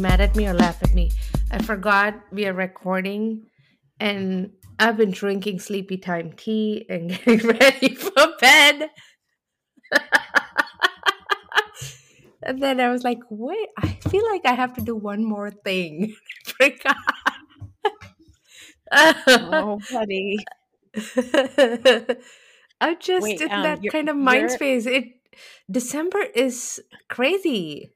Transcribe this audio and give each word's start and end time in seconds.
Mad 0.00 0.20
at 0.20 0.34
me 0.34 0.46
or 0.46 0.54
laugh 0.54 0.82
at 0.82 0.94
me. 0.94 1.12
I 1.50 1.62
forgot 1.62 2.14
we 2.32 2.46
are 2.46 2.52
recording 2.52 3.46
and 3.98 4.50
I've 4.78 4.96
been 4.96 5.10
drinking 5.10 5.60
sleepy 5.60 5.98
time 5.98 6.32
tea 6.32 6.86
and 6.88 7.10
getting 7.24 7.46
ready 7.46 7.94
for 7.94 8.12
bed. 8.40 8.90
and 12.42 12.62
then 12.62 12.80
I 12.80 12.90
was 12.90 13.04
like, 13.04 13.18
Wait, 13.28 13.68
I 13.78 13.88
feel 14.08 14.24
like 14.30 14.42
I 14.46 14.54
have 14.54 14.74
to 14.74 14.80
do 14.80 14.96
one 14.96 15.24
more 15.24 15.50
thing. 15.50 16.14
Forgot. 16.44 16.96
Oh, 18.92 19.78
buddy. 19.92 20.38
I'm 22.80 22.96
just 22.98 23.24
Wait, 23.24 23.40
in 23.40 23.52
um, 23.52 23.62
that 23.62 23.80
kind 23.92 24.08
of 24.08 24.16
mind 24.16 24.50
space. 24.50 24.86
It 24.86 25.04
December 25.70 26.22
is 26.34 26.80
crazy. 27.08 27.92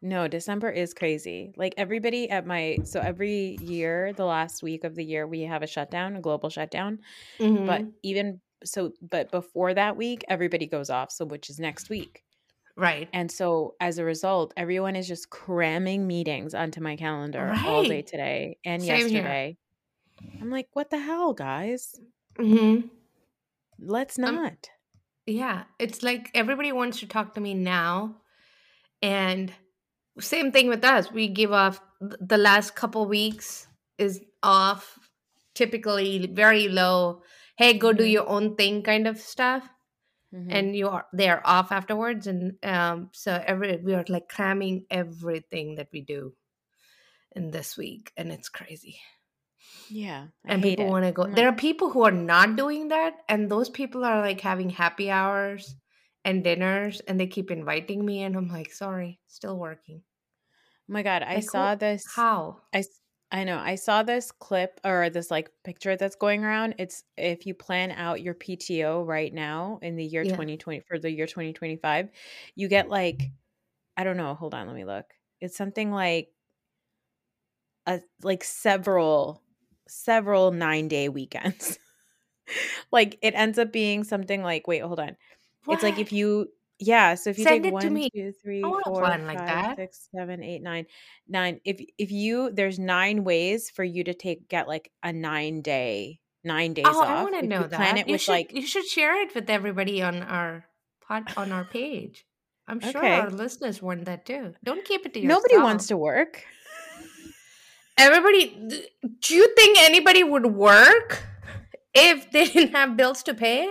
No, 0.00 0.28
December 0.28 0.70
is 0.70 0.94
crazy. 0.94 1.52
Like 1.56 1.74
everybody 1.76 2.30
at 2.30 2.46
my 2.46 2.78
so 2.84 3.00
every 3.00 3.56
year, 3.60 4.12
the 4.12 4.24
last 4.24 4.62
week 4.62 4.84
of 4.84 4.94
the 4.94 5.04
year, 5.04 5.26
we 5.26 5.42
have 5.42 5.62
a 5.62 5.66
shutdown, 5.66 6.14
a 6.16 6.20
global 6.20 6.50
shutdown. 6.50 7.00
But 7.38 7.82
Mhm. 7.82 7.92
even 8.02 8.40
so, 8.64 8.92
but 9.02 9.30
before 9.32 9.74
that 9.74 9.96
week, 9.96 10.24
everybody 10.28 10.66
goes 10.66 10.90
off. 10.90 11.10
So 11.10 11.24
which 11.24 11.50
is 11.50 11.58
next 11.58 11.90
week. 11.90 12.24
right. 12.76 13.08
And 13.12 13.30
so 13.30 13.74
as 13.80 13.98
a 13.98 14.04
result, 14.04 14.54
everyone 14.56 14.94
is 14.94 15.08
just 15.08 15.30
cramming 15.30 16.06
meetings 16.06 16.54
onto 16.54 16.80
my 16.80 16.94
calendar 16.94 17.52
all 17.66 17.82
day 17.82 18.02
today 18.02 18.58
and 18.64 18.80
Same 18.80 19.08
here. 19.08 19.22
yesterday. 19.22 19.58
I'm 20.40 20.50
like, 20.50 20.68
what 20.74 20.90
the 20.90 20.98
hell, 21.00 21.34
guys? 21.34 21.98
Mm-hmm. 22.38 22.86
Let's 23.80 24.16
Um, 24.18 24.36
not. 24.36 24.70
Yeah, 25.26 25.64
it's 25.80 26.02
like 26.04 26.30
everybody 26.34 26.70
wants 26.72 27.00
to 27.00 27.06
talk 27.08 27.34
to 27.34 27.40
me 27.40 27.54
now. 27.54 28.20
And 29.02 29.52
same 30.20 30.52
thing 30.52 30.68
with 30.68 30.84
us. 30.84 31.10
We 31.12 31.28
give 31.28 31.52
off 31.52 31.80
the 32.00 32.38
last 32.38 32.74
couple 32.74 33.06
weeks 33.06 33.66
is 33.98 34.20
off, 34.42 34.98
typically 35.54 36.26
very 36.26 36.68
low. 36.68 37.22
Hey, 37.56 37.74
go 37.78 37.92
do 37.92 38.04
your 38.04 38.28
own 38.28 38.54
thing 38.56 38.82
kind 38.82 39.06
of 39.06 39.18
stuff. 39.18 39.68
Mhm. 40.34 40.46
And 40.50 40.76
you 40.76 40.88
are 40.88 41.06
they 41.12 41.28
are 41.28 41.42
off 41.44 41.72
afterwards. 41.72 42.26
And 42.26 42.54
um, 42.62 43.10
so 43.12 43.42
every 43.46 43.76
we 43.78 43.94
are 43.94 44.04
like 44.08 44.28
cramming 44.28 44.84
everything 44.90 45.76
that 45.76 45.88
we 45.92 46.02
do 46.02 46.34
in 47.34 47.50
this 47.50 47.76
week. 47.76 48.12
And 48.16 48.30
it's 48.30 48.48
crazy. 48.48 49.00
yeah, 49.90 50.26
I 50.46 50.54
and 50.54 50.62
people 50.62 50.86
want 50.88 51.04
to 51.06 51.12
go. 51.12 51.26
There 51.26 51.48
are 51.48 51.52
people 51.54 51.90
who 51.90 52.02
are 52.04 52.10
not 52.12 52.56
doing 52.56 52.88
that, 52.88 53.14
and 53.28 53.50
those 53.50 53.70
people 53.70 54.04
are 54.04 54.20
like 54.20 54.40
having 54.40 54.70
happy 54.70 55.10
hours 55.10 55.74
and 56.28 56.44
dinners, 56.44 57.00
and 57.02 57.18
they 57.20 57.26
keep 57.26 57.50
inviting 57.50 58.04
me, 58.04 58.22
and 58.22 58.36
I'm 58.36 58.48
like, 58.48 58.72
sorry, 58.72 59.20
still 59.26 59.58
working. 59.58 60.04
oh 60.88 60.92
my 60.92 61.02
God, 61.02 61.22
I 61.22 61.38
Like, 61.38 61.50
who- 61.52 61.68
saw 61.68 61.74
this. 61.74 62.04
How? 62.14 62.62
I 62.72 62.84
I 63.30 63.44
know. 63.44 63.58
I 63.58 63.74
saw 63.76 64.02
this 64.02 64.32
clip 64.32 64.80
or 64.84 65.10
this 65.10 65.30
like 65.30 65.50
picture 65.64 65.96
that's 65.96 66.16
going 66.16 66.44
around. 66.44 66.76
It's 66.78 67.04
if 67.16 67.46
you 67.46 67.54
plan 67.54 67.90
out 67.92 68.22
your 68.22 68.34
PTO 68.34 69.02
right 69.02 69.32
now 69.32 69.78
in 69.82 69.96
the 69.96 70.04
year 70.04 70.24
Yeah. 70.24 70.26
2020 70.26 70.80
for 70.80 70.98
the 70.98 71.10
year 71.12 71.26
2025, 71.26 72.10
you 72.56 72.68
get 72.68 72.88
like 72.90 73.32
I 73.96 74.04
don't 74.04 74.16
know, 74.18 74.34
hold 74.34 74.54
on, 74.54 74.66
let 74.68 74.76
me 74.76 74.84
look. 74.86 75.06
It's 75.40 75.56
something 75.56 75.92
like 75.92 76.32
a 77.86 78.00
like 78.22 78.44
several 78.44 79.42
several 79.88 80.50
9-day 80.52 81.08
weekends. 81.08 81.78
like 82.92 83.18
it 83.22 83.34
ends 83.34 83.58
up 83.58 83.72
being 83.72 84.04
something 84.04 84.42
like 84.42 84.66
wait, 84.66 84.80
hold 84.82 85.00
on. 85.00 85.16
It's 85.68 85.82
like 85.82 85.98
if 85.98 86.12
you 86.12 86.48
yeah, 86.80 87.14
so 87.16 87.30
if 87.30 87.38
you 87.38 87.44
Send 87.44 87.64
take 87.64 87.72
one, 87.72 87.82
two, 88.14 88.32
three, 88.40 88.62
four, 88.62 88.80
plan 89.02 89.26
like 89.26 89.38
that. 89.38 89.74
six, 89.76 90.08
seven, 90.14 90.44
eight, 90.44 90.62
nine, 90.62 90.86
nine. 91.26 91.60
If 91.64 91.80
if 91.98 92.12
you 92.12 92.50
there's 92.52 92.78
nine 92.78 93.24
ways 93.24 93.68
for 93.70 93.82
you 93.82 94.04
to 94.04 94.14
take 94.14 94.48
get 94.48 94.68
like 94.68 94.90
a 95.02 95.12
nine 95.12 95.60
day 95.62 96.20
nine 96.44 96.74
days 96.74 96.84
Oh, 96.88 97.00
off. 97.02 97.08
I 97.08 97.22
want 97.24 97.40
to 97.40 97.46
know 97.46 97.62
you 97.62 97.68
plan 97.68 97.96
that. 97.96 98.02
it 98.02 98.06
You 98.08 98.12
with 98.12 98.20
should 98.20 98.32
like 98.32 98.52
you 98.54 98.66
should 98.66 98.86
share 98.86 99.20
it 99.22 99.34
with 99.34 99.50
everybody 99.50 100.02
on 100.02 100.22
our 100.22 100.64
pod 101.02 101.32
on 101.36 101.50
our 101.50 101.64
page. 101.64 102.24
I'm 102.68 102.78
sure 102.80 102.98
Okay. 102.98 103.14
our 103.18 103.30
listeners 103.30 103.82
want 103.82 104.04
that 104.04 104.24
too. 104.24 104.54
Don't 104.62 104.84
keep 104.84 105.04
it 105.04 105.14
to 105.14 105.20
yourself. 105.20 105.42
Nobody 105.48 105.56
wants 105.64 105.88
to 105.88 105.96
work. 105.96 106.44
Everybody, 107.98 108.70
do 109.20 109.34
you 109.34 109.54
think 109.56 109.78
anybody 109.80 110.22
would 110.22 110.46
work 110.46 111.22
if 111.92 112.30
they 112.30 112.44
didn't 112.52 112.74
have 112.74 112.96
bills 112.96 113.24
to 113.24 113.34
pay? 113.34 113.68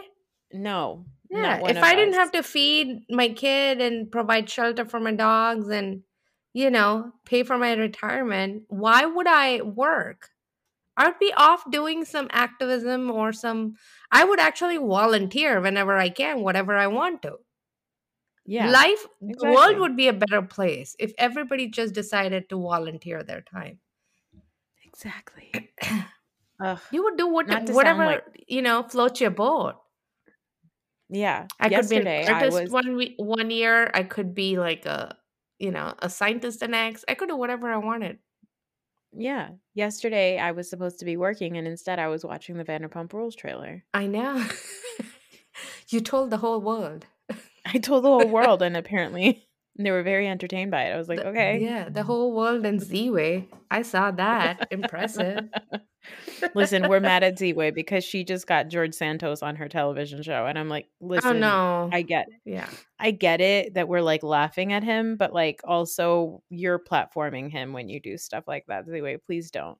No. 0.52 1.06
Yeah. 1.30 1.60
If 1.68 1.78
I 1.84 1.96
didn't 1.96 2.14
have 2.16 2.32
to 2.32 2.44
feed 2.44 3.04
my 3.10 3.30
kid 3.30 3.82
and 3.82 4.12
provide 4.12 4.50
shelter 4.50 4.86
for 4.86 5.00
my 5.00 5.14
dogs 5.14 5.68
and, 5.70 6.04
you 6.54 6.70
know, 6.70 7.12
pay 7.26 7.44
for 7.44 7.58
my 7.58 7.74
retirement, 7.74 8.64
why 8.68 9.06
would 9.06 9.28
I 9.28 9.62
work? 9.62 10.30
I'd 10.96 11.20
be 11.20 11.32
off 11.36 11.70
doing 11.70 12.06
some 12.06 12.28
activism 12.32 13.12
or 13.12 13.32
some, 13.32 13.76
I 14.12 14.24
would 14.24 14.40
actually 14.40 14.78
volunteer 14.78 15.62
whenever 15.62 15.96
I 15.98 16.10
can, 16.10 16.42
whatever 16.42 16.76
I 16.76 16.88
want 16.88 17.22
to. 17.22 17.36
Yeah. 18.46 18.72
Life, 18.72 19.06
the 19.22 19.30
exactly. 19.34 19.56
world 19.56 19.78
would 19.80 19.98
be 19.98 20.08
a 20.08 20.14
better 20.14 20.42
place 20.42 20.96
if 20.98 21.12
everybody 21.18 21.68
just 21.70 21.94
decided 21.94 22.50
to 22.50 22.56
volunteer 22.56 23.22
their 23.22 23.42
time. 23.42 23.80
exactly. 24.86 25.52
Ugh. 26.60 26.80
You 26.92 27.04
would 27.04 27.18
do 27.18 27.28
what, 27.28 27.48
Not 27.48 27.62
to 27.62 27.68
sound 27.68 27.76
whatever, 27.76 28.06
like- 28.06 28.46
you 28.48 28.62
know, 28.62 28.84
floats 28.84 29.22
your 29.22 29.32
boat. 29.32 29.76
Yeah. 31.10 31.48
I 31.60 31.68
Yesterday 31.70 32.26
could 32.26 32.28
be 32.28 32.32
an 32.32 32.36
I 32.36 32.40
artist 32.40 32.62
was 32.62 32.72
one 32.72 32.96
we- 32.96 33.16
one 33.18 33.50
year. 33.50 33.90
I 33.94 34.04
could 34.04 34.34
be 34.36 34.58
like 34.58 34.86
a, 34.86 35.16
you 35.60 35.72
know, 35.72 35.94
a 36.00 36.10
scientist 36.10 36.60
the 36.60 36.68
next. 36.68 37.06
I 37.08 37.14
could 37.16 37.30
do 37.30 37.36
whatever 37.36 37.72
I 37.72 37.78
wanted. 37.78 38.20
Yeah. 39.14 39.50
Yesterday 39.74 40.38
I 40.38 40.52
was 40.52 40.70
supposed 40.70 41.00
to 41.00 41.06
be 41.06 41.18
working 41.18 41.58
and 41.58 41.68
instead 41.68 41.98
I 42.00 42.08
was 42.08 42.26
watching 42.26 42.58
the 42.58 42.66
Vanderpump 42.66 43.14
Rules 43.14 43.36
trailer. 43.36 43.84
I 43.94 44.08
know. 44.08 44.46
you 45.90 46.02
told 46.02 46.30
the 46.30 46.38
whole 46.38 46.60
world. 46.62 47.06
I 47.66 47.80
told 47.80 48.04
the 48.04 48.10
whole 48.10 48.28
world 48.28 48.62
and 48.62 48.78
apparently 48.78 49.48
they 49.80 49.92
were 49.92 50.04
very 50.04 50.28
entertained 50.28 50.72
by 50.72 50.86
it. 50.86 50.94
I 50.94 50.98
was 50.98 51.08
like, 51.10 51.20
The- 51.20 51.28
okay. 51.30 51.60
Yeah, 51.60 51.90
the 51.90 52.04
whole 52.04 52.34
world 52.34 52.66
in 52.66 52.80
Z-Way. 52.80 53.48
I 53.70 53.82
saw 53.84 54.12
that. 54.12 54.68
Impressive. 54.72 55.50
Listen, 56.56 56.88
we're 56.90 57.00
mad 57.00 57.24
at 57.24 57.38
Z-Way 57.40 57.72
because 57.72 58.04
she 58.04 58.24
just 58.24 58.48
got 58.48 58.70
George 58.70 58.94
Santos 58.94 59.44
on 59.44 59.56
her 59.58 59.68
television 59.68 60.24
show. 60.24 60.46
And 60.46 60.58
I'm 60.58 60.70
like, 60.70 60.88
listen, 61.02 61.38
oh 61.38 61.40
no. 61.40 61.90
I 61.92 62.02
get 62.02 62.28
yeah. 62.46 62.70
I 63.00 63.12
get 63.12 63.42
it 63.42 63.74
that 63.76 63.88
we're 63.88 64.02
like 64.02 64.24
laughing 64.24 64.74
at 64.74 64.84
him, 64.84 65.16
but 65.18 65.34
like 65.34 65.62
also 65.64 66.42
you're 66.50 66.80
platforming 66.80 67.52
him 67.52 67.74
when 67.74 67.90
you 67.90 68.00
do 68.00 68.18
stuff 68.18 68.46
like 68.48 68.66
that. 68.68 68.86
Z-Way, 68.88 69.18
please 69.18 69.52
don't. 69.52 69.78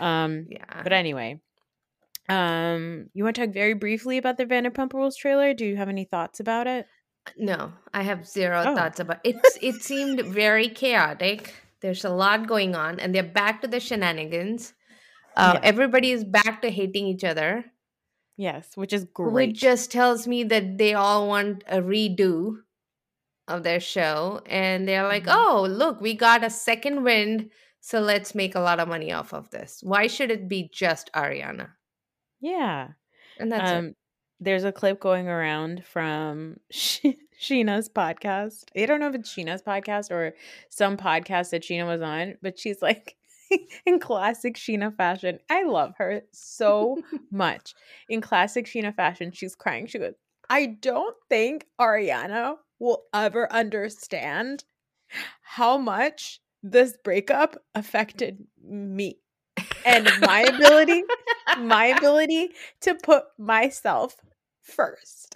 Um 0.00 0.46
Yeah. 0.50 0.82
but 0.82 0.92
anyway. 0.92 1.40
Um 2.28 3.10
you 3.12 3.22
want 3.22 3.36
to 3.36 3.44
talk 3.46 3.52
very 3.54 3.74
briefly 3.74 4.16
about 4.18 4.38
the 4.38 4.46
Vanderpump 4.46 4.92
Rules 4.94 5.16
trailer? 5.16 5.52
Do 5.52 5.66
you 5.66 5.76
have 5.76 5.88
any 5.90 6.04
thoughts 6.04 6.40
about 6.40 6.66
it? 6.66 6.86
No, 7.36 7.72
I 7.92 8.02
have 8.02 8.26
zero 8.26 8.62
Oh. 8.66 8.74
thoughts 8.74 9.00
about 9.00 9.20
it. 9.24 9.36
It's 9.36 9.58
it 9.62 9.82
seemed 9.82 10.20
very 10.22 10.68
chaotic. 10.68 11.54
There's 11.80 12.04
a 12.04 12.10
lot 12.10 12.46
going 12.46 12.74
on, 12.74 13.00
and 13.00 13.14
they're 13.14 13.22
back 13.22 13.60
to 13.62 13.68
the 13.68 13.80
shenanigans. 13.80 14.74
Uh. 15.36 15.58
Everybody 15.62 16.12
is 16.12 16.24
back 16.24 16.62
to 16.62 16.70
hating 16.70 17.06
each 17.06 17.24
other, 17.24 17.64
Yes, 18.36 18.76
which 18.76 18.92
is 18.92 19.04
great. 19.04 19.32
which 19.32 19.60
just 19.60 19.90
tells 19.90 20.26
me 20.26 20.44
that 20.44 20.78
they 20.78 20.94
all 20.94 21.28
want 21.28 21.64
a 21.66 21.80
redo 21.80 22.62
of 23.48 23.62
their 23.62 23.80
show, 23.80 24.40
and 24.46 24.86
they're 24.88 25.04
like, 25.08 25.24
Mhm. 25.24 25.34
"Oh, 25.36 25.66
look, 25.68 26.00
we 26.00 26.14
got 26.14 26.44
a 26.44 26.50
second 26.50 27.02
wind, 27.04 27.50
so 27.80 28.00
let's 28.00 28.34
make 28.34 28.54
a 28.54 28.60
lot 28.60 28.80
of 28.80 28.88
money 28.88 29.12
off 29.12 29.34
of 29.34 29.50
this." 29.50 29.80
Why 29.82 30.06
should 30.06 30.30
it 30.30 30.48
be 30.48 30.68
just 30.72 31.10
Ariana? 31.12 31.72
yeah. 32.40 32.88
And 33.38 33.50
that's 33.50 33.70
it. 33.70 33.96
There's 34.40 34.64
a 34.64 34.72
clip 34.72 35.00
going 35.00 35.28
around 35.28 35.84
from 35.84 36.58
Sh- 36.70 37.06
Scheana's 37.40 37.88
podcast. 37.88 38.64
I 38.76 38.86
don't 38.86 39.00
know 39.00 39.08
if 39.08 39.14
it's 39.14 39.34
Scheana's 39.34 39.62
podcast 39.62 40.10
or 40.10 40.34
some 40.68 40.96
podcast 40.96 41.50
that 41.50 41.62
Scheana 41.62 41.86
was 41.86 42.02
on, 42.02 42.36
but 42.42 42.58
she's 42.58 42.82
like 42.82 43.16
in 43.86 43.98
classic 43.98 44.56
Scheana 44.56 44.94
fashion. 44.96 45.38
I 45.50 45.64
love 45.64 45.94
her 45.98 46.22
so 46.32 47.02
much. 47.30 47.74
In 48.08 48.20
classic 48.20 48.66
Scheana 48.66 48.94
fashion, 48.94 49.32
she's 49.32 49.54
crying. 49.54 49.86
She 49.86 49.98
goes, 49.98 50.14
I 50.50 50.76
don't 50.80 51.16
think 51.28 51.66
Ariana 51.80 52.56
will 52.78 53.04
ever 53.14 53.50
understand 53.52 54.64
how 55.42 55.78
much 55.78 56.40
this 56.62 56.96
breakup 57.02 57.56
affected 57.74 58.38
me 58.62 59.18
and 59.84 60.10
my 60.20 60.40
ability 60.42 61.04
my 61.58 61.86
ability 61.86 62.50
to 62.80 62.94
put 62.94 63.24
myself 63.38 64.16
first. 64.62 65.34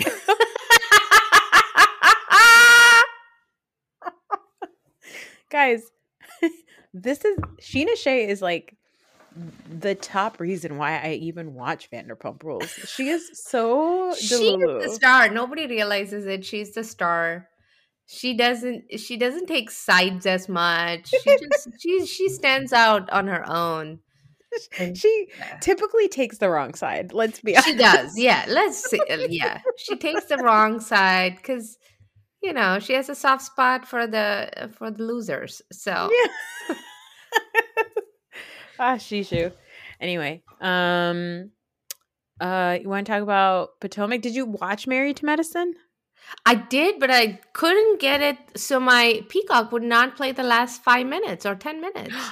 Guys, 5.51 5.91
this 6.93 7.25
is 7.25 7.39
Scheana 7.61 7.97
Shay 7.97 8.29
is 8.29 8.43
like 8.43 8.77
the 9.69 9.95
top 9.95 10.41
reason 10.41 10.77
why 10.79 10.99
I 10.99 11.13
even 11.13 11.55
watch 11.55 11.91
Vanderpump 11.91 12.43
Rules. 12.43 12.71
She 12.71 13.09
is 13.09 13.31
so 13.35 14.15
She's 14.15 14.41
the 14.41 14.91
star. 14.93 15.29
Nobody 15.29 15.67
realizes 15.67 16.27
it. 16.27 16.45
She's 16.45 16.73
the 16.73 16.85
star. 16.85 17.49
She 18.07 18.35
doesn't. 18.37 18.99
She 18.99 19.17
doesn't 19.17 19.47
take 19.47 19.71
sides 19.71 20.27
as 20.27 20.49
much. 20.49 21.09
She 21.09 21.39
just. 21.39 21.69
she 21.81 22.07
she 22.07 22.29
stands 22.29 22.73
out 22.73 23.09
on 23.11 23.27
her 23.27 23.49
own. 23.49 24.01
She 24.95 25.29
Yeah. 25.39 25.59
typically 25.61 26.09
takes 26.09 26.39
the 26.39 26.49
wrong 26.51 26.75
side. 26.75 27.13
Let's 27.13 27.41
be 27.41 27.55
honest. 27.57 27.69
She 27.69 27.77
does. 27.77 28.19
Yeah. 28.19 28.45
Let's 28.49 28.79
see. 28.79 29.01
uh, 29.11 29.19
Yeah. 29.29 29.61
She 29.77 29.97
takes 29.97 30.27
the 30.27 30.39
wrong 30.39 30.81
side 30.81 31.37
because, 31.37 31.79
you 32.43 32.53
know, 32.53 32.79
she 32.79 32.95
has 32.95 33.09
a 33.09 33.15
soft 33.15 33.45
spot 33.45 33.87
for 33.87 34.07
the 34.07 34.71
for 34.77 34.91
the 34.91 35.03
losers. 35.03 35.63
So 35.73 36.11
Yeah. 36.13 36.33
ah, 38.79 38.97
Shishu. 38.97 39.53
Anyway, 40.01 40.43
um, 40.61 41.51
uh, 42.41 42.79
you 42.81 42.89
want 42.89 43.07
to 43.07 43.13
talk 43.13 43.23
about 43.23 43.81
Potomac? 43.81 44.23
Did 44.23 44.35
you 44.35 44.47
watch 44.47 44.87
Married 44.87 45.17
to 45.19 45.27
Medicine? 45.27 45.75
I 46.47 46.55
did, 46.57 47.01
but 47.01 47.11
I 47.11 47.41
couldn't 47.53 48.01
get 48.01 48.21
it. 48.21 48.37
So 48.57 48.79
my 48.79 49.25
Peacock 49.29 49.73
would 49.73 49.83
not 49.83 50.17
play 50.17 50.33
the 50.33 50.43
last 50.43 50.83
five 50.83 51.07
minutes 51.07 51.45
or 51.47 51.55
ten 51.55 51.81
minutes. 51.81 52.15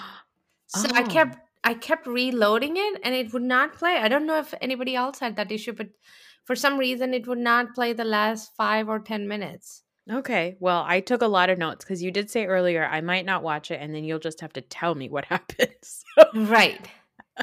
So 0.68 0.88
I 0.92 1.02
Oh. 1.02 1.06
kept 1.06 1.38
I 1.66 1.74
kept 1.74 2.06
reloading 2.06 2.76
it 2.76 3.00
and 3.02 3.12
it 3.12 3.32
would 3.32 3.42
not 3.42 3.74
play. 3.74 3.96
I 3.96 4.06
don't 4.06 4.24
know 4.24 4.38
if 4.38 4.54
anybody 4.60 4.94
else 4.94 5.18
had 5.18 5.34
that 5.34 5.50
issue, 5.50 5.72
but 5.72 5.88
for 6.44 6.54
some 6.54 6.78
reason 6.78 7.12
it 7.12 7.26
would 7.26 7.40
not 7.40 7.74
play 7.74 7.92
the 7.92 8.04
last 8.04 8.52
five 8.56 8.88
or 8.88 9.00
ten 9.00 9.26
minutes. 9.26 9.82
Okay. 10.08 10.56
Well, 10.60 10.84
I 10.86 11.00
took 11.00 11.22
a 11.22 11.26
lot 11.26 11.50
of 11.50 11.58
notes 11.58 11.84
because 11.84 12.04
you 12.04 12.12
did 12.12 12.30
say 12.30 12.46
earlier 12.46 12.84
I 12.84 13.00
might 13.00 13.26
not 13.26 13.42
watch 13.42 13.72
it, 13.72 13.80
and 13.80 13.92
then 13.92 14.04
you'll 14.04 14.20
just 14.20 14.42
have 14.42 14.52
to 14.52 14.60
tell 14.60 14.94
me 14.94 15.08
what 15.08 15.24
happens. 15.34 16.04
Right. 16.34 16.88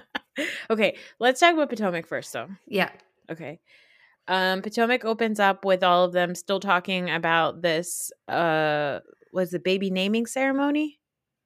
okay, 0.70 0.96
let's 1.20 1.42
talk 1.42 1.54
about 1.54 1.70
Potomac 1.70 2.08
first, 2.08 2.32
though. 2.32 2.48
Yeah. 2.66 2.92
Okay. 3.30 3.60
Um, 4.30 4.62
Potomac 4.62 5.04
opens 5.04 5.42
up 5.42 5.66
with 5.66 5.84
all 5.84 6.06
of 6.06 6.14
them 6.14 6.34
still 6.34 6.62
talking 6.62 7.10
about 7.10 7.62
this. 7.62 8.10
Uh, 8.30 9.02
was 9.34 9.52
the 9.52 9.60
baby 9.60 9.90
naming 9.90 10.28
ceremony? 10.28 11.02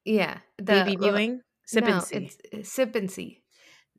Yeah. 0.05 0.37
The 0.59 0.83
baby 0.83 0.95
viewing. 0.95 1.41
Sip 1.67 1.83
no, 1.85 1.95
and 1.95 2.03
see. 2.03 2.15
it's 2.15 2.37
uh, 2.53 2.63
sip 2.63 2.95
and 2.95 3.11
see. 3.11 3.41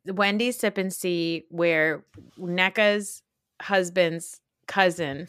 Wendy's 0.06 0.58
sip 0.58 0.78
and 0.78 0.92
see 0.92 1.44
where 1.50 2.02
Nneka's 2.38 3.22
husband's 3.60 4.40
cousin. 4.66 5.28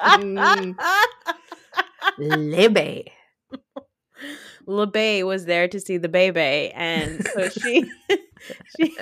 Mm. 0.00 0.74
Libby. 2.18 3.12
LeBay 4.66 5.26
was 5.26 5.44
there 5.44 5.68
to 5.68 5.78
see 5.78 5.98
the 5.98 6.08
baby, 6.08 6.72
and 6.74 7.26
so 7.34 7.50
she, 7.50 7.90
she 8.76 8.96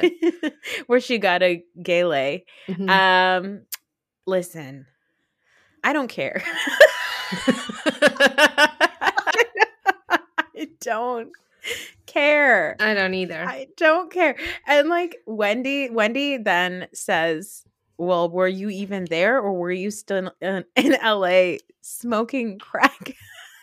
where 0.88 0.98
she 0.98 1.18
got 1.18 1.44
a 1.44 1.62
gale. 1.80 2.40
Mhm. 2.68 2.90
Um, 2.90 3.62
listen, 4.26 4.86
I 5.84 5.92
don't 5.92 6.08
care. 6.08 6.42
I 10.62 10.68
don't 10.80 11.32
care. 12.06 12.76
I 12.78 12.94
don't 12.94 13.14
either. 13.14 13.44
I 13.44 13.66
don't 13.76 14.12
care. 14.12 14.36
And 14.66 14.88
like 14.88 15.16
Wendy, 15.26 15.90
Wendy 15.90 16.36
then 16.36 16.86
says, 16.94 17.64
"Well, 17.98 18.30
were 18.30 18.46
you 18.46 18.70
even 18.70 19.06
there, 19.10 19.40
or 19.40 19.52
were 19.52 19.72
you 19.72 19.90
still 19.90 20.30
in, 20.40 20.64
in 20.76 20.96
LA 21.04 21.56
smoking 21.80 22.60
crack?" 22.60 23.14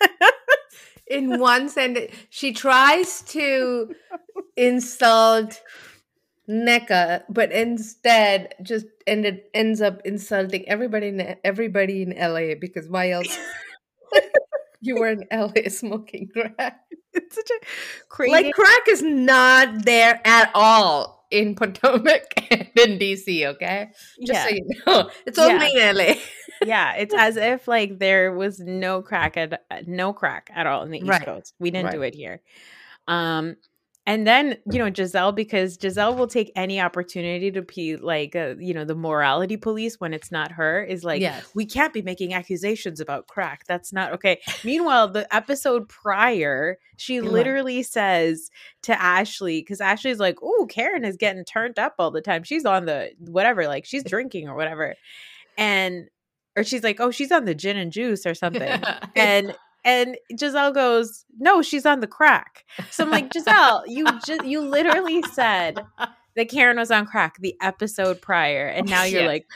in 1.07 1.39
one 1.39 1.69
sentence, 1.69 2.13
she 2.29 2.51
tries 2.51 3.21
to 3.21 3.95
insult 4.57 5.61
Nneka, 6.49 7.23
but 7.29 7.53
instead 7.53 8.55
just 8.61 8.87
ended 9.07 9.43
ends 9.53 9.81
up 9.81 10.01
insulting 10.03 10.67
everybody 10.67 11.07
in 11.07 11.37
everybody 11.45 12.01
in 12.01 12.09
LA 12.17 12.55
because 12.59 12.89
why 12.89 13.11
else? 13.11 13.37
you 14.81 14.95
were 14.95 15.09
in 15.09 15.25
LA 15.31 15.69
smoking 15.69 16.29
crack. 16.31 16.81
it's 17.13 17.35
such 17.35 17.49
a 17.49 17.65
crazy. 18.07 18.31
Like 18.31 18.53
crack 18.53 18.87
is 18.87 19.01
not 19.01 19.85
there 19.85 20.21
at 20.25 20.51
all 20.53 21.25
in 21.31 21.55
Potomac 21.55 22.23
and 22.51 22.69
in 22.75 22.99
DC. 22.99 23.45
Okay, 23.45 23.89
just 24.25 24.33
yeah. 24.33 24.43
so 24.43 24.49
you 24.49 24.69
know, 24.85 25.09
it's 25.25 25.39
only 25.39 25.71
in 25.73 25.95
LA. 25.95 26.13
yeah, 26.65 26.95
it's 26.95 27.13
as 27.13 27.37
if 27.37 27.67
like 27.67 27.99
there 27.99 28.33
was 28.33 28.59
no 28.59 29.01
crack 29.01 29.37
at 29.37 29.61
no 29.87 30.13
crack 30.13 30.49
at 30.53 30.67
all 30.67 30.83
in 30.83 30.91
the 30.91 30.99
East 30.99 31.09
Right. 31.09 31.25
Coast. 31.25 31.53
We 31.59 31.71
didn't 31.71 31.91
do 31.91 32.01
it 32.01 32.15
here. 32.15 32.41
Um 33.07 33.55
and 34.09 34.25
then, 34.25 34.57
you 34.71 34.79
know, 34.79 34.89
Gizelle, 34.89 35.35
because 35.35 35.77
Gizelle 35.77 36.17
will 36.17 36.25
take 36.25 36.51
any 36.55 36.81
opportunity 36.81 37.51
to 37.51 37.61
be 37.61 37.95
like, 37.95 38.35
uh, 38.35 38.55
you 38.57 38.73
know, 38.73 38.83
the 38.83 38.95
morality 38.95 39.55
police 39.55 39.99
when 39.99 40.15
it's 40.15 40.31
not 40.31 40.51
her, 40.53 40.83
is 40.83 41.03
like, 41.03 41.21
Yes. 41.21 41.47
we 41.53 41.63
can't 41.63 41.93
be 41.93 42.01
making 42.01 42.33
accusations 42.33 42.99
about 42.99 43.27
crack. 43.27 43.65
That's 43.67 43.93
not 43.93 44.11
okay. 44.13 44.41
Meanwhile, 44.63 45.09
the 45.09 45.31
episode 45.33 45.87
prior, 45.87 46.79
she 46.97 47.19
Right. 47.19 47.29
literally 47.31 47.83
says 47.83 48.49
to 48.81 48.99
Ashley, 48.99 49.61
because 49.61 49.79
Ashley's 49.79 50.17
like, 50.17 50.39
oh, 50.41 50.65
Karen 50.67 51.05
is 51.05 51.15
getting 51.15 51.45
turned 51.45 51.77
up 51.77 51.93
all 51.99 52.09
the 52.09 52.19
time. 52.19 52.41
She's 52.41 52.65
on 52.65 52.85
the 52.85 53.11
whatever, 53.19 53.67
like 53.67 53.85
she's 53.85 54.03
drinking 54.15 54.49
or 54.49 54.55
whatever. 54.55 54.95
And, 55.55 56.07
or 56.57 56.63
she's 56.63 56.83
like, 56.83 56.99
oh, 56.99 57.11
she's 57.11 57.31
on 57.31 57.45
the 57.45 57.53
gin 57.53 57.77
and 57.77 57.91
juice 57.91 58.25
or 58.25 58.33
something. 58.33 58.81
and, 59.15 59.55
and 59.85 60.17
Gizelle 60.33 60.73
goes, 60.73 61.25
no, 61.37 61.61
she's 61.61 61.85
on 61.85 61.99
the 61.99 62.07
crack. 62.07 62.65
So 62.91 63.03
I'm 63.03 63.11
like, 63.11 63.29
Gizelle, 63.31 63.83
you 63.87 64.05
just, 64.25 64.45
you 64.45 64.61
literally 64.61 65.21
said 65.23 65.79
that 66.35 66.49
Karen 66.49 66.77
was 66.77 66.91
on 66.91 67.05
crack 67.05 67.37
the 67.39 67.55
episode 67.61 68.21
prior, 68.21 68.67
and 68.67 68.87
now 68.89 69.03
you're 69.03 69.21
Yeah. 69.21 69.27
like, 69.27 69.47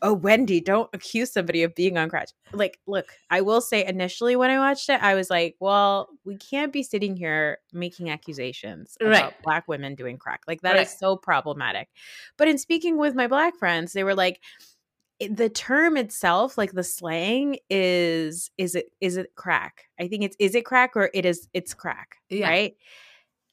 "Oh, 0.00 0.14
Wendy, 0.14 0.60
don't 0.60 0.88
accuse 0.92 1.32
somebody 1.32 1.62
of 1.62 1.74
being 1.74 1.98
on 1.98 2.08
crack." 2.08 2.28
Like, 2.54 2.80
look, 2.86 3.06
I 3.30 3.42
will 3.42 3.60
say, 3.60 3.84
initially 3.84 4.34
when 4.34 4.50
I 4.50 4.58
watched 4.58 4.88
it, 4.88 5.00
I 5.02 5.14
was 5.14 5.28
like, 5.30 5.56
"Well, 5.60 6.08
we 6.24 6.36
can't 6.38 6.72
be 6.72 6.82
sitting 6.82 7.16
here 7.16 7.58
making 7.72 8.10
accusations 8.10 8.96
about 9.00 9.10
Right. 9.10 9.32
black 9.44 9.68
women 9.68 9.94
doing 9.94 10.16
crack. 10.16 10.40
Like 10.48 10.62
that 10.62 10.76
is 10.76 10.88
Right. 10.88 10.98
so 10.98 11.16
problematic." 11.16 11.88
But 12.38 12.48
in 12.48 12.56
speaking 12.58 12.96
with 12.96 13.14
my 13.14 13.26
black 13.26 13.56
friends, 13.58 13.92
they 13.92 14.02
were 14.04 14.14
like. 14.14 14.40
The 15.30 15.48
term 15.48 15.96
itself, 15.96 16.58
like 16.58 16.72
the 16.72 16.84
slang, 16.84 17.56
is 17.70 18.50
is 18.58 18.74
it 18.74 18.86
is 19.00 19.16
it 19.16 19.34
crack? 19.36 19.84
I 20.00 20.08
think 20.08 20.24
it's 20.24 20.36
is 20.38 20.54
it 20.54 20.64
crack 20.64 20.96
or 20.96 21.10
it 21.14 21.24
is 21.24 21.48
it's 21.52 21.74
crack, 21.74 22.16
Yeah. 22.30 22.48
right? 22.48 22.76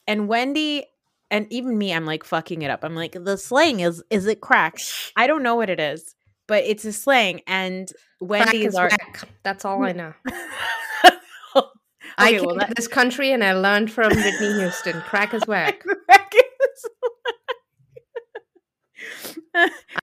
And 0.08 0.28
Wendy 0.28 0.86
and 1.32 1.46
even 1.52 1.78
me, 1.78 1.94
I'm 1.94 2.06
like 2.06 2.24
fucking 2.24 2.64
it 2.64 2.72
up. 2.72 2.84
I'm 2.84 2.96
like, 2.96 3.14
the 3.14 3.38
slang 3.38 3.80
is 3.82 4.04
is 4.10 4.26
it 4.26 4.42
crack? 4.42 4.78
I 5.16 5.28
don't 5.28 5.44
know 5.44 5.56
what 5.56 5.70
it 5.70 5.80
is, 5.80 6.16
but 6.48 6.64
it's 6.64 6.86
a 6.86 6.94
slang. 6.94 7.42
And 7.48 7.92
Wendy's 8.20 8.76
are 8.76 8.90
whack. 8.90 9.28
That's 9.44 9.66
all 9.66 9.84
I 9.84 9.92
know. 9.94 10.14
Oh, 11.56 11.62
okay, 11.62 11.70
I 12.18 12.32
came 12.40 12.46
well, 12.46 12.60
to 12.60 12.74
this 12.76 12.88
country 12.88 13.32
and 13.32 13.44
I 13.44 13.54
learned 13.54 13.92
from 13.92 14.10
Whitney 14.16 14.54
Houston. 14.54 15.02
Crack 15.02 15.34
is 15.34 15.44
whack. 15.48 15.84
crack 16.06 16.34
is 16.36 16.86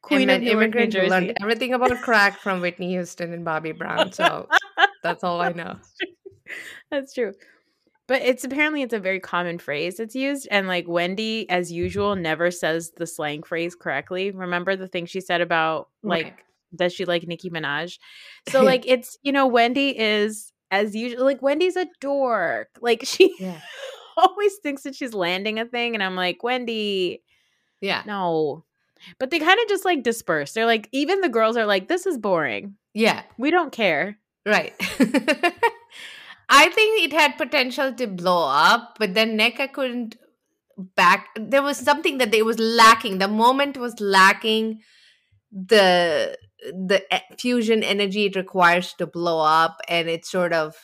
Queen 0.03 0.31
of 0.31 0.43
immigrant 0.43 0.93
Jersey. 0.93 1.09
learned 1.11 1.35
everything 1.41 1.75
about 1.75 2.01
crack 2.03 2.39
from 2.41 2.61
Whitney 2.61 2.91
Houston 2.91 3.33
and 3.33 3.45
Bobby 3.45 3.73
Brown. 3.73 4.13
So 4.13 4.49
that's 5.03 5.23
all 5.25 5.41
I 5.41 5.53
know. 5.53 5.77
That's 6.91 7.13
true. 7.13 7.33
But 8.07 8.23
it's 8.23 8.45
apparently 8.45 8.83
it's 8.83 8.95
a 8.95 9.01
very 9.01 9.19
common 9.19 9.59
phrase 9.59 9.97
that's 9.97 10.15
used. 10.15 10.47
And 10.49 10.69
like 10.69 10.87
Wendy, 10.87 11.51
as 11.51 11.73
usual, 11.73 12.15
never 12.15 12.53
says 12.53 12.93
the 12.97 13.07
slang 13.07 13.43
phrase 13.43 13.75
correctly. 13.75 14.31
Remember 14.31 14.77
the 14.77 14.87
thing 14.87 15.07
she 15.07 15.21
said 15.21 15.41
about 15.41 15.89
like 16.05 16.25
Right. 16.27 16.35
does 16.77 16.93
she 16.93 17.05
like 17.05 17.27
Nicki 17.27 17.51
Minaj? 17.51 17.99
So 18.49 18.63
like 18.65 18.87
it's 18.87 19.19
you 19.23 19.33
know, 19.33 19.49
Wendy 19.49 19.99
is 19.99 20.53
as 20.71 20.95
usual 20.95 21.25
like 21.25 21.43
Wendy's 21.43 21.75
a 21.75 21.89
dork. 22.01 22.69
Like 22.81 23.01
she 23.05 23.35
Yeah. 23.41 23.61
always 24.17 24.55
thinks 24.63 24.85
that 24.85 24.95
she's 24.95 25.13
landing 25.15 25.59
a 25.59 25.65
thing. 25.67 25.95
And 25.95 26.03
I'm 26.05 26.15
like, 26.15 26.45
Wendy, 26.45 27.25
Yeah. 27.81 28.03
no. 28.07 28.65
But 29.19 29.31
they 29.31 29.39
kind 29.39 29.59
of 29.61 29.69
just 29.69 29.85
like 29.85 30.03
disperse. 30.03 30.53
They're 30.53 30.67
like, 30.67 30.89
even 30.93 31.21
the 31.21 31.29
girls 31.29 31.57
are 31.57 31.67
like, 31.67 31.89
this 31.89 32.07
is 32.07 32.19
boring. 32.19 32.77
Yeah. 32.95 33.23
We 33.39 33.51
don't 33.51 33.73
care. 33.73 34.19
Right. 34.45 34.75
I 36.49 36.69
think 36.69 37.03
it 37.03 37.13
had 37.13 37.37
potential 37.37 37.93
to 37.95 38.07
blow 38.07 38.49
up, 38.49 38.97
but 38.99 39.15
then 39.15 39.37
Nneka 39.37 39.73
couldn't 39.73 40.17
back. 40.95 41.29
There 41.37 41.63
was 41.63 41.79
something 41.79 42.19
that 42.19 42.31
they 42.31 42.43
was 42.43 42.59
lacking. 42.59 43.19
The 43.19 43.29
moment 43.29 43.77
was 43.77 43.99
lacking 44.01 44.81
the 45.51 46.37
the 46.61 47.03
fusion 47.39 47.83
energy 47.83 48.27
it 48.27 48.37
requires 48.37 48.95
to 48.95 49.07
blow 49.07 49.41
up, 49.41 49.79
and 49.89 50.09
it 50.09 50.25
sort 50.25 50.53
of 50.53 50.77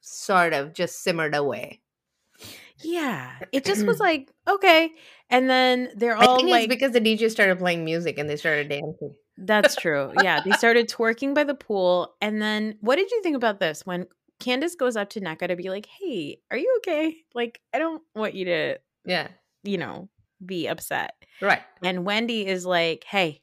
sort 0.00 0.52
of 0.52 0.74
just 0.74 1.02
simmered 1.02 1.34
away. 1.34 1.80
Yeah. 2.82 3.30
It 3.52 3.64
just 3.64 3.86
was 3.86 3.98
like, 4.08 4.30
okay. 4.46 4.90
And 5.30 5.48
then 5.48 5.90
they're 5.96 6.16
I 6.16 6.24
all 6.24 6.36
think 6.36 6.48
like 6.50 6.64
it's 6.64 6.74
because 6.74 6.92
the 6.92 7.00
DJ 7.00 7.30
started 7.30 7.58
playing 7.58 7.84
music 7.84 8.18
and 8.18 8.28
they 8.28 8.36
started 8.36 8.68
dancing. 8.68 9.14
That's 9.36 9.76
true. 9.80 10.12
Yeah, 10.22 10.40
they 10.44 10.52
started 10.52 10.88
twerking 10.88 11.34
by 11.34 11.44
the 11.44 11.54
pool. 11.54 12.14
And 12.20 12.40
then 12.40 12.76
what 12.80 12.96
did 12.96 13.10
you 13.10 13.22
think 13.22 13.36
about 13.36 13.60
this 13.60 13.84
when 13.86 14.06
Candace 14.40 14.74
goes 14.76 14.96
up 14.96 15.10
to 15.10 15.20
Nneka 15.20 15.48
to 15.48 15.56
be 15.56 15.68
like, 15.70 15.86
"Hey, 15.86 16.40
are 16.50 16.56
you 16.56 16.72
okay? 16.78 17.16
Like, 17.34 17.60
I 17.74 17.78
don't 17.78 18.02
want 18.14 18.34
you 18.34 18.44
to, 18.46 18.78
Yeah. 19.04 19.28
you 19.64 19.78
know, 19.78 20.08
be 20.44 20.68
upset." 20.68 21.12
Right. 21.42 21.62
And 21.82 22.04
Wendy 22.04 22.46
is 22.46 22.64
like, 22.64 23.04
"Hey, 23.04 23.42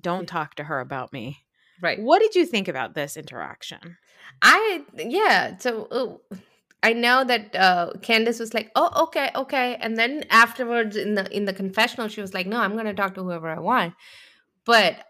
don't 0.00 0.26
talk 0.26 0.54
to 0.54 0.64
her 0.64 0.80
about 0.80 1.12
me." 1.12 1.38
Right. 1.82 2.00
What 2.00 2.20
did 2.20 2.34
you 2.34 2.46
think 2.46 2.68
about 2.68 2.94
this 2.94 3.16
interaction? 3.18 3.98
I 4.42 4.82
yeah. 4.96 5.56
So 5.58 5.86
uh, 6.30 6.34
I 6.82 6.94
know 6.94 7.24
that 7.24 7.54
uh, 7.54 7.92
Candace 8.02 8.38
was 8.40 8.54
like, 8.54 8.70
"Oh, 8.74 9.04
okay, 9.04 9.30
okay," 9.36 9.76
and 9.80 9.96
then 9.98 10.24
afterwards 10.30 10.96
in 10.96 11.14
the 11.14 11.30
in 11.34 11.44
the 11.44 11.52
confessional, 11.52 12.08
she 12.08 12.20
was 12.22 12.32
like, 12.34 12.46
"No, 12.46 12.58
I'm 12.58 12.72
going 12.72 12.86
to 12.86 12.94
talk 12.94 13.14
to 13.14 13.22
whoever 13.22 13.48
I 13.48 13.58
want." 13.60 13.94
But 14.64 15.04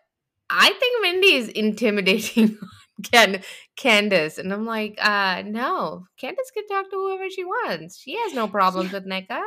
I 0.51 0.71
think 0.73 1.03
Wendy 1.03 1.35
is 1.35 1.49
intimidating 1.49 2.59
Can- 3.13 3.43
Candace, 3.77 4.39
and 4.39 4.53
I'm 4.53 4.67
like, 4.67 4.99
uh, 5.01 5.43
"No, 5.47 6.07
Candace 6.19 6.51
can 6.53 6.67
talk 6.69 6.91
to 6.91 6.97
whoever 6.97 7.31
she 7.31 7.45
wants. 7.45 7.99
She 7.99 8.17
has 8.17 8.35
no 8.35 8.49
problems 8.49 8.93
with 8.93 9.07
Nneka. 9.07 9.43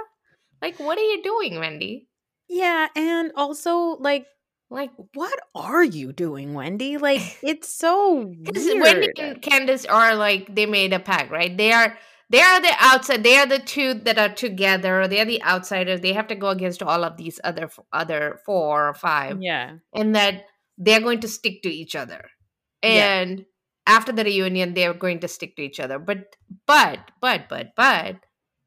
Like, 0.61 0.79
what 0.79 0.97
are 0.97 1.01
you 1.01 1.21
doing, 1.23 1.59
Wendy? 1.59 2.07
Yeah, 2.47 2.87
and 2.95 3.31
also 3.35 3.97
like 3.99 4.25
Like, 4.69 4.91
what 5.13 5.37
are 5.55 5.83
you 5.83 6.13
doing, 6.13 6.53
Wendy? 6.55 6.97
Like 6.97 7.21
it's 7.43 7.69
so 7.69 8.15
weird. 8.25 8.81
Wendy 8.81 9.11
and 9.19 9.41
Candace 9.41 9.85
are 9.85 10.15
like 10.15 10.53
they 10.53 10.65
made 10.65 10.93
a 10.93 10.99
pact, 10.99 11.31
right? 11.31 11.55
They 11.55 11.71
are 11.73 11.97
they 12.29 12.41
are 12.41 12.61
the 12.61 12.73
outside. 12.79 13.23
They 13.23 13.37
are 13.37 13.45
the 13.45 13.59
two 13.59 13.93
that 13.93 14.17
are 14.17 14.33
together. 14.33 15.07
They 15.07 15.21
are 15.21 15.25
the 15.25 15.43
outsiders. 15.43 16.01
They 16.01 16.13
have 16.13 16.27
to 16.27 16.35
go 16.35 16.49
against 16.49 16.81
all 16.81 17.03
of 17.03 17.17
these 17.17 17.39
other 17.43 17.69
other 17.91 18.39
four 18.45 18.89
or 18.89 18.93
five, 18.93 19.41
yeah. 19.41 19.77
and 19.93 20.15
that 20.15 20.45
they're 20.77 21.01
going 21.01 21.19
to 21.21 21.27
stick 21.27 21.61
to 21.63 21.69
each 21.69 21.95
other. 21.95 22.29
Yeah. 22.81 23.21
And 23.21 23.45
after 23.85 24.11
the 24.11 24.23
reunion, 24.23 24.73
they're 24.73 24.93
going 24.93 25.19
to 25.19 25.27
stick 25.27 25.55
to 25.57 25.61
each 25.61 25.79
other. 25.79 25.99
But 25.99 26.35
but 26.65 27.11
but 27.21 27.49
but 27.49 27.69
but 27.75 28.15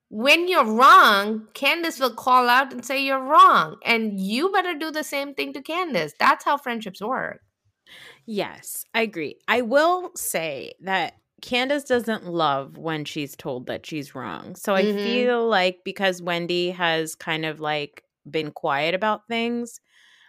when 0.08 0.48
you're 0.48 0.64
wrong, 0.64 1.48
Candace 1.54 1.98
will 1.98 2.14
call 2.14 2.48
out 2.48 2.72
and 2.72 2.84
say 2.84 3.04
you're 3.04 3.22
wrong, 3.22 3.76
and 3.84 4.20
you 4.20 4.52
better 4.52 4.74
do 4.74 4.90
the 4.90 5.04
same 5.04 5.34
thing 5.34 5.52
to 5.54 5.62
Candace. 5.62 6.12
That's 6.18 6.44
how 6.44 6.56
friendships 6.56 7.00
work. 7.00 7.40
Yes, 8.26 8.84
I 8.94 9.02
agree. 9.02 9.38
I 9.48 9.62
will 9.62 10.10
say 10.16 10.74
that 10.80 11.14
Candace 11.42 11.84
doesn't 11.84 12.26
love 12.26 12.78
when 12.78 13.04
she's 13.04 13.36
told 13.36 13.66
that 13.66 13.84
she's 13.86 14.14
wrong. 14.14 14.56
So 14.56 14.74
I 14.74 14.84
Mhm. 14.84 15.02
feel 15.02 15.46
like 15.48 15.80
because 15.84 16.22
Wendy 16.22 16.70
has 16.70 17.14
kind 17.14 17.44
of 17.44 17.60
like 17.60 18.04
been 18.30 18.50
quiet 18.50 18.94
about 18.94 19.26
things, 19.28 19.80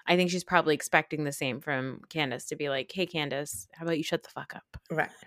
I 0.05 0.15
think 0.15 0.29
she's 0.29 0.43
probably 0.43 0.75
expecting 0.75 1.23
the 1.23 1.31
same 1.31 1.59
from 1.61 2.01
Candace 2.09 2.45
to 2.47 2.55
be 2.55 2.69
like, 2.69 2.91
hey, 2.93 3.05
Candace, 3.05 3.67
how 3.73 3.83
about 3.85 3.97
you 3.97 4.03
shut 4.03 4.23
the 4.23 4.29
fuck 4.29 4.55
up? 4.55 4.77
Right. 4.91 5.09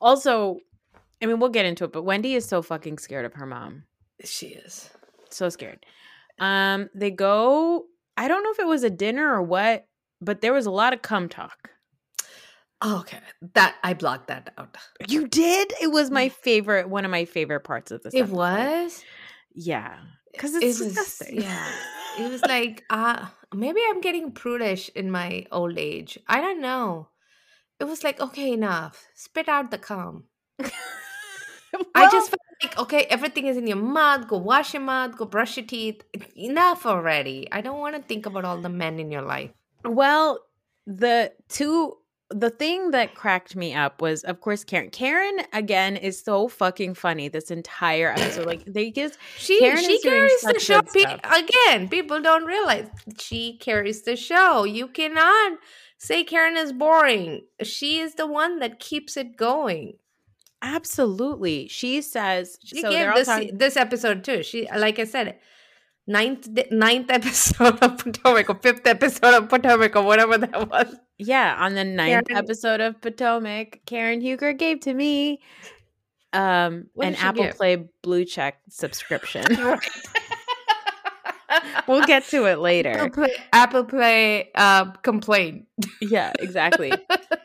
Also, 0.00 0.60
I 1.20 1.26
mean, 1.26 1.40
we'll 1.40 1.50
get 1.50 1.66
into 1.66 1.84
it, 1.84 1.92
but 1.92 2.02
Wendy 2.04 2.34
is 2.34 2.46
so 2.46 2.62
fucking 2.62 2.96
scared 2.96 3.26
of 3.26 3.34
her 3.34 3.44
mom. 3.44 3.84
She 4.24 4.46
is. 4.48 4.88
So 5.28 5.50
scared. 5.50 5.84
Um, 6.38 6.88
they 6.94 7.10
go, 7.10 7.84
I 8.16 8.28
don't 8.28 8.42
know 8.42 8.50
if 8.50 8.58
it 8.60 8.66
was 8.66 8.82
a 8.84 8.90
dinner 8.90 9.30
or 9.34 9.42
what, 9.42 9.86
but 10.22 10.40
there 10.40 10.54
was 10.54 10.64
a 10.64 10.70
lot 10.70 10.94
of 10.94 11.02
cum 11.02 11.28
talk. 11.28 11.70
Okay, 12.84 13.18
that 13.54 13.74
I 13.82 13.94
blocked 13.94 14.28
that 14.28 14.52
out. 14.56 14.76
You 15.08 15.26
did? 15.26 15.72
It 15.82 15.88
was 15.90 16.10
my 16.10 16.28
favorite, 16.28 16.88
one 16.88 17.04
of 17.04 17.10
my 17.10 17.24
favorite 17.24 17.60
parts 17.64 17.90
of 17.90 18.02
this. 18.02 18.14
It 18.14 18.20
episode. 18.20 18.36
was 18.36 19.04
Yeah. 19.54 19.96
Because 20.32 20.54
It 20.54 20.64
was- 20.64 20.78
disgusting. 20.78 21.40
yeah, 21.42 21.66
it 22.18 22.30
was 22.30 22.42
like 22.48 22.84
uh 22.90 23.26
maybe 23.52 23.80
I'm 23.88 24.00
getting 24.00 24.30
prudish 24.30 24.90
in 24.94 25.10
my 25.10 25.46
old 25.50 25.76
age. 25.78 26.18
I 26.28 26.40
don't 26.40 26.60
know. 26.60 27.08
It 27.80 27.84
was 27.84 28.04
like 28.04 28.20
okay, 28.20 28.52
enough. 28.52 29.06
Spit 29.14 29.48
out 29.48 29.70
the 29.72 29.78
cum. 29.78 30.24
I 31.94 32.10
just 32.10 32.30
felt 32.30 32.40
like 32.62 32.78
okay, 32.78 33.02
everything 33.10 33.46
is 33.46 33.56
in 33.56 33.66
your 33.66 33.76
mouth. 33.76 34.28
Go 34.28 34.38
wash 34.38 34.72
your 34.74 34.82
mouth. 34.82 35.16
Go 35.16 35.24
brush 35.24 35.56
your 35.56 35.66
teeth. 35.66 36.02
Enough 36.36 36.86
already. 36.86 37.48
I 37.52 37.60
don't 37.60 37.78
want 37.80 37.96
to 37.96 38.02
think 38.02 38.26
about 38.26 38.44
all 38.44 38.60
the 38.60 38.68
men 38.68 38.98
in 39.00 39.10
your 39.10 39.22
life. 39.22 39.50
Well, 39.84 40.40
the 40.86 41.32
two 41.48 41.96
the 42.30 42.50
thing 42.50 42.90
that 42.90 43.14
cracked 43.14 43.56
me 43.56 43.74
up 43.74 44.02
was 44.02 44.22
of 44.24 44.40
course 44.40 44.62
Karen. 44.64 44.90
Karen 44.90 45.38
again 45.52 45.96
is 45.96 46.20
so 46.20 46.46
fucking 46.48 46.94
funny 46.94 47.28
this 47.28 47.50
entire 47.50 48.10
episode. 48.12 48.46
Like 48.46 48.64
they 48.66 48.90
just 48.90 49.18
She 49.38 49.58
Karen 49.60 49.82
she 49.82 50.00
carries 50.00 50.40
the 50.42 50.58
show. 50.60 50.82
Pe- 50.82 51.18
again, 51.24 51.88
people 51.88 52.20
don't 52.20 52.44
realize 52.44 52.88
she 53.18 53.56
carries 53.56 54.02
the 54.02 54.14
show. 54.16 54.64
You 54.64 54.88
cannot 54.88 55.58
say 55.96 56.22
Karen 56.22 56.56
is 56.56 56.72
boring. 56.72 57.44
She 57.62 57.98
is 57.98 58.14
the 58.16 58.26
one 58.26 58.58
that 58.58 58.78
keeps 58.78 59.16
it 59.16 59.36
going. 59.36 59.94
Absolutely. 60.60 61.68
She 61.68 62.02
says 62.02 62.58
She 62.64 62.80
so 62.80 62.90
gave 62.90 63.14
this 63.14 63.26
talking- 63.26 63.56
this 63.56 63.76
episode 63.76 64.24
too. 64.24 64.42
She 64.42 64.68
like 64.76 64.98
I 64.98 65.04
said, 65.04 65.38
ninth 66.08 66.48
ninth 66.72 67.10
episode 67.10 67.78
of 67.80 67.98
Potomac 67.98 68.50
or 68.50 68.56
fifth 68.56 68.86
episode 68.86 69.34
of 69.34 69.48
Potomac 69.48 69.94
or 69.94 70.02
whatever 70.02 70.38
that 70.38 70.68
was. 70.68 70.96
Yeah, 71.18 71.54
on 71.58 71.74
the 71.74 71.84
ninth 71.84 72.26
Karen- 72.28 72.44
episode 72.44 72.80
of 72.80 73.00
Potomac, 73.00 73.80
Karen 73.86 74.20
Huger 74.20 74.52
gave 74.52 74.80
to 74.80 74.94
me 74.94 75.40
um 76.32 76.86
an 77.00 77.14
Apple 77.14 77.44
give? 77.44 77.56
Play 77.56 77.88
Blue 78.02 78.24
Check 78.24 78.58
subscription. 78.68 79.44
we'll 81.86 82.04
get 82.04 82.24
to 82.26 82.44
it 82.46 82.58
later. 82.58 82.90
Apple 82.90 83.10
Play, 83.10 83.34
Apple 83.52 83.84
Play 83.84 84.50
uh, 84.54 84.86
complaint 85.02 85.66
Yeah, 86.00 86.32
exactly. 86.38 86.92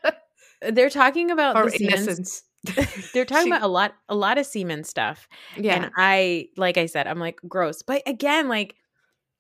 They're 0.72 0.90
talking 0.90 1.32
about 1.32 1.56
or 1.58 1.70
the 1.70 1.86
innocence. 1.86 2.44
They're 3.14 3.26
talking 3.26 3.46
She- 3.46 3.50
about 3.52 3.62
a 3.64 3.68
lot 3.68 3.96
a 4.10 4.16
lot 4.16 4.38
of 4.38 4.46
semen 4.46 4.84
stuff. 4.84 5.28
Yeah, 5.58 5.76
And 5.76 5.92
I 5.98 6.48
like 6.58 6.78
I 6.78 6.86
said, 6.86 7.08
I'm 7.08 7.20
like 7.20 7.40
gross. 7.48 7.82
But 7.82 8.02
again, 8.06 8.48
like 8.48 8.76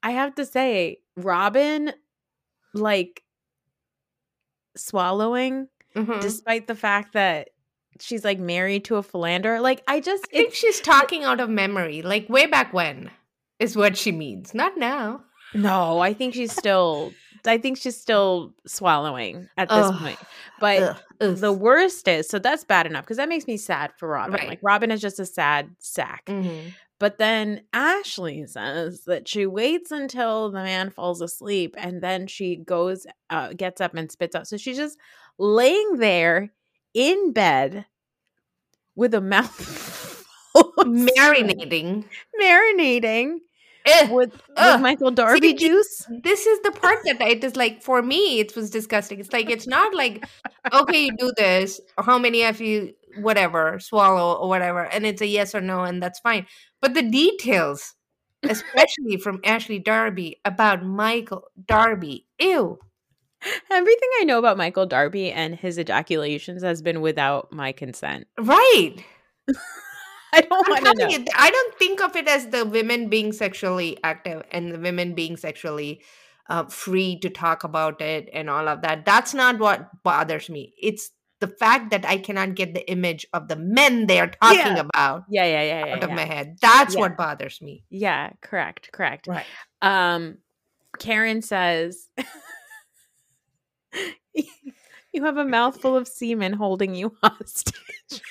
I 0.01 0.11
have 0.11 0.35
to 0.35 0.45
say, 0.45 0.97
Robyn 1.17 1.93
like 2.73 3.23
swallowing 4.75 5.67
Mhm. 5.95 6.21
despite 6.21 6.67
the 6.67 6.75
fact 6.75 7.13
that 7.13 7.49
she's 7.99 8.25
like 8.25 8.39
married 8.39 8.85
to 8.85 8.95
a 8.95 9.03
philanderer. 9.03 9.59
Like 9.61 9.83
I 9.87 9.99
just 9.99 10.25
I 10.33 10.37
think 10.37 10.53
she's 10.53 10.81
talking 10.81 11.23
out 11.23 11.39
of 11.39 11.49
memory, 11.49 12.01
like 12.01 12.27
way 12.29 12.47
back 12.47 12.73
when, 12.73 13.11
is 13.59 13.77
what 13.77 13.95
she 13.97 14.11
means. 14.11 14.53
Not 14.53 14.77
now. 14.77 15.23
no, 15.53 15.99
I 15.99 16.13
think 16.13 16.33
she's 16.33 16.51
still 16.51 17.13
I 17.45 17.57
think 17.59 17.77
she's 17.77 17.99
still 17.99 18.55
swallowing 18.65 19.47
at 19.57 19.69
this 19.69 19.85
Ugh. 19.85 19.99
point. 19.99 20.19
But 20.59 20.81
Ugh, 20.81 20.97
ugh. 21.23 21.37
the 21.37 21.53
worst 21.53 22.07
is 22.07 22.27
so 22.29 22.39
that's 22.39 22.63
bad 22.63 22.85
enough 22.85 23.03
because 23.05 23.17
that 23.17 23.29
makes 23.29 23.47
me 23.47 23.57
sad 23.57 23.91
for 23.97 24.07
Robyn. 24.09 24.33
Right. 24.33 24.47
Like 24.47 24.59
Robyn 24.61 24.91
is 24.91 25.01
just 25.01 25.19
a 25.19 25.25
sad 25.25 25.69
sack. 25.79 26.25
Mhm. 26.27 26.73
But 26.99 27.17
then 27.17 27.61
Ashley 27.73 28.45
says 28.45 29.01
that 29.05 29.27
she 29.27 29.45
waits 29.45 29.91
until 29.91 30.51
the 30.51 30.63
man 30.63 30.89
falls 30.89 31.19
asleep 31.21 31.75
and 31.77 32.01
then 32.01 32.27
she 32.27 32.55
goes, 32.55 33.05
uh, 33.29 33.51
gets 33.53 33.81
up 33.81 33.93
and 33.95 34.09
spits 34.09 34.35
out. 34.35 34.47
So 34.47 34.55
she's 34.57 34.77
just 34.77 34.97
laying 35.37 35.97
there 35.97 36.53
in 36.93 37.33
bed 37.33 37.85
with 38.95 39.13
a 39.15 39.19
mouth 39.21 40.23
marinating. 40.55 42.05
marinating 42.41 43.39
Eh, 43.85 44.09
with, 44.11 44.31
with 44.57 44.81
Michael 44.81 45.11
Darby 45.11 45.49
See, 45.49 45.53
juice. 45.55 46.07
this 46.23 46.45
is 46.47 46.59
the 46.61 46.71
part 46.71 46.99
that 47.05 47.21
it 47.21 47.43
is 47.43 47.55
like 47.55 47.81
for 47.81 48.01
me 48.01 48.39
it 48.39 48.55
was 48.55 48.69
disgusting. 48.69 49.19
It's 49.19 49.33
like 49.33 49.49
it's 49.49 49.67
not 49.67 49.93
like 49.93 50.25
okay 50.73 51.05
you 51.05 51.11
do 51.17 51.31
this 51.37 51.81
how 51.97 52.17
many 52.17 52.43
of 52.43 52.61
you 52.61 52.93
whatever 53.19 53.79
swallow 53.79 54.35
or 54.35 54.47
whatever 54.47 54.85
and 54.85 55.05
it's 55.05 55.21
a 55.21 55.27
yes 55.27 55.53
or 55.53 55.61
no 55.61 55.83
and 55.83 56.01
that's 56.01 56.19
fine. 56.19 56.45
But 56.81 56.93
the 56.93 57.03
details 57.03 57.93
especially 58.43 59.17
from 59.21 59.39
ashley 59.45 59.79
darby 59.79 60.39
about 60.43 60.83
michael 60.83 61.43
darby 61.67 62.25
ew. 62.39 62.77
Everything 63.69 64.09
I 64.21 64.23
know 64.23 64.39
about 64.39 64.55
Michael 64.57 64.85
Darby 64.85 65.29
and 65.29 65.53
his 65.53 65.77
ejaculations 65.77 66.63
has 66.63 66.81
been 66.81 67.01
without 67.01 67.51
my 67.51 67.73
consent. 67.73 68.27
right 68.39 68.95
I 70.37 70.41
don't 70.41 70.67
want 70.69 70.85
to 70.85 70.93
know. 70.95 71.25
i 71.35 71.49
don't 71.51 71.75
think 71.79 72.01
of 72.01 72.15
it 72.15 72.27
as 72.27 72.47
the 72.47 72.65
women 72.65 73.09
being 73.09 73.31
sexually 73.31 73.97
active 74.03 74.43
and 74.51 74.71
the 74.73 74.79
women 74.79 75.13
being 75.13 75.37
sexually 75.37 76.01
uh, 76.49 76.65
free 76.65 77.19
to 77.19 77.29
talk 77.29 77.63
about 77.63 78.01
it 78.01 78.29
and 78.33 78.49
all 78.49 78.67
of 78.67 78.81
that 78.81 79.05
that's 79.05 79.33
not 79.33 79.59
what 79.59 79.89
bothers 80.03 80.49
me 80.49 80.73
it's 80.81 81.11
the 81.39 81.47
fact 81.47 81.91
that 81.91 82.05
i 82.05 82.17
cannot 82.17 82.55
get 82.55 82.73
the 82.73 82.89
image 82.89 83.25
of 83.33 83.47
the 83.47 83.55
men 83.55 84.07
they're 84.07 84.27
talking 84.41 84.57
Yeah. 84.59 84.79
about 84.79 85.23
Yeah, 85.29 85.45
yeah, 85.45 85.63
yeah, 85.63 85.85
yeah. 85.85 85.93
out 85.95 86.03
of 86.03 86.09
yeah. 86.09 86.15
my 86.15 86.25
head 86.25 86.57
that's 86.61 86.95
what 86.97 87.15
bothers 87.17 87.61
me 87.61 87.83
Yeah, 87.89 88.31
correct, 88.41 88.91
correct. 88.91 89.27
right 89.27 89.45
Um, 89.81 90.37
Karen 90.99 91.41
says, 91.41 92.07
"You 95.13 95.23
have 95.25 95.37
a 95.37 95.45
mouthful 95.45 95.95
of 95.97 96.07
semen 96.07 96.53
holding 96.53 96.95
you 96.95 97.15
hostage." 97.23 98.21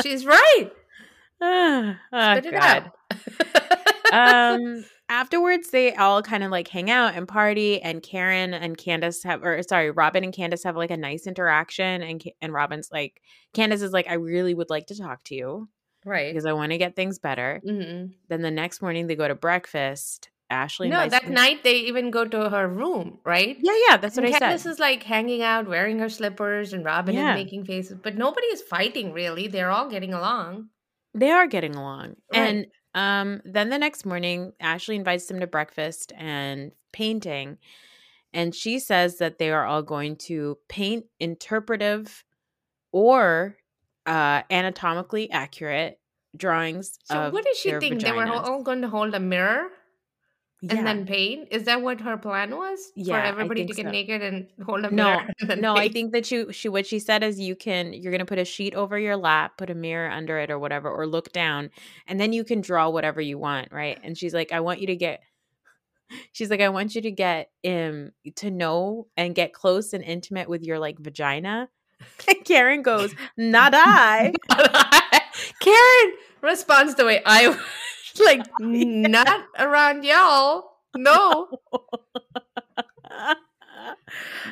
She's 0.00 0.24
right 0.24 0.70
oh, 1.40 1.94
Spit 2.12 2.46
it 2.46 2.52
God. 2.52 2.92
um 4.12 4.84
afterwards 5.08 5.70
they 5.70 5.94
all 5.94 6.22
kind 6.22 6.42
of 6.42 6.50
like 6.50 6.68
hang 6.68 6.90
out 6.90 7.14
and 7.14 7.26
party 7.26 7.80
and 7.82 8.02
karen 8.02 8.54
and 8.54 8.78
candace 8.78 9.22
have 9.22 9.42
or 9.42 9.62
sorry 9.62 9.90
robyn 9.90 10.22
and 10.24 10.32
candace 10.32 10.62
have 10.64 10.76
like 10.76 10.90
a 10.90 10.96
nice 10.96 11.26
interaction 11.26 12.02
and 12.02 12.22
and 12.40 12.52
robyn's 12.52 12.90
like 12.92 13.20
candace 13.52 13.82
is 13.82 13.92
like 13.92 14.08
i 14.08 14.14
really 14.14 14.54
would 14.54 14.70
like 14.70 14.86
to 14.86 14.96
talk 14.96 15.22
to 15.24 15.34
you 15.34 15.68
right 16.04 16.32
because 16.32 16.46
i 16.46 16.52
want 16.52 16.72
to 16.72 16.78
get 16.78 16.94
things 16.96 17.18
better 17.18 17.60
Mhm. 17.66 18.12
then 18.28 18.42
the 18.42 18.50
next 18.50 18.80
morning 18.82 19.06
they 19.06 19.16
go 19.16 19.28
to 19.28 19.34
breakfast 19.34 20.30
ashley 20.52 20.88
no 20.88 21.08
that 21.08 21.24
them- 21.24 21.34
night 21.34 21.62
they 21.64 21.76
even 21.90 22.10
go 22.10 22.24
to 22.34 22.48
her 22.54 22.66
room 22.68 23.18
right 23.24 23.56
yeah 23.60 23.76
yeah 23.88 23.96
that's 23.96 24.16
what 24.16 24.24
and 24.26 24.34
i 24.34 24.38
said. 24.38 24.46
Candace 24.46 24.66
is 24.66 24.78
like 24.78 25.02
hanging 25.02 25.42
out, 25.42 25.66
wearing 25.68 25.98
her 25.98 26.08
slippers, 26.08 26.72
and 26.72 26.84
Robyn 26.84 27.14
Yeah. 27.14 27.32
is 27.34 27.44
making 27.44 27.64
faces, 27.64 27.98
but 28.02 28.16
nobody 28.16 28.46
is 28.48 28.62
fighting 28.62 29.12
really. 29.12 29.48
They're 29.48 29.70
all 29.70 29.88
getting 29.88 30.12
along. 30.14 30.68
they 31.14 31.30
are 31.30 31.46
getting 31.46 31.74
along 31.74 32.16
Right. 32.32 32.40
and 32.48 32.66
um 32.94 33.40
then 33.56 33.68
the 33.70 33.78
next 33.78 34.04
morning 34.06 34.52
ashley 34.60 34.96
invites 34.96 35.26
them 35.26 35.40
to 35.40 35.46
breakfast 35.46 36.12
and 36.16 36.72
painting 36.92 37.56
and 38.34 38.54
she 38.54 38.78
says 38.78 39.18
that 39.18 39.38
they 39.38 39.50
are 39.50 39.64
all 39.70 39.82
going 39.82 40.16
to 40.28 40.56
paint 40.68 41.04
interpretive 41.28 42.24
or 42.92 43.56
uh 44.06 44.42
anatomically 44.50 45.30
accurate 45.30 45.98
drawings 46.36 46.98
So 47.04 47.30
what 47.30 47.44
did 47.44 47.56
she 47.56 47.70
think? 47.78 48.00
They 48.02 48.12
were 48.12 48.24
vaginas. 48.26 48.44
all 48.44 48.62
going 48.62 48.82
to 48.82 48.88
hold 48.88 49.14
a 49.14 49.20
mirror 49.20 49.68
Yeah. 50.62 50.76
and 50.76 50.86
then 50.86 51.06
paint? 51.06 51.48
Is 51.50 51.64
that 51.64 51.82
what 51.82 52.00
her 52.02 52.16
plan 52.16 52.56
was? 52.56 52.92
Yeah, 52.94 53.20
For 53.20 53.26
everybody 53.26 53.66
to 53.66 53.74
get 53.74 53.84
so. 53.84 53.90
naked 53.90 54.22
and 54.22 54.46
hold 54.64 54.84
a 54.84 54.90
no 54.90 55.20
mirror? 55.40 55.56
no 55.56 55.74
i 55.76 55.88
think 55.88 56.12
that 56.12 56.30
you 56.30 56.52
she 56.52 56.68
what 56.68 56.86
she 56.86 57.00
said 57.00 57.24
is 57.24 57.40
you 57.40 57.56
can 57.56 57.92
you're 57.92 58.12
gonna 58.12 58.24
put 58.24 58.38
a 58.38 58.44
sheet 58.44 58.74
over 58.74 58.96
your 58.98 59.16
lap 59.16 59.58
put 59.58 59.70
a 59.70 59.74
mirror 59.74 60.08
under 60.08 60.38
it 60.38 60.50
or 60.50 60.58
whatever 60.60 60.88
or 60.88 61.06
look 61.06 61.32
down 61.32 61.68
and 62.06 62.20
then 62.20 62.32
you 62.32 62.44
can 62.44 62.60
draw 62.60 62.88
whatever 62.88 63.20
you 63.20 63.38
want 63.38 63.72
right 63.72 63.98
and 64.04 64.16
she's 64.16 64.32
like 64.32 64.52
i 64.52 64.60
want 64.60 64.80
you 64.80 64.86
to 64.86 64.96
get 64.96 65.20
she's 66.32 66.48
like 66.50 66.60
i 66.60 66.68
want 66.68 66.94
you 66.94 67.02
to 67.02 67.10
get 67.10 67.50
um 67.66 68.12
to 68.36 68.50
know 68.50 69.08
and 69.16 69.34
get 69.34 69.52
close 69.52 69.92
and 69.92 70.04
intimate 70.04 70.48
with 70.48 70.62
your 70.62 70.78
like 70.78 70.98
vagina 71.00 71.68
and 72.28 72.44
karen 72.44 72.82
goes 72.82 73.12
not 73.36 73.72
i 73.74 74.32
Karen 75.60 76.14
responds 76.40 76.94
the 76.96 77.04
way 77.04 77.20
I 77.24 77.56
like, 78.20 78.42
not 78.60 79.46
around 79.58 80.04
y'all. 80.04 80.70
No. 80.96 81.48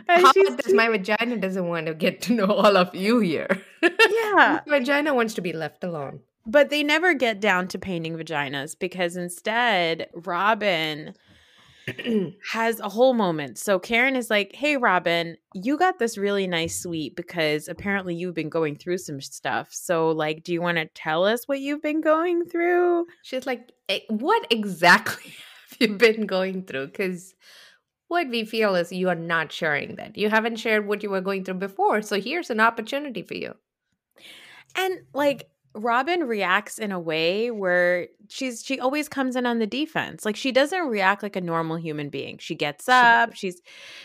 How 0.08 0.32
this? 0.32 0.72
My 0.72 0.88
vagina 0.88 1.36
doesn't 1.36 1.68
want 1.68 1.86
to 1.86 1.94
get 1.94 2.22
to 2.22 2.32
know 2.34 2.46
all 2.46 2.76
of 2.76 2.94
you 2.94 3.20
here. 3.20 3.62
yeah 3.82 4.60
My 4.66 4.78
vagina 4.78 5.14
wants 5.14 5.34
to 5.34 5.40
be 5.40 5.52
left 5.52 5.84
alone. 5.84 6.20
But 6.46 6.70
they 6.70 6.82
never 6.82 7.14
get 7.14 7.38
down 7.40 7.68
to 7.68 7.78
painting 7.78 8.16
vaginas 8.16 8.76
because 8.78 9.16
instead, 9.16 10.08
Robyn 10.14 11.14
has 12.52 12.80
a 12.80 12.88
whole 12.88 13.12
moment. 13.14 13.58
So 13.58 13.78
Karen 13.78 14.16
is 14.16 14.30
like, 14.30 14.54
Hey, 14.54 14.76
Robyn, 14.76 15.36
you 15.54 15.76
got 15.76 15.98
this 15.98 16.18
really 16.18 16.46
nice 16.46 16.78
suite 16.78 17.16
because 17.16 17.68
apparently 17.68 18.14
you've 18.14 18.34
been 18.34 18.48
going 18.48 18.76
through 18.76 18.98
some 18.98 19.20
stuff. 19.20 19.68
So, 19.72 20.10
like, 20.10 20.42
do 20.42 20.52
you 20.52 20.60
want 20.62 20.78
to 20.78 20.86
tell 20.94 21.24
us 21.24 21.46
what 21.46 21.60
you've 21.60 21.82
been 21.82 22.00
going 22.00 22.46
through? 22.46 23.06
She's 23.22 23.46
like, 23.46 23.70
"Eh, 23.88 24.00
What 24.08 24.46
exactly 24.50 25.32
have 25.70 25.90
you 25.90 25.96
been 25.96 26.26
going 26.26 26.64
through? 26.64 26.86
Because 26.86 27.34
what 28.08 28.28
we 28.28 28.44
feel 28.44 28.74
is 28.74 28.90
you 28.92 29.08
are 29.08 29.14
not 29.14 29.52
sharing 29.52 29.96
that. 29.96 30.18
You 30.18 30.30
haven't 30.30 30.56
shared 30.56 30.86
what 30.86 31.02
you 31.02 31.10
were 31.10 31.20
going 31.20 31.44
through 31.44 31.54
before. 31.54 32.02
So 32.02 32.20
here's 32.20 32.50
an 32.50 32.58
opportunity 32.60 33.22
for 33.22 33.34
you. 33.34 33.54
And 34.76 35.00
like, 35.14 35.48
Robyn 35.74 36.24
reacts 36.24 36.78
in 36.78 36.90
a 36.90 36.98
way 36.98 37.50
where 37.50 38.08
she's 38.28 38.64
she 38.64 38.80
always 38.80 39.08
comes 39.08 39.36
in 39.36 39.46
on 39.46 39.58
the 39.58 39.66
defense. 39.66 40.24
Like 40.24 40.36
she 40.36 40.50
doesn't 40.50 40.88
react 40.88 41.22
like 41.22 41.36
a 41.36 41.40
normal 41.40 41.76
human 41.76 42.08
being. 42.08 42.38
She 42.38 42.54
gets 42.54 42.88
up, 42.88 43.34
she's 43.34 43.60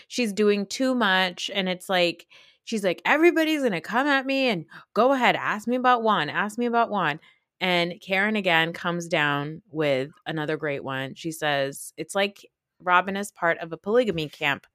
she's 0.08 0.32
doing 0.32 0.66
too 0.68 0.94
much 0.94 1.50
and 1.54 1.68
it's 1.68 1.90
like 1.90 2.28
she's 2.66 2.84
like 2.84 3.02
everybody's 3.06 3.62
going 3.62 3.72
to 3.72 3.82
come 3.82 4.06
at 4.06 4.26
me 4.26 4.50
and 4.50 4.66
go 4.94 5.14
ahead 5.14 5.36
ask 5.36 5.68
me 5.68 5.76
about 5.76 6.04
one, 6.04 6.30
ask 6.30 6.58
me 6.58 6.68
about 6.68 6.92
one. 6.92 7.20
And 7.60 7.96
Karen 8.02 8.36
again 8.36 8.74
comes 8.74 9.08
down 9.08 9.62
with 9.72 10.12
another 10.28 10.58
great 10.58 10.84
one. 10.84 11.16
She 11.16 11.32
says 11.32 11.94
it's 11.98 12.14
like 12.14 12.46
Robyn 12.80 13.18
is 13.18 13.32
part 13.32 13.58
of 13.58 13.72
a 13.72 13.78
polygamy 13.78 14.30
camp. 14.30 14.68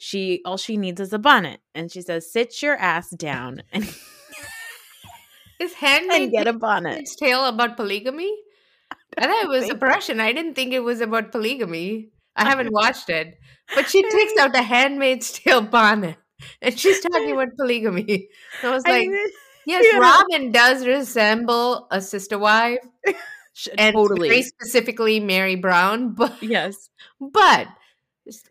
She 0.00 0.42
all 0.44 0.56
she 0.56 0.76
needs 0.76 1.00
is 1.00 1.12
a 1.12 1.18
bonnet 1.20 1.60
and 1.72 1.90
she 1.92 2.02
says 2.02 2.32
sit 2.32 2.62
your 2.62 2.76
ass 2.76 3.10
down 3.10 3.62
and 3.72 3.84
Is 5.64 5.74
handmade 5.74 6.22
and 6.22 6.32
get 6.32 6.46
a 6.46 6.52
bonnet. 6.52 6.90
Handmaid's 6.90 7.16
tale 7.16 7.46
about 7.46 7.76
polygamy? 7.76 8.34
I 9.18 9.26
thought 9.26 9.44
it 9.44 9.48
was 9.48 9.70
oppression. 9.70 10.20
I 10.20 10.32
didn't 10.32 10.54
think 10.54 10.72
it 10.72 10.80
was 10.80 11.00
about 11.00 11.32
polygamy. 11.32 12.10
I 12.36 12.44
haven't 12.44 12.72
watched 12.72 13.10
it, 13.10 13.38
but 13.74 13.88
she 13.88 14.02
takes 14.02 14.36
out 14.40 14.52
the 14.52 14.62
Handmaid's 14.62 15.30
Tale 15.30 15.62
bonnet 15.62 16.16
and 16.60 16.78
she's 16.78 17.00
talking 17.00 17.32
about 17.32 17.56
polygamy. 17.56 18.28
I 18.62 18.70
was 18.70 18.84
like, 18.84 19.08
I 19.08 19.30
yes, 19.66 19.84
yeah. 19.90 19.98
Robyn 19.98 20.52
does 20.52 20.86
resemble 20.86 21.86
a 21.90 22.00
sister 22.00 22.38
wife, 22.38 22.78
and 23.78 23.94
totally. 23.94 24.28
very 24.28 24.42
specifically 24.42 25.20
Meri 25.20 25.56
Brown. 25.56 26.14
But 26.14 26.42
yes, 26.42 26.90
but 27.20 27.68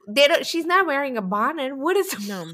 they 0.08 0.28
don't. 0.28 0.46
She's 0.46 0.66
not 0.66 0.86
wearing 0.86 1.18
a 1.18 1.22
bonnet. 1.22 1.76
What 1.76 1.98
is 1.98 2.28
no? 2.28 2.46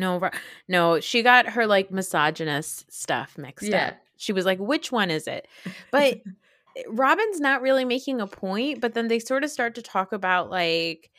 No, 0.00 0.30
no, 0.66 0.98
she 1.00 1.22
got 1.22 1.46
her 1.50 1.66
like 1.66 1.90
misogynist 1.90 2.90
stuff 2.92 3.36
mixed 3.38 3.68
yeah. 3.68 3.88
up. 3.88 3.94
She 4.16 4.32
was 4.32 4.44
like, 4.44 4.58
which 4.58 4.90
one 4.90 5.10
is 5.10 5.26
it? 5.26 5.46
But 5.90 6.20
Robyn's 6.88 7.40
not 7.40 7.62
really 7.62 7.84
making 7.84 8.20
a 8.20 8.26
point, 8.26 8.80
but 8.80 8.94
then 8.94 9.08
they 9.08 9.18
sort 9.18 9.44
of 9.44 9.50
start 9.50 9.74
to 9.76 9.82
talk 9.82 10.12
about 10.12 10.50
like 10.50 11.10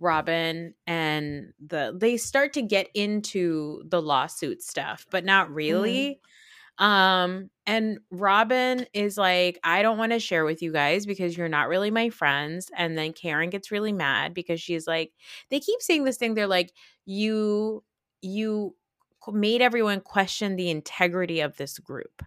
Robyn 0.00 0.74
and 0.86 1.52
the 1.64 1.94
they 1.96 2.16
start 2.16 2.54
to 2.54 2.62
get 2.62 2.88
into 2.94 3.82
the 3.86 4.00
lawsuit 4.00 4.62
stuff, 4.62 5.06
but 5.10 5.24
not 5.24 5.46
mm-hmm. 5.46 5.54
really. 5.54 6.20
Mm-hmm. 6.80 6.84
Um 6.84 7.50
and 7.66 7.98
Robyn 8.10 8.86
is 8.94 9.18
like, 9.18 9.58
I 9.62 9.82
don't 9.82 9.98
want 9.98 10.12
to 10.12 10.18
share 10.18 10.44
with 10.44 10.62
you 10.62 10.72
guys 10.72 11.04
because 11.04 11.36
you're 11.36 11.48
not 11.48 11.68
really 11.68 11.90
my 11.90 12.08
friends. 12.08 12.70
And 12.76 12.96
then 12.96 13.12
Karen 13.12 13.50
gets 13.50 13.70
really 13.70 13.92
mad 13.92 14.32
because 14.32 14.60
she's 14.60 14.86
like, 14.86 15.12
they 15.50 15.60
keep 15.60 15.82
saying 15.82 16.04
this 16.04 16.16
thing. 16.16 16.34
They're 16.34 16.46
like, 16.46 16.72
you 17.04 17.84
you 18.22 18.74
made 19.28 19.60
everyone 19.62 20.00
question 20.00 20.56
the 20.56 20.70
integrity 20.70 21.40
of 21.40 21.56
this 21.56 21.78
group. 21.78 22.22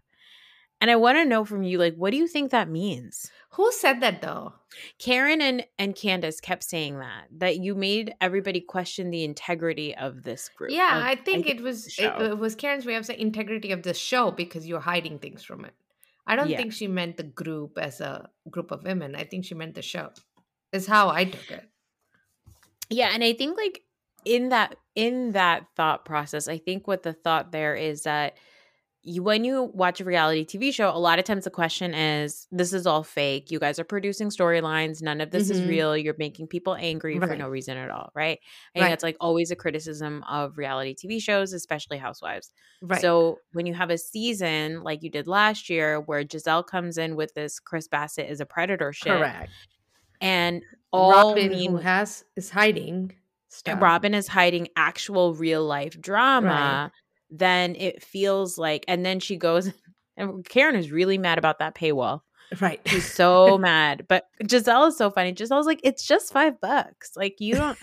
And 0.84 0.92
I 0.92 0.98
want 0.98 1.18
to 1.18 1.26
know 1.26 1.46
from 1.46 1.64
you, 1.64 1.78
like, 1.78 1.96
what 1.96 2.12
do 2.12 2.18
you 2.18 2.28
think 2.28 2.52
that 2.52 2.70
means? 2.70 3.32
Who 3.52 3.72
said 3.72 4.02
that 4.02 4.22
though? 4.22 4.54
Karen 5.00 5.42
and 5.42 5.66
and 5.80 5.96
Candace 5.96 6.42
kept 6.42 6.64
saying 6.64 7.00
that 7.00 7.28
that 7.38 7.60
you 7.60 7.74
made 7.74 8.14
everybody 8.20 8.60
question 8.60 9.10
the 9.10 9.24
integrity 9.24 9.96
of 9.96 10.24
this 10.24 10.50
group. 10.50 10.72
Yeah, 10.72 10.98
of, 10.98 11.04
I, 11.04 11.16
think 11.16 11.20
I, 11.20 11.24
think 11.24 11.48
it 11.48 11.64
was 11.64 11.88
it, 11.98 12.22
it, 12.22 12.38
was 12.38 12.56
Karen's 12.56 12.86
way 12.86 12.96
of 12.96 13.06
saying 13.06 13.20
integrity 13.20 13.72
of 13.72 13.84
the 13.84 13.94
show 13.94 14.32
because 14.32 14.68
you're 14.68 14.82
hiding 14.82 15.20
things 15.20 15.42
from 15.42 15.64
it. 15.64 15.74
I 16.28 16.36
don't 16.36 16.50
yeah. 16.50 16.58
think 16.58 16.74
she 16.74 16.88
meant 16.88 17.16
the 17.16 17.24
group 17.24 17.78
as 17.78 18.02
a 18.02 18.30
group 18.50 18.72
of 18.72 18.84
women. 18.84 19.16
I 19.16 19.24
think 19.24 19.46
she 19.46 19.56
meant 19.56 19.76
the 19.76 19.82
show. 19.82 20.10
Is 20.74 20.88
how 20.88 21.10
I 21.10 21.26
took 21.26 21.52
it. 21.52 21.70
Yeah, 22.90 23.12
and 23.14 23.24
I 23.24 23.34
think 23.34 23.58
like 23.58 23.84
in 24.26 24.50
that 24.50 24.76
in 24.96 25.32
that 25.32 25.66
thought 25.76 26.06
process, 26.06 26.48
I 26.48 26.58
think 26.58 26.88
what 26.88 27.04
the 27.04 27.14
thought 27.14 27.52
there 27.52 27.76
is 27.76 28.04
that 28.04 28.38
you, 29.06 29.22
when 29.22 29.44
you 29.44 29.64
watch 29.74 30.00
a 30.00 30.06
reality 30.06 30.46
TV 30.46 30.74
show, 30.74 30.90
a 30.90 30.98
lot 30.98 31.20
of 31.20 31.26
times 31.26 31.44
the 31.44 31.50
question 31.50 31.94
is, 31.94 32.48
"This 32.52 32.72
is 32.72 32.88
all 32.88 33.04
fake. 33.04 33.52
You 33.52 33.60
guys 33.60 33.78
are 33.78 33.84
producing 33.84 34.30
storylines. 34.30 35.02
None 35.02 35.20
of 35.20 35.30
this 35.30 35.52
mm-hmm. 35.52 35.62
is 35.62 35.68
real. 35.68 35.98
You're 35.98 36.16
making 36.18 36.48
people 36.48 36.76
angry 36.76 37.20
right. 37.20 37.30
for 37.30 37.36
no 37.36 37.50
reason 37.50 37.76
at 37.76 37.90
all." 37.90 38.12
Right? 38.16 38.40
I 38.40 38.80
think 38.80 38.84
right. 38.84 38.90
that's 38.90 39.04
like 39.04 39.18
always 39.20 39.52
a 39.52 39.58
criticism 39.58 40.24
of 40.30 40.58
reality 40.58 40.96
TV 40.96 41.22
shows, 41.22 41.52
especially 41.52 41.98
Housewives. 41.98 42.52
Right. 42.82 43.02
So 43.02 43.40
when 43.52 43.66
you 43.66 43.74
have 43.74 43.90
a 43.90 43.98
season 43.98 44.84
like 44.84 45.04
you 45.04 45.10
did 45.10 45.28
last 45.28 45.70
year, 45.70 46.00
where 46.00 46.24
Gizelle 46.24 46.66
comes 46.66 46.98
in 46.98 47.18
with 47.18 47.34
this 47.34 47.60
Chris 47.60 47.90
Bassett 47.90 48.30
is 48.30 48.40
a 48.40 48.46
predator 48.46 48.94
shit, 48.94 49.18
correct, 49.18 49.52
and 50.22 50.62
all 50.94 51.12
Robyn 51.12 51.50
mean, 51.50 51.72
who 51.72 51.78
has 51.78 52.24
is 52.38 52.50
hiding. 52.52 53.12
Stuff. 53.54 53.82
Robyn 53.82 54.14
is 54.14 54.28
hiding 54.28 54.68
actual 54.76 55.34
real 55.36 55.64
life 55.64 56.00
drama 56.02 56.92
then 57.34 57.76
it 57.76 58.04
feels 58.04 58.58
like 58.58 58.86
and 58.88 59.06
then 59.06 59.20
she 59.20 59.36
goes 59.36 59.72
and 60.18 60.48
Karen 60.48 60.76
is 60.76 60.92
really 60.92 61.18
mad 61.18 61.38
about 61.40 61.60
that 61.60 61.76
paywall. 61.76 62.22
Right. 62.62 62.80
She's 62.86 63.12
so 63.12 63.58
mad. 63.58 64.06
But 64.08 64.28
Gizelle 64.44 64.90
is 64.90 64.98
so 64.98 65.10
funny. 65.10 65.34
Gizelle's 65.34 65.66
like, 65.66 65.80
it's 65.84 66.06
just 66.06 66.32
five 66.32 66.62
bucks. 66.62 67.14
Like 67.16 67.38
you 67.40 67.56
don't 67.56 67.78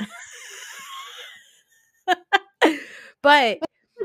But 3.22 3.58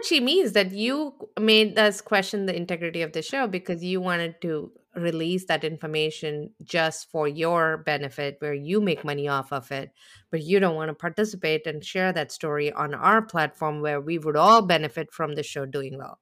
she 0.04 0.20
means 0.20 0.54
that 0.54 0.72
you 0.72 1.14
made 1.40 1.78
us 1.78 2.02
question 2.02 2.48
the 2.48 2.56
integrity 2.56 3.02
of 3.02 3.14
the 3.14 3.22
show 3.22 3.48
because 3.48 3.84
you 3.84 4.02
wanted 4.02 4.42
to 4.42 4.72
release 4.96 5.46
that 5.46 5.64
information 5.64 6.52
just 6.64 7.10
for 7.12 7.28
your 7.28 7.78
benefit 7.78 8.38
where 8.40 8.54
you 8.54 8.80
make 8.80 9.04
money 9.04 9.28
off 9.28 9.52
of 9.52 9.72
it 9.72 9.92
but 10.32 10.44
you 10.44 10.60
don't 10.60 10.76
want 10.76 10.90
to 10.90 10.94
participate 10.94 11.66
and 11.66 11.84
share 11.84 12.12
that 12.12 12.32
story 12.32 12.72
on 12.72 12.94
our 12.94 13.22
platform 13.22 13.82
where 13.82 14.02
we 14.02 14.18
would 14.18 14.36
all 14.36 14.62
benefit 14.62 15.12
from 15.12 15.36
the 15.36 15.44
show 15.44 15.66
doing 15.66 15.98
well. 15.98 16.20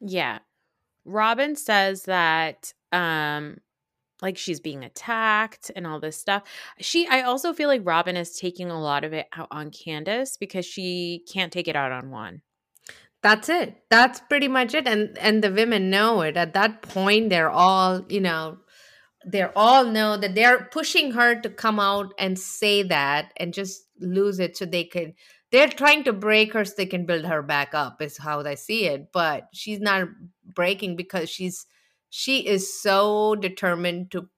Yeah. 0.00 0.40
Robyn 1.04 1.56
says 1.56 2.02
that 2.04 2.72
um 2.90 3.58
like 4.20 4.38
she's 4.38 4.60
being 4.60 4.84
attacked 4.84 5.70
and 5.74 5.86
all 5.86 6.00
this 6.00 6.16
stuff. 6.16 6.42
She 6.78 7.06
i 7.08 7.22
also 7.22 7.52
feel 7.52 7.68
like 7.68 7.84
robyn 7.84 8.16
is 8.16 8.36
taking 8.36 8.70
a 8.70 8.80
lot 8.80 9.04
of 9.04 9.12
it 9.12 9.26
out 9.36 9.48
on 9.50 9.70
candace 9.70 10.36
because 10.36 10.66
she 10.66 11.24
can't 11.32 11.52
take 11.52 11.68
it 11.68 11.76
out 11.76 11.92
on 11.92 12.10
Juan 12.10 12.42
that's 13.22 13.48
it. 13.48 13.76
That's 13.88 14.20
pretty 14.20 14.48
much 14.48 14.74
it 14.74 14.86
and 14.86 15.16
and 15.18 15.42
the 15.42 15.52
women 15.52 15.90
know 15.90 16.22
it. 16.22 16.36
At 16.36 16.54
that 16.54 16.82
point 16.82 17.30
they're 17.30 17.50
all 17.50 18.04
you 18.08 18.20
know 18.20 18.58
they're 19.24 19.56
all 19.56 19.84
know 19.84 20.16
that 20.16 20.34
they're 20.34 20.64
pushing 20.72 21.12
her 21.12 21.40
to 21.40 21.48
come 21.48 21.78
out 21.78 22.12
and 22.18 22.38
say 22.38 22.82
that 22.82 23.32
and 23.36 23.54
just 23.54 23.84
lose 24.00 24.40
it 24.40 24.56
so 24.56 24.64
they 24.64 24.84
could 24.84 25.14
they're 25.52 25.68
trying 25.68 26.02
to 26.04 26.12
break 26.12 26.54
her 26.54 26.64
so 26.64 26.74
they 26.76 26.86
can 26.86 27.06
build 27.06 27.24
her 27.26 27.42
back 27.42 27.74
up 27.74 28.02
is 28.02 28.16
how 28.16 28.42
they 28.42 28.56
see 28.56 28.86
it. 28.86 29.12
But 29.12 29.48
she's 29.52 29.80
not 29.80 30.08
breaking 30.54 30.96
because 30.96 31.30
she's 31.30 31.66
she 32.10 32.46
is 32.46 32.82
so 32.82 33.36
determined 33.36 34.10
to 34.10 34.28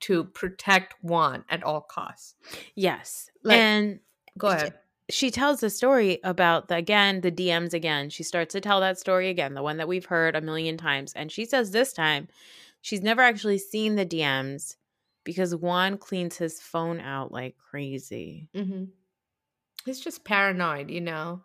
to 0.00 0.24
protect 0.24 0.94
Juan 1.02 1.44
at 1.48 1.62
all 1.62 1.80
costs. 1.80 2.34
Yes. 2.74 3.30
Like, 3.42 3.58
and 3.58 4.00
go 4.36 4.48
ahead 4.48 4.74
she 5.08 5.30
tells 5.30 5.60
the 5.60 5.70
story 5.70 6.18
about 6.24 6.68
the 6.68 6.76
again 6.76 7.20
the 7.20 7.30
DMs 7.30 7.72
again. 7.72 8.10
She 8.10 8.22
starts 8.22 8.52
to 8.52 8.60
tell 8.60 8.80
that 8.80 8.98
story 8.98 9.28
again, 9.28 9.54
the 9.54 9.62
one 9.62 9.76
that 9.76 9.88
we've 9.88 10.06
heard 10.06 10.34
a 10.34 10.40
million 10.40 10.76
times. 10.76 11.12
And 11.14 11.30
she 11.30 11.44
says 11.44 11.70
this 11.70 11.92
time 11.92 12.28
she's 12.80 13.02
never 13.02 13.22
actually 13.22 13.58
seen 13.58 13.96
the 13.96 14.06
DMs 14.06 14.76
because 15.24 15.54
Juan 15.54 15.98
cleans 15.98 16.36
his 16.36 16.60
phone 16.60 17.00
out 17.00 17.32
like 17.32 17.56
crazy. 17.70 18.48
Mm-hmm. 18.54 18.84
He's 19.84 20.00
just 20.00 20.24
paranoid, 20.24 20.90
you 20.90 21.00
know. 21.00 21.42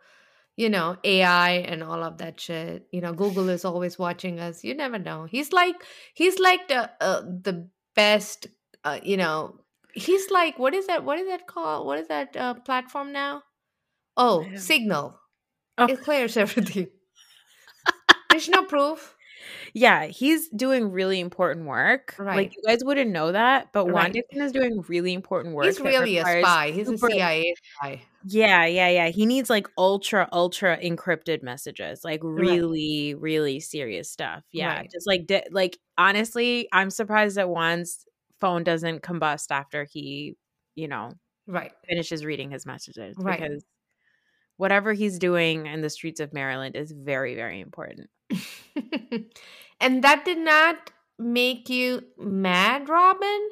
You 0.57 0.69
know, 0.69 0.97
AI 1.03 1.51
and 1.51 1.81
all 1.81 2.03
of 2.03 2.17
that 2.17 2.39
shit. 2.39 2.85
You 2.91 3.01
know, 3.01 3.13
Google 3.13 3.49
is 3.49 3.63
always 3.63 3.97
watching 3.97 4.39
us. 4.39 4.63
You 4.63 4.75
never 4.75 4.99
know. 4.99 5.23
He's 5.23 5.53
like 5.53 5.75
he's 6.13 6.39
like 6.39 6.67
the 6.67 6.89
uh, 6.99 7.21
the 7.21 7.69
best. 7.95 8.47
Uh, 8.83 8.99
you 9.01 9.17
know, 9.17 9.61
he's 9.93 10.29
like 10.29 10.59
what 10.59 10.73
is 10.73 10.87
that? 10.87 11.03
What 11.05 11.19
is 11.19 11.27
that 11.27 11.47
called? 11.47 11.87
What 11.87 11.99
is 11.99 12.07
that 12.09 12.35
uh, 12.35 12.55
platform 12.55 13.11
now? 13.11 13.43
Oh, 14.21 14.45
Signal. 14.55 15.19
Oh. 15.79 15.87
It 15.87 16.01
clears 16.01 16.37
everything. 16.37 16.87
There's 18.29 18.47
no 18.47 18.63
proof. 18.65 19.15
Yeah, 19.73 20.05
he's 20.05 20.47
doing 20.49 20.91
really 20.91 21.19
important 21.19 21.65
work. 21.65 22.13
Right. 22.19 22.35
Like 22.35 22.55
you 22.55 22.61
guys 22.67 22.83
wouldn't 22.83 23.09
know 23.09 23.31
that, 23.31 23.73
but 23.73 23.87
right. 23.87 24.15
Is 24.31 24.51
doing 24.51 24.83
really 24.87 25.13
important 25.13 25.55
work. 25.55 25.65
He's 25.65 25.79
really 25.79 26.17
a 26.19 26.23
spy. 26.23 26.71
He's 26.71 26.87
super- 26.87 27.07
a 27.07 27.11
CIA 27.11 27.55
spy. 27.75 28.01
Yeah, 28.25 28.65
yeah, 28.65 28.89
yeah. 28.89 29.07
He 29.07 29.25
needs 29.25 29.49
like 29.49 29.67
ultra, 29.77 30.29
ultra 30.31 30.77
encrypted 30.77 31.41
messages, 31.41 32.03
like 32.03 32.19
really, 32.21 33.15
right. 33.15 33.21
really 33.21 33.59
serious 33.59 34.11
stuff. 34.11 34.43
Yeah, 34.51 34.75
right. 34.75 34.91
just 34.91 35.07
like, 35.07 35.25
di- 35.25 35.47
like 35.49 35.79
honestly, 35.97 36.67
I'm 36.71 36.91
surprised 36.91 37.37
that 37.37 37.47
Juan's 37.47 38.05
phone 38.39 38.63
doesn't 38.63 39.01
combust 39.01 39.47
after 39.49 39.85
he, 39.85 40.35
you 40.75 40.87
know, 40.87 41.13
right, 41.47 41.71
finishes 41.89 42.23
reading 42.23 42.51
his 42.51 42.67
messages. 42.67 43.15
Right. 43.17 43.39
Because 43.39 43.63
whatever 44.61 44.93
he's 44.93 45.17
doing 45.17 45.65
in 45.65 45.81
the 45.81 45.89
streets 45.89 46.19
of 46.19 46.33
Maryland 46.33 46.75
is 46.75 46.91
very, 46.91 47.33
very 47.33 47.59
important. 47.59 48.11
and 49.81 50.03
that 50.03 50.23
did 50.23 50.37
not 50.37 50.91
make 51.17 51.67
you 51.67 52.03
mad, 52.19 52.87
Robyn? 52.87 53.49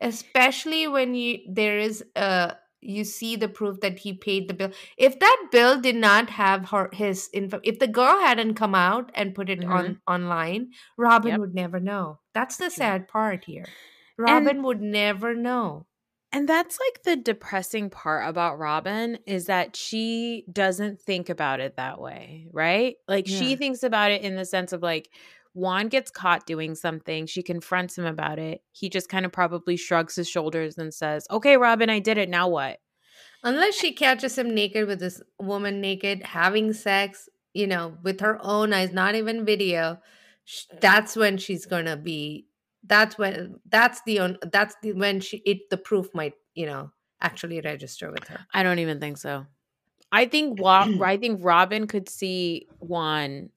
Especially 0.00 0.88
when 0.88 1.14
you 1.14 1.40
there 1.46 1.78
is 1.78 2.02
a 2.16 2.56
you 2.80 3.04
see 3.04 3.36
the 3.36 3.48
proof 3.48 3.80
that 3.80 3.98
he 3.98 4.14
paid 4.14 4.48
the 4.48 4.54
bill. 4.54 4.70
If 4.96 5.20
that 5.20 5.48
bill 5.52 5.78
did 5.78 5.96
not 5.96 6.30
have 6.30 6.70
her 6.70 6.88
his 6.94 7.28
info, 7.34 7.60
if 7.62 7.78
the 7.78 7.86
girl 7.86 8.18
hadn't 8.20 8.54
come 8.54 8.74
out 8.74 9.10
and 9.14 9.34
put 9.34 9.50
it 9.50 9.60
mm-hmm. 9.60 9.72
on 9.72 10.00
online, 10.08 10.70
Robyn 10.96 11.32
yep. 11.32 11.40
would 11.40 11.54
never 11.54 11.78
know. 11.78 12.20
That's 12.32 12.56
the 12.56 12.70
sad 12.70 13.06
part 13.06 13.44
here. 13.44 13.66
Robyn 14.16 14.56
and, 14.56 14.64
would 14.64 14.80
never 14.80 15.34
know. 15.34 15.86
And 16.34 16.48
that's 16.48 16.80
like 16.80 17.04
the 17.04 17.14
depressing 17.14 17.90
part 17.90 18.28
about 18.28 18.58
Robyn 18.58 19.18
is 19.24 19.46
that 19.46 19.76
she 19.76 20.44
doesn't 20.52 21.00
think 21.00 21.28
about 21.28 21.60
it 21.60 21.76
that 21.76 22.00
way, 22.00 22.48
right? 22.52 22.96
Like 23.06 23.28
yeah. 23.28 23.38
she 23.38 23.54
thinks 23.54 23.84
about 23.84 24.10
it 24.10 24.22
in 24.22 24.34
the 24.34 24.44
sense 24.44 24.72
of 24.72 24.82
like 24.82 25.10
Juan 25.52 25.86
gets 25.86 26.10
caught 26.10 26.44
doing 26.44 26.74
something, 26.74 27.26
she 27.26 27.44
confronts 27.44 27.96
him 27.96 28.04
about 28.04 28.40
it. 28.40 28.62
He 28.72 28.88
just 28.88 29.08
kind 29.08 29.24
of 29.24 29.30
probably 29.30 29.76
shrugs 29.76 30.16
his 30.16 30.28
shoulders 30.28 30.76
and 30.76 30.92
says, 30.92 31.24
"Okay, 31.30 31.56
Robyn, 31.56 31.88
I 31.88 32.00
did 32.00 32.18
it. 32.18 32.28
Now 32.28 32.48
what?" 32.48 32.80
Unless 33.44 33.76
she 33.76 33.92
catches 33.92 34.36
him 34.36 34.52
naked 34.52 34.88
with 34.88 34.98
this 34.98 35.22
woman 35.38 35.80
naked 35.80 36.24
having 36.24 36.72
sex, 36.72 37.28
you 37.52 37.68
know, 37.68 37.96
with 38.02 38.18
her 38.18 38.40
own 38.42 38.72
eyes, 38.72 38.92
not 38.92 39.14
even 39.14 39.44
video, 39.44 40.00
that's 40.80 41.14
when 41.14 41.38
she's 41.38 41.64
going 41.64 41.84
to 41.84 41.96
be 41.96 42.48
that's 42.86 43.16
when 43.18 43.58
that's 43.68 44.02
the 44.06 44.18
on 44.18 44.38
that's 44.52 44.74
the 44.82 44.92
when 44.92 45.20
she 45.20 45.38
it 45.38 45.70
the 45.70 45.76
proof 45.76 46.08
might 46.14 46.34
you 46.54 46.66
know 46.66 46.90
actually 47.20 47.60
register 47.60 48.10
with 48.10 48.26
her 48.28 48.40
I 48.52 48.62
don't 48.62 48.78
even 48.78 49.00
think 49.00 49.18
so. 49.18 49.46
I 50.12 50.26
think 50.26 50.60
I 50.64 51.16
think 51.16 51.40
Robyn 51.42 51.86
could 51.86 52.08
see 52.08 52.68
Juan, 52.78 53.50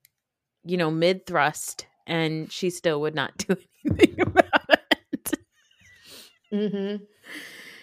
you 0.65 0.77
know, 0.77 0.89
mid 0.91 1.25
thrust, 1.25 1.85
and 2.07 2.51
she 2.51 2.69
still 2.69 3.01
would 3.01 3.15
not 3.15 3.37
do 3.47 3.55
anything 3.85 4.21
about 4.21 4.79
it. 5.01 5.33
mm-hmm. 6.51 7.03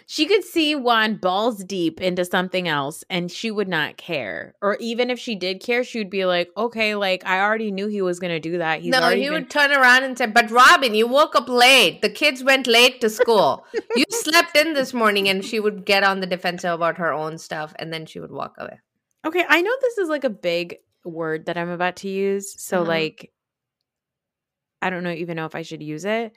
She 0.06 0.26
could 0.26 0.44
see 0.44 0.74
Juan 0.74 1.16
balls 1.16 1.64
deep 1.64 2.00
into 2.00 2.24
something 2.24 2.68
else, 2.68 3.04
and 3.08 3.30
she 3.30 3.50
would 3.50 3.68
not 3.68 3.96
care. 3.96 4.54
Or 4.60 4.76
even 4.80 5.10
if 5.10 5.18
she 5.18 5.34
did 5.34 5.60
care, 5.62 5.82
she 5.84 5.98
would 5.98 6.10
be 6.10 6.24
like, 6.24 6.50
"Okay, 6.56 6.94
like 6.94 7.24
I 7.26 7.40
already 7.40 7.70
knew 7.70 7.86
he 7.86 8.02
was 8.02 8.18
gonna 8.20 8.40
do 8.40 8.58
that. 8.58 8.80
He's 8.80 8.90
no 8.92 9.08
he 9.10 9.22
been- 9.24 9.32
would 9.32 9.50
turn 9.50 9.72
around 9.72 10.04
and 10.04 10.16
say 10.18 10.26
but 10.26 10.50
robyn 10.50 10.94
you 10.94 11.06
woke 11.06 11.34
up 11.34 11.48
late 11.48 12.02
the 12.02 12.08
kids 12.10 12.42
went 12.44 12.66
late 12.66 13.00
to 13.00 13.08
school 13.10 13.64
you 13.96 14.04
slept 14.10 14.56
in 14.56 14.74
this 14.74 14.92
morning 14.92 15.28
and 15.28 15.44
she 15.44 15.58
would 15.60 15.84
get 15.84 16.02
on 16.04 16.20
the 16.20 16.26
defensive 16.26 16.72
about 16.72 16.98
her 16.98 17.12
own 17.12 17.38
stuff 17.38 17.74
and 17.78 17.92
then 17.92 18.04
she 18.06 18.20
would 18.20 18.32
walk 18.32 18.54
away 18.58 18.78
Okay, 19.26 19.44
I 19.48 19.62
know 19.62 19.72
this 19.80 19.96
is 19.98 20.08
like 20.08 20.24
a 20.24 20.30
big 20.30 20.76
word 21.04 21.46
that 21.46 21.56
I'm 21.56 21.70
about 21.70 21.96
to 21.96 22.08
use, 22.08 22.60
so 22.62 22.80
Uh-huh. 22.82 22.88
like, 22.88 23.32
I 24.82 24.90
don't 24.90 25.02
know 25.02 25.10
even 25.12 25.36
know 25.36 25.46
if 25.46 25.54
I 25.54 25.62
should 25.62 25.82
use 25.82 26.04
it. 26.04 26.36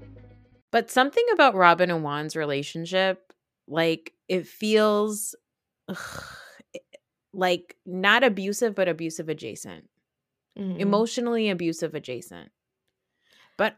But 0.71 0.89
something 0.89 1.25
about 1.33 1.55
Robyn 1.55 1.91
and 1.91 2.01
Juan's 2.01 2.35
relationship, 2.35 3.33
like 3.67 4.13
it 4.27 4.47
feels 4.47 5.35
ugh, 5.87 6.23
like 7.33 7.77
not 7.85 8.23
abusive, 8.23 8.75
but 8.75 8.87
abusive 8.87 9.29
adjacent, 9.29 9.89
Mhm. 10.57 10.79
emotionally 10.79 11.49
abusive 11.49 11.95
adjacent. 11.95 12.51
But 13.57 13.77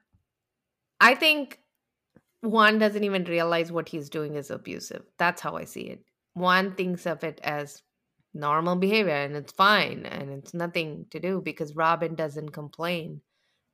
I 1.00 1.16
think 1.16 1.60
Juan 2.42 2.80
doesn't 2.80 3.04
even 3.04 3.24
realize 3.26 3.72
what 3.72 3.90
he's 3.90 4.10
doing 4.10 4.36
is 4.36 4.52
abusive. 4.52 5.04
That's 5.18 5.42
how 5.42 5.56
I 5.56 5.66
see 5.66 5.84
it. 5.90 6.04
Juan 6.36 6.76
thinks 6.76 7.06
of 7.06 7.24
it 7.24 7.40
as 7.44 7.82
normal 8.34 8.76
behavior 8.76 9.14
and 9.14 9.36
it's 9.36 9.52
fine 9.52 10.06
and 10.06 10.32
it's 10.32 10.54
nothing 10.54 11.06
to 11.12 11.20
do 11.20 11.42
because 11.42 11.76
Robyn 11.76 12.16
doesn't 12.16 12.50
complain 12.50 13.22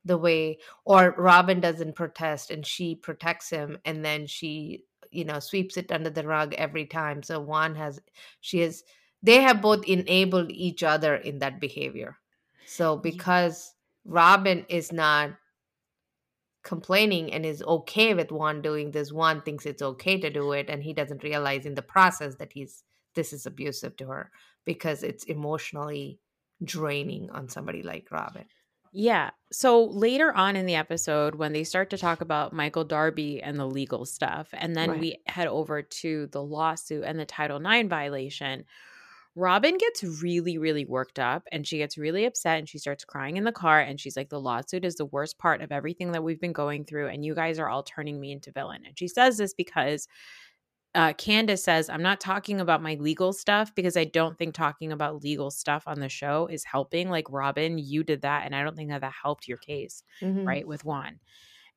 the 0.04 0.18
way 0.18 0.58
or 0.84 1.14
Robyn 1.18 1.60
doesn't 1.60 1.94
protest 1.94 2.50
and 2.50 2.66
she 2.66 2.94
protects 2.94 3.50
him 3.50 3.78
and 3.84 4.04
then 4.04 4.26
she 4.26 4.84
you 5.10 5.24
know 5.24 5.40
sweeps 5.40 5.76
it 5.76 5.92
under 5.92 6.10
the 6.10 6.26
rug 6.26 6.54
every 6.54 6.86
time. 6.86 7.22
So 7.22 7.40
Juan 7.40 7.74
has 7.74 8.00
she 8.40 8.60
has 8.60 8.82
they 9.22 9.42
have 9.42 9.60
both 9.60 9.84
enabled 9.84 10.50
each 10.50 10.82
other 10.82 11.14
in 11.14 11.40
that 11.40 11.60
behavior. 11.60 12.16
So 12.66 12.96
because 12.96 13.74
Robyn 14.04 14.64
is 14.68 14.92
not 14.92 15.32
complaining 16.62 17.32
and 17.32 17.44
is 17.44 17.62
okay 17.62 18.14
with 18.14 18.32
Juan 18.32 18.62
doing 18.62 18.90
this, 18.90 19.12
Juan 19.12 19.42
thinks 19.42 19.66
it's 19.66 19.82
okay 19.82 20.18
to 20.20 20.30
do 20.30 20.52
it, 20.52 20.68
and 20.68 20.82
he 20.82 20.92
doesn't 20.92 21.24
realize 21.24 21.66
in 21.66 21.74
the 21.74 21.82
process 21.82 22.36
that 22.36 22.52
he's 22.52 22.82
this 23.14 23.32
is 23.32 23.44
abusive 23.44 23.96
to 23.96 24.06
her 24.06 24.30
because 24.64 25.02
it's 25.02 25.24
emotionally 25.24 26.20
draining 26.62 27.28
on 27.30 27.48
somebody 27.48 27.82
like 27.82 28.10
Robyn. 28.10 28.44
Yeah, 28.92 29.30
so 29.52 29.84
later 29.84 30.32
on 30.32 30.56
in 30.56 30.66
the 30.66 30.74
episode, 30.74 31.36
when 31.36 31.52
they 31.52 31.62
start 31.62 31.90
to 31.90 31.98
talk 31.98 32.20
about 32.20 32.52
Michael 32.52 32.82
Darby 32.84 33.40
and 33.40 33.56
the 33.58 33.66
legal 33.66 34.04
stuff, 34.04 34.48
and 34.52 34.74
then 34.74 34.90
Right. 34.90 35.00
we 35.00 35.18
head 35.26 35.46
over 35.46 35.80
to 35.82 36.26
the 36.28 36.42
lawsuit 36.42 37.04
and 37.04 37.18
the 37.18 37.24
Title 37.24 37.64
IX 37.64 37.88
violation, 37.88 38.64
Robyn 39.36 39.78
gets 39.78 40.02
really, 40.02 40.58
really 40.58 40.84
worked 40.84 41.20
up 41.20 41.44
and 41.52 41.64
she 41.64 41.78
gets 41.78 41.96
really 41.96 42.24
upset 42.24 42.58
and 42.58 42.68
she 42.68 42.78
starts 42.78 43.04
crying 43.04 43.36
in 43.36 43.44
the 43.44 43.52
car. 43.52 43.78
And 43.78 44.00
she's 44.00 44.16
like, 44.16 44.28
The 44.28 44.40
lawsuit 44.40 44.84
is 44.84 44.96
the 44.96 45.06
worst 45.06 45.38
part 45.38 45.62
of 45.62 45.70
everything 45.70 46.10
that 46.12 46.24
we've 46.24 46.40
been 46.40 46.52
going 46.52 46.84
through. 46.84 47.06
And 47.08 47.24
you 47.24 47.34
guys 47.36 47.60
are 47.60 47.68
all 47.68 47.84
turning 47.84 48.20
me 48.20 48.32
into 48.32 48.50
villain. 48.50 48.82
And 48.84 48.98
she 48.98 49.06
says 49.06 49.36
this 49.38 49.54
because 49.54 50.08
uh, 50.94 51.12
Candace 51.12 51.62
says, 51.62 51.88
I'm 51.88 52.02
not 52.02 52.20
talking 52.20 52.60
about 52.60 52.82
my 52.82 52.94
legal 52.94 53.32
stuff 53.32 53.74
because 53.74 53.96
I 53.96 54.04
don't 54.04 54.36
think 54.36 54.54
talking 54.54 54.90
about 54.92 55.22
legal 55.22 55.50
stuff 55.50 55.84
on 55.86 56.00
the 56.00 56.08
show 56.08 56.48
is 56.48 56.64
helping. 56.64 57.08
Like, 57.08 57.30
Robyn, 57.30 57.78
you 57.78 58.02
did 58.02 58.22
that. 58.22 58.44
And 58.44 58.54
I 58.54 58.64
don't 58.64 58.76
think 58.76 58.90
that 58.90 59.02
that 59.02 59.12
helped 59.22 59.46
your 59.46 59.58
case 59.58 60.02
Mhm. 60.20 60.46
right 60.46 60.66
with 60.66 60.84
Juan. 60.84 61.20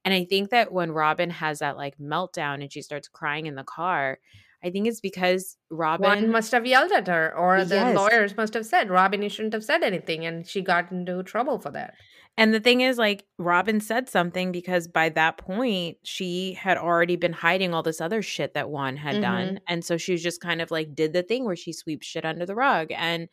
And 0.03 0.13
I 0.13 0.25
think 0.25 0.49
that 0.49 0.71
when 0.71 0.91
Robyn 0.91 1.29
has 1.29 1.59
that 1.59 1.77
like 1.77 1.97
meltdown 1.97 2.61
and 2.61 2.71
she 2.71 2.81
starts 2.81 3.07
crying 3.07 3.45
in 3.45 3.55
the 3.55 3.63
car, 3.63 4.19
I 4.63 4.69
think 4.71 4.87
it's 4.87 4.99
because 5.01 5.57
Robyn 5.69 6.01
Juan 6.03 6.31
must 6.31 6.51
have 6.51 6.65
yelled 6.65 6.91
at 6.91 7.07
her, 7.07 7.35
or 7.37 7.63
the 7.65 7.75
Yes. 7.75 7.95
lawyers 7.95 8.35
must 8.37 8.53
have 8.53 8.65
said, 8.65 8.89
Robyn, 8.89 9.21
you 9.21 9.29
shouldn't 9.29 9.53
have 9.53 9.63
said 9.63 9.83
anything. 9.83 10.25
And 10.25 10.47
she 10.47 10.61
got 10.61 10.91
into 10.91 11.21
trouble 11.23 11.59
for 11.59 11.69
that. 11.71 11.95
And 12.35 12.51
the 12.51 12.59
thing 12.59 12.81
is, 12.81 12.97
like, 12.97 13.25
Robyn 13.37 13.79
said 13.79 14.09
something 14.09 14.51
because 14.51 14.87
by 14.87 15.09
that 15.09 15.37
point, 15.37 15.97
she 16.03 16.53
had 16.53 16.77
already 16.77 17.15
been 17.15 17.33
hiding 17.33 17.75
all 17.75 17.83
this 17.83 18.01
other 18.01 18.23
shit 18.23 18.55
that 18.55 18.71
Juan 18.71 18.97
had 18.97 19.21
done. 19.21 19.59
And 19.67 19.85
so 19.85 19.97
she 19.97 20.13
was 20.13 20.23
just 20.23 20.41
kind 20.41 20.59
of 20.59 20.71
like, 20.71 20.95
did 20.95 21.13
the 21.13 21.21
thing 21.21 21.45
where 21.45 21.55
she 21.55 21.73
sweeps 21.73 22.07
shit 22.07 22.25
under 22.25 22.45
the 22.47 22.55
rug. 22.55 22.87
And 22.91 23.29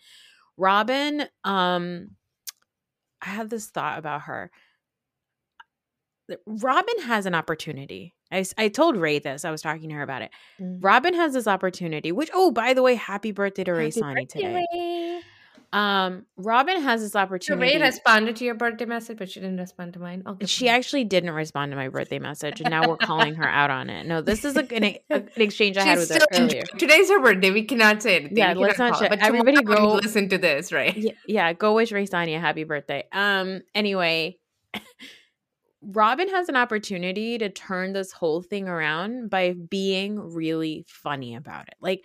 Robyn, 0.59 1.27
um, 1.45 2.11
I 3.23 3.29
had 3.31 3.49
this 3.49 3.69
thought 3.71 3.99
about 3.99 4.23
her. 4.23 4.51
Robyn 6.47 7.01
has 7.05 7.25
an 7.25 7.35
opportunity. 7.35 8.15
I, 8.31 8.45
I 8.59 8.69
told 8.69 8.97
Ray 8.97 9.19
this. 9.19 9.45
I 9.45 9.51
was 9.51 9.63
talking 9.63 9.89
to 9.89 9.95
her 9.95 10.03
about 10.03 10.23
it. 10.23 10.31
Mm. 10.61 10.79
Robyn 10.83 11.15
has 11.15 11.33
this 11.33 11.47
opportunity, 11.47 12.13
which, 12.13 12.31
oh, 12.35 12.51
by 12.51 12.75
the 12.75 12.83
way, 12.83 12.97
happy 12.97 13.33
birthday 13.33 13.65
to 13.65 13.73
Ray 13.73 13.85
Happy 13.85 14.01
Sani 14.01 14.15
birthday, 14.27 14.41
today. 14.41 14.67
Ray. 14.75 15.21
Um, 15.73 16.27
Robyn 16.37 16.83
has 16.83 17.01
this 17.01 17.13
So 17.13 17.21
opportunity. 17.21 17.77
Ray 17.77 17.81
responded 17.81 18.37
to 18.37 18.45
your 18.45 18.55
birthday 18.57 18.87
message, 18.87 19.19
but 19.19 19.31
she 19.31 19.39
didn't 19.41 19.59
respond 19.59 19.93
to 19.93 20.01
mine. 20.01 20.25
Okay. 20.27 20.47
She 20.47 20.69
actually 20.69 21.05
didn't 21.05 21.31
respond 21.31 21.71
to 21.71 21.77
my 21.77 21.89
birthday 21.89 22.19
message, 22.19 22.61
and 22.61 22.71
now 22.71 22.89
we're 22.89 22.97
calling 22.97 23.37
her 23.37 23.49
out 23.49 23.71
on 23.71 23.89
it. 23.89 24.05
No, 24.07 24.21
this 24.21 24.45
is 24.45 24.57
a, 24.57 24.67
an, 24.75 24.97
an 25.11 25.29
exchange 25.37 25.77
I 25.77 25.85
had 25.85 25.99
with 25.99 26.11
her 26.11 26.19
earlier. 26.35 26.63
Today's 26.77 27.09
her 27.11 27.21
birthday. 27.21 27.53
We 27.53 27.65
cannot 27.65 28.03
say 28.03 28.17
anything. 28.17 28.37
Yeah, 28.37 28.55
We 28.55 28.61
let's 28.63 28.79
not 28.79 28.97
sh- 28.97 29.09
But 29.09 29.21
everybody 29.21 29.63
go- 29.63 29.95
listen 29.95 30.29
to 30.31 30.39
this, 30.39 30.73
right? 30.73 30.97
Yeah, 30.97 31.13
yeah, 31.27 31.53
go 31.53 31.75
wish 31.75 31.93
Ray 31.93 32.07
a 32.13 32.41
happy 32.41 32.65
birthday. 32.65 33.05
Um, 33.13 33.63
anyway, 33.73 34.39
Robyn 35.83 36.29
has 36.29 36.49
an 36.49 36.57
opportunity 36.57 37.39
to 37.39 37.49
turn 37.49 37.93
this 37.93 38.13
whole 38.13 38.43
thing 38.43 38.69
around 38.69 39.31
by 39.31 39.53
being 39.55 40.19
really 40.19 40.85
funny 40.89 41.37
about 41.37 41.69
it. 41.69 41.75
Like 41.81 42.05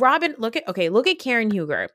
Robyn, 0.00 0.34
look 0.38 0.56
at 0.56 0.66
okay, 0.68 0.88
look 0.88 1.06
at 1.06 1.18
Karen 1.18 1.50
Huger. 1.50 1.88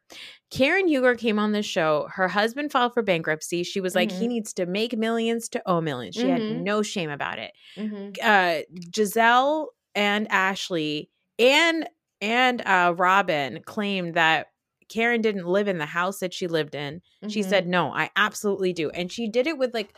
Karen 0.52 0.88
Huger 0.88 1.16
came 1.16 1.40
on 1.40 1.52
the 1.52 1.64
show. 1.64 2.08
Her 2.14 2.28
husband 2.28 2.72
filed 2.72 2.94
for 2.94 3.02
bankruptcy. 3.04 3.64
She 3.64 3.82
was 3.82 3.96
like, 3.96 4.12
he 4.12 4.26
Mhm. 4.26 4.30
needs 4.30 4.54
to 4.54 4.66
make 4.66 4.98
millions 4.98 5.50
to 5.50 5.62
owe 5.66 5.82
millions. 5.82 6.16
She 6.16 6.28
had 6.30 6.44
Mhm. 6.44 6.50
no 6.50 6.82
shame 6.84 7.10
about 7.10 7.40
it. 7.40 7.52
Mhm. 7.78 8.18
uh 8.22 8.62
Gizelle 8.92 9.68
and 9.96 10.28
Ashley 10.32 11.10
and 11.40 11.88
and 12.22 12.62
uh 12.62 12.94
Robyn 12.98 13.62
claimed 13.66 14.14
that 14.16 14.48
Karen 14.90 15.22
didn't 15.22 15.46
live 15.48 15.68
in 15.68 15.80
the 15.80 15.86
house 15.86 16.20
that 16.20 16.34
she 16.34 16.48
lived 16.48 16.76
in. 16.76 17.02
She 17.28 17.44
said, 17.44 17.68
"No, 17.68 17.94
I 17.94 18.10
absolutely 18.16 18.74
do." 18.74 18.90
And 18.92 19.12
she 19.12 19.28
did 19.30 19.48
it 19.48 19.58
with 19.58 19.74
like 19.74 19.96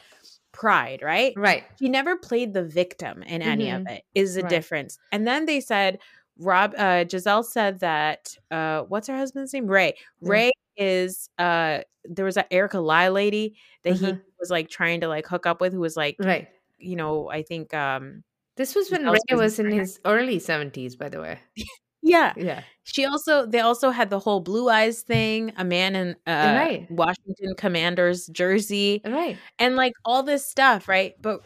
pride, 0.52 1.02
right? 1.04 1.34
Right. 1.38 1.64
She 1.80 1.90
never 1.90 2.18
played 2.18 2.54
the 2.54 2.64
victim 2.66 3.24
in 3.24 3.42
any 3.44 3.70
of 3.70 3.84
it. 3.88 4.04
Is 4.16 4.36
the 4.36 4.44
Right. 4.44 4.50
difference. 4.50 4.98
And 5.12 5.28
then 5.28 5.46
they 5.46 5.60
said 5.62 6.00
Rob 6.40 6.74
uh 6.78 7.04
Gizelle 7.06 7.44
said 7.46 7.80
that 7.82 8.36
uh 8.52 8.82
what's 8.84 9.08
her 9.08 9.18
husband's 9.18 9.54
name? 9.54 9.68
Ray. 9.68 9.96
Ray 10.22 10.52
is 10.78 11.30
uh 11.38 11.80
there 12.06 12.26
was 12.26 12.38
a 12.38 12.52
Erica 12.54 12.80
Lai 12.80 13.10
lady 13.10 13.56
that 13.84 13.96
he 13.98 14.06
Mhm. 14.08 14.22
was 14.40 14.50
like 14.50 14.70
trying 14.70 15.02
to 15.02 15.08
like 15.08 15.28
hook 15.28 15.46
up 15.46 15.60
with 15.62 15.74
who 15.74 15.80
was 15.82 15.98
like 15.98 16.16
Right. 16.20 16.48
you 16.78 16.96
know, 16.96 17.30
I 17.30 17.44
think 17.44 17.74
um 17.74 18.24
This 18.56 18.74
was 18.76 18.90
when 18.90 19.04
Ray 19.06 19.20
was 19.32 19.58
business 19.58 19.60
in 19.60 19.72
his 19.72 20.00
early 20.06 20.40
70s, 20.40 20.98
by 20.98 21.10
the 21.10 21.20
way. 21.22 21.40
yeah. 22.02 22.34
Yeah. 22.38 22.64
She 22.84 23.06
also 23.06 23.46
they 23.46 23.60
also 23.60 23.90
had 23.92 24.10
the 24.10 24.20
whole 24.20 24.40
blue 24.40 24.70
eyes 24.70 25.02
thing, 25.02 25.52
a 25.58 25.66
man 25.66 25.96
in 25.96 26.10
uh 26.26 26.56
Right. 26.58 26.88
Washington 26.90 27.54
Commanders 27.58 28.28
jersey 28.28 29.02
Right. 29.06 29.38
and 29.60 29.76
like 29.76 29.94
all 30.06 30.24
this 30.24 30.46
stuff, 30.50 30.88
right? 30.88 31.16
But 31.22 31.42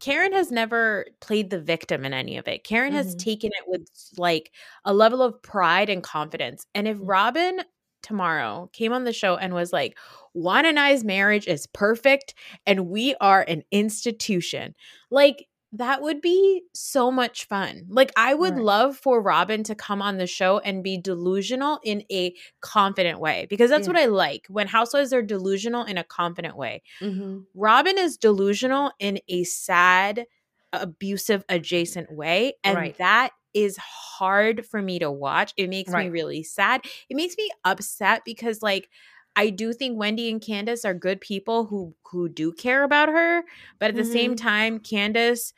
Karen 0.00 0.32
has 0.32 0.50
never 0.50 1.06
played 1.20 1.50
the 1.50 1.60
victim 1.60 2.04
in 2.04 2.12
any 2.12 2.36
of 2.36 2.46
it. 2.48 2.64
Karen 2.64 2.92
has 2.92 3.14
Mhm. 3.14 3.16
taken 3.16 3.50
it 3.54 3.64
with 3.66 3.88
like 4.18 4.52
a 4.84 4.92
level 4.94 5.22
of 5.22 5.40
pride 5.42 5.88
and 5.88 6.02
confidence. 6.02 6.66
And 6.74 6.86
if 6.86 6.98
Mhm. 6.98 7.06
Robyn 7.08 7.60
tomorrow 8.02 8.68
came 8.72 8.92
on 8.92 9.04
the 9.04 9.12
show 9.12 9.36
and 9.36 9.54
was 9.54 9.72
like, 9.72 9.98
Juan 10.34 10.66
and 10.66 10.78
I's 10.78 11.02
marriage 11.04 11.46
is 11.48 11.66
perfect 11.68 12.34
and 12.66 12.88
we 12.88 13.14
are 13.20 13.42
an 13.48 13.62
institution. 13.72 14.74
Like, 15.10 15.46
that 15.78 16.02
would 16.02 16.20
be 16.20 16.62
so 16.74 17.10
much 17.10 17.44
fun. 17.46 17.86
Like, 17.88 18.12
I 18.16 18.34
would 18.34 18.54
Right. 18.54 18.62
love 18.62 18.96
for 18.96 19.20
Robyn 19.22 19.62
to 19.64 19.74
come 19.74 20.00
on 20.02 20.16
the 20.18 20.26
show 20.26 20.58
and 20.58 20.82
be 20.82 20.96
delusional 20.98 21.80
in 21.84 22.04
a 22.10 22.34
confident 22.60 23.20
way 23.20 23.46
because 23.50 23.70
that's 23.70 23.86
Yeah. 23.86 23.92
what 23.92 24.00
I 24.00 24.06
like 24.06 24.46
when 24.48 24.66
housewives 24.68 25.12
are 25.12 25.22
delusional 25.22 25.84
in 25.84 25.98
a 25.98 26.04
confident 26.04 26.56
way. 26.56 26.82
Mm-hmm. 27.00 27.40
Robyn 27.54 27.98
is 27.98 28.16
delusional 28.16 28.92
in 28.98 29.18
a 29.28 29.44
sad, 29.44 30.26
abusive, 30.72 31.44
adjacent 31.48 32.10
way. 32.12 32.54
And 32.64 32.76
Right. 32.76 32.96
that 32.98 33.32
is 33.54 33.76
hard 33.78 34.66
for 34.66 34.82
me 34.82 34.98
to 34.98 35.10
watch. 35.10 35.54
It 35.56 35.70
makes 35.70 35.90
me 35.92 36.08
really 36.10 36.42
sad. 36.42 36.84
It 37.08 37.16
makes 37.16 37.36
me 37.38 37.50
upset 37.64 38.22
because, 38.24 38.62
like, 38.62 38.90
I 39.36 39.50
do 39.50 39.72
think 39.74 39.98
Wendy 39.98 40.30
and 40.30 40.40
Candace 40.40 40.84
are 40.84 40.94
good 40.94 41.20
people 41.20 41.66
who 41.66 41.94
who 42.10 42.28
do 42.28 42.52
care 42.52 42.82
about 42.84 43.08
her, 43.10 43.44
but 43.78 43.90
at 43.90 43.96
the 43.96 44.04
same 44.04 44.32
Mhm. 44.32 44.38
time, 44.38 44.78
Candace, 44.80 45.52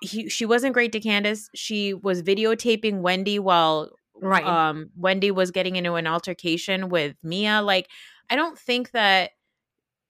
he, 0.00 0.28
she 0.28 0.46
wasn't 0.46 0.74
great 0.74 0.92
to 0.92 1.00
Candace. 1.00 1.48
She 1.54 1.94
was 1.94 2.22
videotaping 2.22 3.00
Wendy 3.02 3.38
while 3.38 3.90
Right. 4.20 4.44
um 4.46 4.90
Wendy 4.96 5.30
was 5.30 5.50
getting 5.50 5.76
into 5.76 5.94
an 5.94 6.06
altercation 6.06 6.88
with 6.88 7.16
Mia. 7.22 7.60
Like, 7.62 7.88
I 8.30 8.36
don't 8.36 8.58
think 8.58 8.92
that 8.92 9.32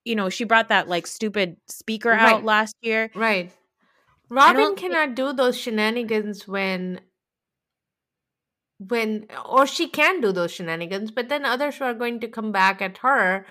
you 0.05 0.15
know 0.17 0.29
she 0.31 0.45
brought 0.45 0.69
that 0.69 0.89
like 0.89 1.07
stupid 1.07 1.57
speaker 1.69 2.11
Right. 2.11 2.35
out 2.37 2.45
last 2.45 2.77
year. 2.83 3.11
Right. 3.15 3.53
Robyn 4.31 4.77
cannot 4.77 5.15
do 5.15 5.33
those 5.33 5.59
shenanigans 5.59 6.49
when 6.49 7.01
when 8.89 9.27
or 9.49 9.67
she 9.67 9.89
can 9.89 10.21
do 10.21 10.33
those 10.33 10.53
shenanigans, 10.53 11.11
but 11.11 11.29
then 11.29 11.45
others 11.45 11.77
who 11.77 11.85
are 11.85 11.95
going 11.95 12.21
to 12.21 12.29
come 12.29 12.53
back 12.53 12.83
at 12.83 12.99
her. 12.99 13.47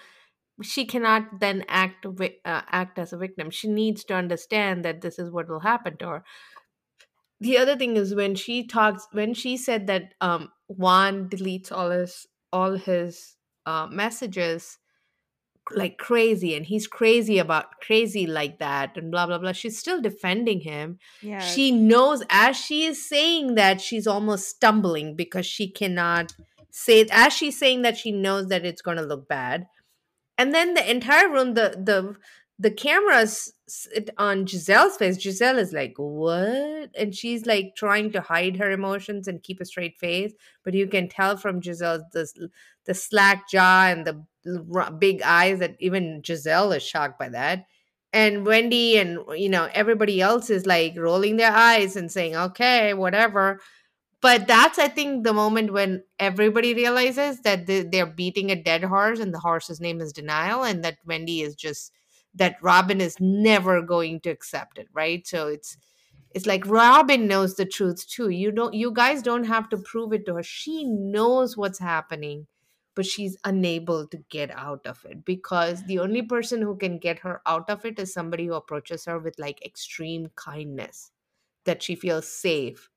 She 0.61 0.85
cannot 0.85 1.39
then 1.39 1.65
act 1.67 2.05
uh, 2.05 2.19
act 2.45 2.99
as 2.99 3.13
a 3.13 3.17
victim. 3.17 3.49
She 3.49 3.67
needs 3.67 4.03
to 4.05 4.13
understand 4.13 4.85
that 4.85 5.01
this 5.01 5.17
is 5.17 5.31
what 5.31 5.49
will 5.49 5.61
happen 5.61 5.97
to 5.97 6.07
her. 6.07 6.23
The 7.39 7.57
other 7.57 7.75
thing 7.75 7.97
is 7.97 8.13
when 8.13 8.35
she 8.35 8.67
talks 8.67 9.07
when 9.11 9.33
she 9.33 9.57
said 9.57 9.87
that 9.87 10.13
um 10.21 10.49
Juan 10.67 11.29
deletes 11.29 11.71
all 11.71 11.89
his 11.89 12.27
all 12.53 12.73
his 12.77 13.37
uh, 13.65 13.87
messages 13.87 14.77
like 15.71 15.97
crazy 15.97 16.55
and 16.55 16.65
he's 16.65 16.87
crazy 16.87 17.37
about 17.37 17.79
crazy 17.81 18.25
like 18.25 18.59
that 18.59 18.97
and 18.97 19.11
blah 19.11 19.25
blah 19.25 19.37
blah. 19.37 19.51
She's 19.51 19.77
still 19.77 20.01
defending 20.01 20.61
him. 20.61 20.99
Yeah. 21.21 21.39
she 21.39 21.71
knows 21.71 22.23
as 22.29 22.57
she 22.57 22.85
is 22.85 23.07
saying 23.07 23.55
that 23.55 23.81
she's 23.81 24.07
almost 24.07 24.49
stumbling 24.49 25.15
because 25.15 25.45
she 25.45 25.69
cannot 25.69 26.33
say 26.71 27.05
as 27.11 27.33
she's 27.33 27.57
saying 27.59 27.83
that 27.83 27.97
she 27.97 28.11
knows 28.11 28.47
that 28.47 28.65
it's 28.65 28.81
going 28.81 28.97
to 28.97 29.03
look 29.03 29.27
bad. 29.27 29.67
And 30.37 30.53
then 30.53 30.73
the 30.73 30.89
entire 30.89 31.29
room 31.29 31.53
the 31.53 31.75
the 31.77 32.15
the 32.61 32.69
cameras 32.69 33.53
sit 33.67 34.11
on 34.19 34.45
Gizelle's 34.45 34.95
face 34.95 35.17
Gizelle 35.17 35.57
is 35.57 35.73
like 35.73 35.93
what? 35.97 36.91
And 36.95 37.15
she's 37.15 37.47
like 37.47 37.73
trying 37.75 38.11
to 38.11 38.21
hide 38.21 38.57
her 38.57 38.69
emotions 38.69 39.27
and 39.27 39.41
keep 39.41 39.59
a 39.59 39.65
straight 39.65 39.97
face 39.97 40.33
but 40.63 40.75
you 40.75 40.85
can 40.87 41.09
tell 41.09 41.37
from 41.37 41.59
Gizelle's 41.59 42.03
the 42.85 42.93
slack 42.93 43.49
jaw 43.49 43.87
and 43.87 44.05
the 44.05 44.91
big 44.99 45.23
eyes 45.23 45.59
that 45.59 45.75
even 45.79 46.21
Gizelle 46.21 46.75
is 46.75 46.83
shocked 46.83 47.17
by 47.17 47.29
that. 47.29 47.65
And 48.13 48.45
Wendy 48.45 48.97
and 48.97 49.19
you 49.35 49.49
know 49.49 49.67
everybody 49.73 50.21
else 50.21 50.49
is 50.51 50.65
like 50.67 50.93
rolling 50.97 51.37
their 51.37 51.51
eyes 51.51 51.95
and 51.95 52.11
saying 52.11 52.35
okay 52.35 52.93
whatever. 52.93 53.59
But 54.21 54.45
that's 54.45 54.77
i 54.77 54.87
think 54.87 55.23
the 55.23 55.33
moment 55.33 55.73
when 55.73 56.03
everybody 56.19 56.75
realizes 56.75 57.41
that 57.41 57.65
they're 57.65 58.05
beating 58.05 58.51
a 58.51 58.61
dead 58.61 58.83
horse 58.83 59.19
and 59.19 59.33
the 59.33 59.39
horse's 59.39 59.81
name 59.81 59.99
is 59.99 60.13
denial 60.13 60.63
and 60.63 60.83
that 60.83 60.97
wendy 61.07 61.41
is 61.41 61.55
just 61.55 61.91
that 62.35 62.55
robyn 62.61 63.01
is 63.01 63.17
never 63.19 63.81
going 63.81 64.19
to 64.21 64.29
accept 64.29 64.77
it 64.77 64.87
right? 64.93 65.27
So 65.27 65.47
it's 65.47 65.77
it's 66.33 66.45
like 66.45 66.65
robyn 66.65 67.27
knows 67.27 67.55
the 67.55 67.65
truth 67.65 68.07
too. 68.07 68.29
You 68.29 68.51
don't 68.51 68.73
you 68.73 68.91
guys 68.91 69.21
don't 69.21 69.45
have 69.45 69.69
to 69.69 69.77
prove 69.77 70.13
it 70.13 70.25
to 70.25 70.35
her. 70.35 70.43
She 70.43 70.85
knows 70.85 71.57
what's 71.57 71.79
happening 71.79 72.47
but 72.95 73.05
she's 73.05 73.37
unable 73.45 74.05
to 74.07 74.17
get 74.29 74.51
out 74.51 74.85
of 74.85 75.05
it 75.09 75.23
because 75.25 75.83
the 75.85 75.99
only 75.99 76.21
person 76.21 76.61
who 76.61 76.75
can 76.75 76.97
get 76.97 77.19
her 77.19 77.41
out 77.45 77.69
of 77.69 77.85
it 77.85 77.97
is 77.99 78.13
somebody 78.13 78.45
who 78.45 78.53
approaches 78.53 79.05
her 79.05 79.17
with 79.19 79.39
like 79.39 79.65
extreme 79.65 80.29
kindness 80.35 81.11
that 81.65 81.81
she 81.81 81.95
feels 81.95 82.27
safe 82.27 82.89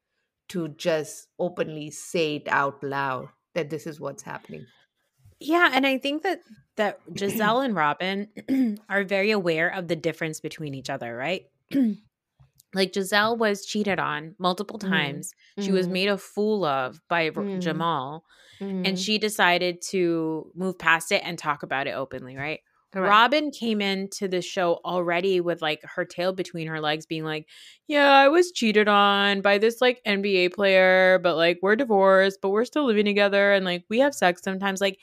to 0.48 0.68
just 0.68 1.28
openly 1.38 1.90
say 1.90 2.36
it 2.36 2.48
out 2.48 2.82
loud 2.82 3.28
that 3.54 3.70
this 3.70 3.86
is 3.86 4.00
what's 4.00 4.22
happening. 4.22 4.66
Yeah, 5.40 5.70
and 5.72 5.86
I 5.86 5.98
think 5.98 6.22
that 6.22 6.40
that 6.76 7.00
Gizelle 7.12 7.64
and 7.64 7.74
Robyn 7.74 8.78
are 8.88 9.04
very 9.04 9.30
aware 9.30 9.68
of 9.68 9.88
the 9.88 9.96
difference 9.96 10.40
between 10.40 10.74
each 10.74 10.90
other, 10.90 11.16
right? 11.16 11.46
like 12.74 12.92
Gizelle 12.92 13.38
was 13.38 13.64
cheated 13.64 13.98
on 13.98 14.34
multiple 14.38 14.78
Mhm. 14.78 14.88
times. 14.88 15.32
She 15.60 15.70
was 15.70 15.86
Mhm. 15.86 15.92
made 15.92 16.08
a 16.08 16.18
fool 16.18 16.64
of 16.64 17.00
by 17.08 17.30
Mhm. 17.30 17.60
Jamal, 17.60 18.24
and 18.60 18.96
Mhm. 18.96 18.98
she 18.98 19.18
decided 19.18 19.80
to 19.90 20.50
move 20.54 20.78
past 20.78 21.12
it 21.12 21.22
and 21.24 21.38
talk 21.38 21.62
about 21.62 21.86
it 21.86 21.92
openly, 21.92 22.36
right? 22.36 22.60
Correct. 22.92 23.10
Robyn 23.10 23.50
came 23.50 23.80
into 23.80 24.28
the 24.28 24.40
show 24.40 24.80
already 24.84 25.40
with 25.40 25.60
like 25.60 25.80
her 25.82 26.04
tail 26.04 26.32
between 26.32 26.68
her 26.68 26.80
legs, 26.80 27.06
being 27.06 27.24
like, 27.24 27.48
Yeah, 27.88 28.12
I 28.12 28.28
was 28.28 28.52
cheated 28.52 28.86
on 28.88 29.40
by 29.40 29.58
this 29.58 29.80
like 29.80 30.00
NBA 30.06 30.54
player, 30.54 31.18
but 31.20 31.36
like 31.36 31.58
we're 31.60 31.74
divorced, 31.76 32.38
but 32.40 32.50
we're 32.50 32.64
still 32.64 32.84
living 32.86 33.04
together 33.04 33.52
and 33.52 33.64
like 33.64 33.84
we 33.88 33.98
have 33.98 34.14
sex 34.14 34.42
sometimes. 34.44 34.80
Like, 34.80 34.98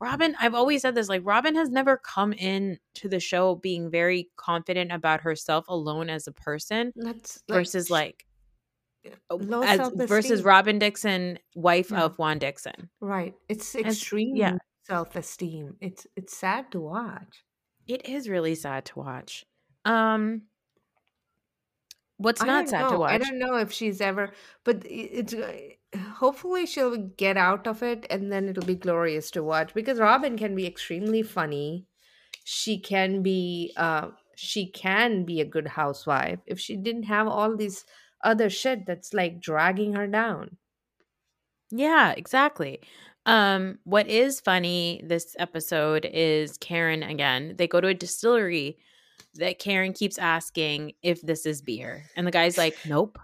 Robyn, 0.00 0.34
I've 0.40 0.54
always 0.54 0.82
said 0.82 0.94
this 0.94 1.08
like, 1.08 1.22
Robyn 1.24 1.54
has 1.54 1.70
never 1.70 1.96
come 1.96 2.32
in 2.32 2.78
to 2.96 3.08
the 3.08 3.20
show 3.20 3.54
being 3.54 3.90
very 3.90 4.28
confident 4.36 4.92
about 4.92 5.20
herself 5.22 5.66
alone 5.68 6.10
as 6.10 6.26
a 6.26 6.32
person 6.32 6.92
Let's 6.96 7.42
versus 7.48 7.90
like, 7.90 8.26
as 9.64 9.90
versus 9.94 10.42
Robyn 10.42 10.78
Dixon, 10.78 11.38
wife 11.54 11.90
Yeah. 11.90 12.02
of 12.04 12.18
Juan 12.18 12.38
Dixon. 12.38 12.90
right. 13.00 13.34
It's 13.48 13.74
extreme 13.74 14.36
yeah. 14.36 14.58
self-esteem. 14.84 15.76
It's 15.80 16.06
it's 16.16 16.36
sad 16.36 16.72
to 16.72 16.80
watch. 16.80 17.44
It 17.86 18.08
is 18.08 18.28
really 18.28 18.54
sad 18.56 18.84
to 18.86 18.98
watch. 18.98 19.44
Um, 19.84 20.42
what's 22.16 22.42
I 22.42 22.46
not 22.46 22.68
sad 22.68 22.82
know. 22.82 22.90
to 22.90 22.98
watch? 22.98 23.12
I 23.12 23.18
don't 23.18 23.38
know 23.38 23.56
if 23.56 23.70
she's 23.72 24.00
ever, 24.00 24.32
but 24.64 24.82
it's 24.84 25.32
uh, 25.34 25.52
hopefully 25.94 26.66
she'll 26.66 26.96
get 26.96 27.36
out 27.36 27.66
of 27.66 27.82
it, 27.82 28.06
and 28.10 28.32
then 28.32 28.48
it'll 28.48 28.64
be 28.64 28.74
glorious 28.74 29.30
to 29.32 29.42
watch 29.42 29.74
because 29.74 29.98
Robyn 29.98 30.36
can 30.38 30.54
be 30.54 30.66
extremely 30.66 31.22
funny. 31.22 31.86
She 32.44 32.78
can 32.78 33.22
be, 33.22 33.72
uh, 33.76 34.08
she 34.36 34.70
can 34.70 35.24
be 35.24 35.40
a 35.40 35.44
good 35.44 35.66
housewife 35.66 36.40
if 36.46 36.60
she 36.60 36.76
didn't 36.76 37.04
have 37.04 37.26
all 37.26 37.56
these 37.56 37.84
other 38.22 38.50
shit 38.50 38.86
that's 38.86 39.12
like 39.12 39.40
dragging 39.40 39.94
her 39.94 40.06
down. 40.06 40.56
Yeah, 41.70 42.12
exactly. 42.12 42.80
Um, 43.24 43.80
what 43.82 44.06
is 44.06 44.40
funny 44.40 45.00
this 45.04 45.34
episode 45.38 46.04
is 46.04 46.56
Karen 46.58 47.02
again. 47.02 47.54
They 47.58 47.66
go 47.66 47.80
to 47.80 47.88
a 47.88 47.94
distillery 47.94 48.78
that 49.34 49.58
Karen 49.58 49.92
keeps 49.92 50.18
asking 50.18 50.92
if 51.02 51.20
this 51.22 51.44
is 51.44 51.60
beer. 51.60 52.04
And 52.16 52.26
the 52.26 52.30
guy's 52.30 52.56
like, 52.56 52.76
Nope. 52.86 53.18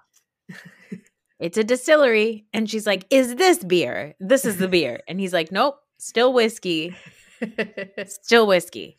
It's 1.42 1.59
a 1.59 1.64
distillery. 1.64 2.46
And 2.55 2.70
she's 2.70 2.87
like, 2.87 3.05
Is 3.11 3.35
this 3.35 3.62
beer? 3.62 4.14
This 4.20 4.44
is 4.44 4.59
the 4.59 4.68
beer. 4.76 5.00
And 5.09 5.18
he's 5.18 5.33
like, 5.33 5.50
Nope, 5.50 5.76
still 5.98 6.33
whiskey. 6.33 6.96
Still 8.07 8.46
whiskey. 8.46 8.98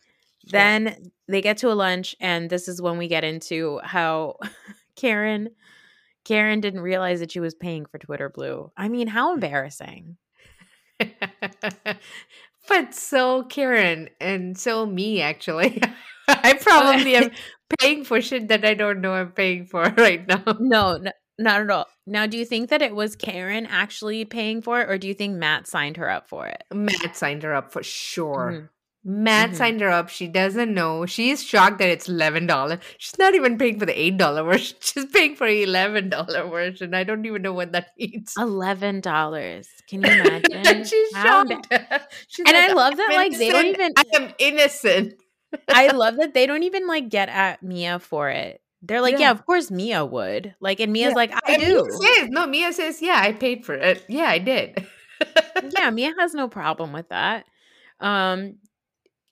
Then 0.52 1.12
they 1.30 1.42
get 1.42 1.60
to 1.60 1.72
a 1.72 1.74
lunch, 1.74 2.14
and 2.20 2.50
this 2.50 2.68
is 2.68 2.82
when 2.82 2.98
we 2.98 3.08
get 3.08 3.24
into 3.24 3.80
how 3.86 4.36
Karen 4.98 5.52
Karen 6.26 6.60
didn't 6.60 6.82
realize 6.82 7.22
that 7.22 7.32
she 7.32 7.40
was 7.40 7.56
paying 7.56 7.86
for 7.86 8.00
Twitter 8.00 8.30
Blue. 8.30 8.70
I 8.76 8.90
mean, 8.90 9.08
how 9.08 9.34
embarrassing. 9.34 10.18
but 12.68 12.94
so 12.94 13.44
Karen 13.44 14.10
and 14.20 14.58
so 14.58 14.86
me 14.86 15.22
actually. 15.22 15.82
I 16.28 16.54
probably 16.54 17.16
am 17.16 17.32
paying 17.80 18.04
for 18.04 18.22
shit 18.22 18.50
that 18.50 18.66
I 18.66 18.74
don't 18.74 19.00
know 19.02 19.14
I'm 19.14 19.32
paying 19.32 19.68
for 19.68 19.84
right 19.98 20.28
now. 20.28 20.44
No, 20.60 20.98
no, 20.98 21.12
not 21.40 21.62
at 21.62 21.70
all. 21.70 21.88
Now, 22.06 22.26
do 22.28 22.38
you 22.38 22.46
think 22.46 22.70
that 22.70 22.82
it 22.82 22.96
was 22.96 23.16
Karen 23.16 23.66
actually 23.66 24.26
paying 24.26 24.62
for 24.62 24.82
it, 24.82 24.90
or 24.90 24.98
do 24.98 25.08
you 25.08 25.14
think 25.14 25.36
Matt 25.36 25.68
signed 25.68 25.98
her 25.98 26.10
up 26.10 26.28
for 26.28 26.48
it? 26.48 26.64
Matt 26.74 27.16
signed 27.16 27.44
her 27.44 27.54
up 27.54 27.72
for 27.72 27.82
sure. 27.84 28.52
Mhm. 28.52 28.70
Matt 29.06 29.50
Mhm. 29.50 29.56
signed 29.56 29.82
her 29.82 29.90
up. 29.90 30.08
She 30.08 30.28
doesn't 30.30 30.74
know. 30.74 31.06
She's 31.06 31.44
shocked 31.44 31.80
that 31.80 31.90
it's 31.90 32.08
eleven 32.08 32.48
dollars. 32.48 32.80
She's 32.98 33.18
not 33.20 33.36
even 33.36 33.58
paying 33.58 33.78
for 33.78 33.86
the 33.86 34.00
eight 34.00 34.16
dollar 34.18 34.44
version. 34.44 34.78
She's 34.82 35.06
paying 35.08 35.36
for 35.36 35.46
the 35.46 35.64
eleven 35.64 36.08
dollar 36.10 36.48
version. 36.48 36.94
I 36.94 37.04
don't 37.04 37.26
even 37.26 37.42
know 37.42 37.52
what 37.52 37.74
that 37.74 37.88
means. 38.00 38.34
Eleven 38.40 39.02
dollars. 39.02 39.68
Can 39.90 40.04
you 40.04 40.08
imagine? 40.12 40.86
She's 40.86 41.14
How 41.16 41.46
shocked. 41.46 41.70
emba- 41.70 42.02
She's 42.30 42.46
And 42.48 42.56
like, 42.56 42.70
I 42.70 42.74
love 42.74 42.92
"I'm 42.94 42.98
that, 42.98 43.14
like, 43.14 43.38
they 43.38 43.50
don't 43.50 43.66
even- 43.66 43.92
I 43.98 44.04
am 44.16 44.34
innocent. 44.40 45.16
I 45.68 45.88
love 45.88 46.16
that 46.16 46.34
they 46.34 46.46
don't 46.46 46.64
even 46.64 46.88
like 46.88 47.10
get 47.10 47.28
at 47.28 47.62
Mia 47.62 48.00
for 48.00 48.30
it. 48.30 48.62
They're 48.84 49.02
like, 49.02 49.14
yeah, 49.14 49.20
Yeah. 49.20 49.32
of 49.32 49.46
course 49.46 49.72
Mia 49.72 50.06
would. 50.06 50.56
Like, 50.60 50.80
and 50.82 50.92
Mia's 50.94 51.10
Yeah. 51.12 51.16
like, 51.16 51.32
I 51.48 51.54
And 51.54 51.62
do. 51.62 51.84
Mia 52.00 52.16
says 52.16 52.30
no. 52.30 52.46
Mia 52.46 52.74
says, 52.74 53.02
yeah, 53.02 53.20
I 53.24 53.32
paid 53.32 53.66
for 53.66 53.74
it. 53.74 54.04
Yeah, 54.10 54.26
I 54.26 54.38
did. 54.40 54.86
yeah, 55.78 55.90
Mia 55.90 56.14
has 56.20 56.34
no 56.34 56.48
problem 56.50 56.92
with 56.92 57.08
that. 57.10 57.46
Um, 58.02 58.56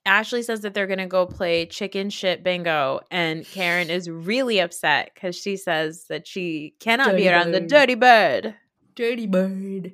Ashley 0.05 0.41
says 0.41 0.61
that 0.61 0.73
they're 0.73 0.87
going 0.87 0.99
to 0.99 1.05
go 1.05 1.25
play 1.25 1.65
chicken 1.65 2.09
shit 2.09 2.43
bingo, 2.43 3.01
and 3.11 3.45
Karen 3.45 3.89
is 3.89 4.09
really 4.09 4.59
upset 4.59 5.11
because 5.13 5.35
she 5.35 5.57
says 5.57 6.05
that 6.09 6.25
she 6.25 6.73
cannot 6.79 7.09
Dirty 7.11 7.23
be 7.23 7.29
around 7.29 7.51
the 7.51 7.59
dirty 7.59 7.95
bird. 7.95 8.55
Dirty 8.95 9.27
bird. 9.27 9.93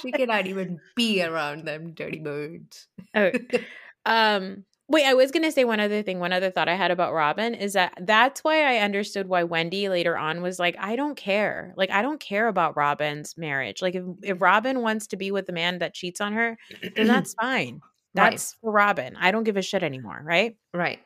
she 0.00 0.12
cannot 0.12 0.46
even 0.46 0.78
be 0.94 1.22
around 1.24 1.64
them 1.64 1.92
dirty 1.94 2.20
birds. 2.20 2.86
Oh, 3.14 3.32
um, 4.06 4.64
wait, 4.88 5.06
I 5.06 5.14
was 5.14 5.30
going 5.30 5.42
to 5.44 5.52
say 5.52 5.64
one 5.64 5.80
other 5.80 6.02
thing. 6.02 6.20
One 6.20 6.32
other 6.32 6.50
thought 6.50 6.68
I 6.68 6.74
had 6.74 6.90
about 6.90 7.14
Robyn 7.14 7.54
is 7.54 7.72
that 7.72 7.94
that's 8.00 8.44
why 8.44 8.62
I 8.62 8.80
understood 8.80 9.28
why 9.28 9.44
Wendy 9.44 9.88
later 9.88 10.16
on 10.16 10.42
was 10.42 10.58
like, 10.58 10.76
I 10.78 10.96
don't 10.96 11.16
care. 11.16 11.72
Like, 11.76 11.90
I 11.90 12.02
don't 12.02 12.20
care 12.20 12.48
about 12.48 12.76
Robyn's 12.76 13.36
marriage. 13.36 13.80
Like, 13.80 13.94
if, 13.94 14.04
if 14.22 14.42
Robyn 14.42 14.82
wants 14.82 15.06
to 15.08 15.16
be 15.16 15.30
with 15.30 15.46
the 15.46 15.52
man 15.52 15.78
that 15.78 15.94
cheats 15.94 16.20
on 16.20 16.34
her, 16.34 16.58
then 16.96 17.06
that's 17.06 17.34
fine. 17.34 17.80
Right. 18.14 18.30
That's 18.30 18.56
for 18.60 18.70
Robyn. 18.70 19.16
I 19.18 19.30
don't 19.30 19.44
give 19.44 19.56
a 19.56 19.62
shit 19.62 19.82
anymore, 19.82 20.22
right? 20.24 20.56
Right. 20.72 21.00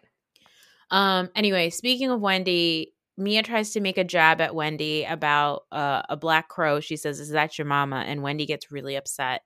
Um. 0.91 1.31
Anyway, 1.35 1.70
speaking 1.70 2.11
of 2.11 2.20
Wendy, 2.20 2.93
Mia 3.16 3.43
tries 3.43 3.72
to 3.72 3.81
make 3.81 3.99
a 3.99 4.05
jab 4.05 4.41
at 4.41 4.55
Wendy 4.55 5.05
about 5.05 5.62
uh, 5.72 6.03
a 6.09 6.16
black 6.16 6.49
crow. 6.49 6.81
She 6.81 6.97
says, 6.97 7.18
"Is 7.18 7.31
that 7.31 7.59
your 7.59 7.66
mama?" 7.66 8.05
And 8.07 8.22
Wendy 8.22 8.47
gets 8.47 8.70
really 8.70 8.97
upset. 8.97 9.43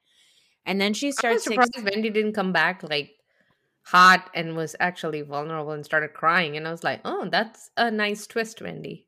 And 0.66 0.80
then 0.80 0.92
she 0.92 1.10
starts. 1.12 1.24
I 1.24 1.34
was 1.34 1.42
starts. 1.42 1.70
to 1.70 1.78
surprised 1.78 1.94
Wendy 1.94 2.10
didn't 2.10 2.34
come 2.34 2.52
back 2.52 2.82
like 2.82 3.12
hot 3.84 4.30
and 4.34 4.56
was 4.56 4.76
actually 4.80 5.22
vulnerable 5.22 5.72
and 5.72 5.84
started 5.84 6.14
crying. 6.14 6.56
And 6.56 6.66
I 6.66 6.70
was 6.70 6.84
like, 6.84 7.00
oh, 7.04 7.28
that's 7.30 7.70
a 7.76 7.90
nice 7.90 8.26
twist, 8.26 8.62
Wendy. 8.62 9.06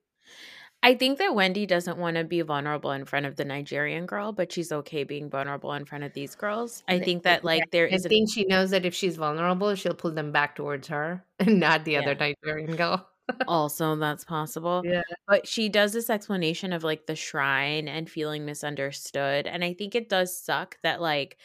I 0.83 0.95
think 0.95 1.19
that 1.19 1.35
Wendy 1.35 1.65
doesn't 1.65 1.97
want 1.97 2.19
to 2.19 2.25
be 2.25 2.43
vulnerable 2.43 2.93
in 2.93 3.07
front 3.07 3.25
of 3.25 3.37
the 3.37 3.45
Nigerian 3.47 4.05
girl, 4.05 4.33
but 4.33 4.53
she's 4.53 4.71
okay 4.71 5.03
being 5.03 5.31
vulnerable 5.31 5.73
in 5.73 5.87
front 5.87 6.05
of 6.05 6.13
these 6.13 6.35
girls. 6.35 6.83
I 6.87 6.99
think 6.99 7.21
eh, 7.25 7.31
that 7.31 7.45
like 7.45 7.71
there 7.71 7.87
I 7.87 7.95
is. 7.95 8.05
a- 8.05 8.09
think 8.11 8.31
she 8.31 8.45
knows 8.45 8.69
that 8.71 8.85
if 8.85 8.95
she's 8.95 9.17
vulnerable, 9.17 9.75
she'll 9.77 9.95
pull 9.95 10.11
them 10.11 10.31
back 10.31 10.57
towards 10.57 10.89
her 10.89 11.25
and 11.39 11.59
not 11.59 11.87
the 11.87 11.97
other 11.97 12.15
Nigerian 12.15 12.77
girl. 12.77 13.09
also 13.49 13.97
that's 13.97 14.25
possible. 14.25 14.83
Yeah. 14.85 15.01
But 15.27 15.49
she 15.49 15.71
does 15.71 15.95
this 15.95 16.11
explanation 16.11 16.75
of 16.75 16.85
like 16.85 17.07
the 17.07 17.17
shrine 17.17 17.89
and 17.89 18.11
feeling 18.11 18.45
misunderstood. 18.45 19.47
And 19.47 19.65
I 19.65 19.73
think 19.73 19.95
it 19.95 20.11
does 20.11 20.37
suck 20.39 20.77
that 20.83 21.01
like 21.01 21.39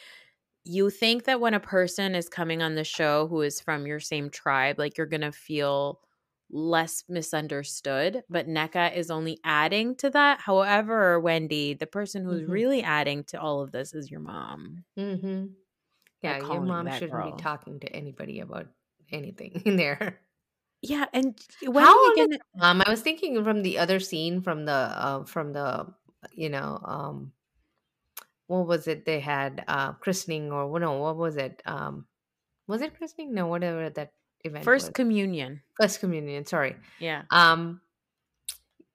you 0.70 0.90
think 0.92 1.24
that 1.26 1.42
when 1.42 1.54
a 1.56 1.60
person 1.60 2.14
is 2.14 2.30
coming 2.30 2.62
on 2.62 2.76
the 2.76 2.84
show 2.84 3.28
who 3.28 3.42
is 3.42 3.60
from 3.60 3.88
your 3.88 4.00
same 4.00 4.30
tribe, 4.30 4.78
like 4.78 4.98
you're 4.98 5.08
going 5.08 5.22
to 5.22 5.32
feel 5.32 6.00
less 6.52 7.04
misunderstood. 7.10 8.24
But 8.30 8.48
Nneka 8.48 8.96
is 8.96 9.10
only 9.10 9.40
adding 9.44 9.96
to 9.98 10.10
that. 10.12 10.40
However, 10.40 11.20
Wendy, 11.20 11.74
the 11.74 11.88
person 11.88 12.24
who's 12.24 12.42
Mhm. 12.44 12.50
really 12.50 12.84
adding 12.84 13.24
to 13.26 13.40
all 13.42 13.62
of 13.62 13.72
this 13.72 13.94
is 13.94 14.12
your 14.12 14.20
mom. 14.20 14.84
Mm-hmm. 14.98 15.46
Yeah, 16.22 16.38
your 16.40 16.62
mom 16.62 16.90
shouldn't 16.92 17.12
girl. 17.12 17.32
be 17.36 17.42
talking 17.42 17.80
to 17.80 17.88
anybody 17.96 18.40
about 18.42 18.68
anything 19.12 19.52
in 19.66 19.76
there. 19.76 20.20
Yeah. 20.82 21.06
And 21.14 21.38
when 21.66 21.84
How 21.84 21.98
old 22.10 22.32
is 22.32 22.38
Um, 22.60 22.82
I 22.86 22.90
was 22.90 23.02
thinking 23.02 23.44
from 23.44 23.64
the 23.64 23.80
other 23.80 24.00
scene 24.00 24.42
from 24.42 24.66
the 24.66 24.72
uh, 24.72 25.24
from 25.26 25.54
the 25.54 25.94
you 26.32 26.50
know 26.50 26.80
um, 26.84 27.32
what 28.50 28.66
was 28.68 28.88
it 28.88 29.06
they 29.06 29.20
had 29.20 29.64
uh 29.68 29.94
christening 29.94 30.52
or 30.52 30.80
no 30.80 30.94
what 30.98 31.16
was 31.16 31.38
it 31.38 31.62
um 31.66 32.06
was 32.68 32.82
it 32.82 32.98
christening 32.98 33.34
no 33.34 33.46
whatever 33.48 33.90
that 33.90 34.12
event 34.44 34.66
First 34.66 34.88
was. 34.88 34.94
communion. 34.94 35.62
first 35.80 36.00
communion 36.00 36.46
sorry 36.46 36.76
Yeah. 37.00 37.24
um 37.32 37.82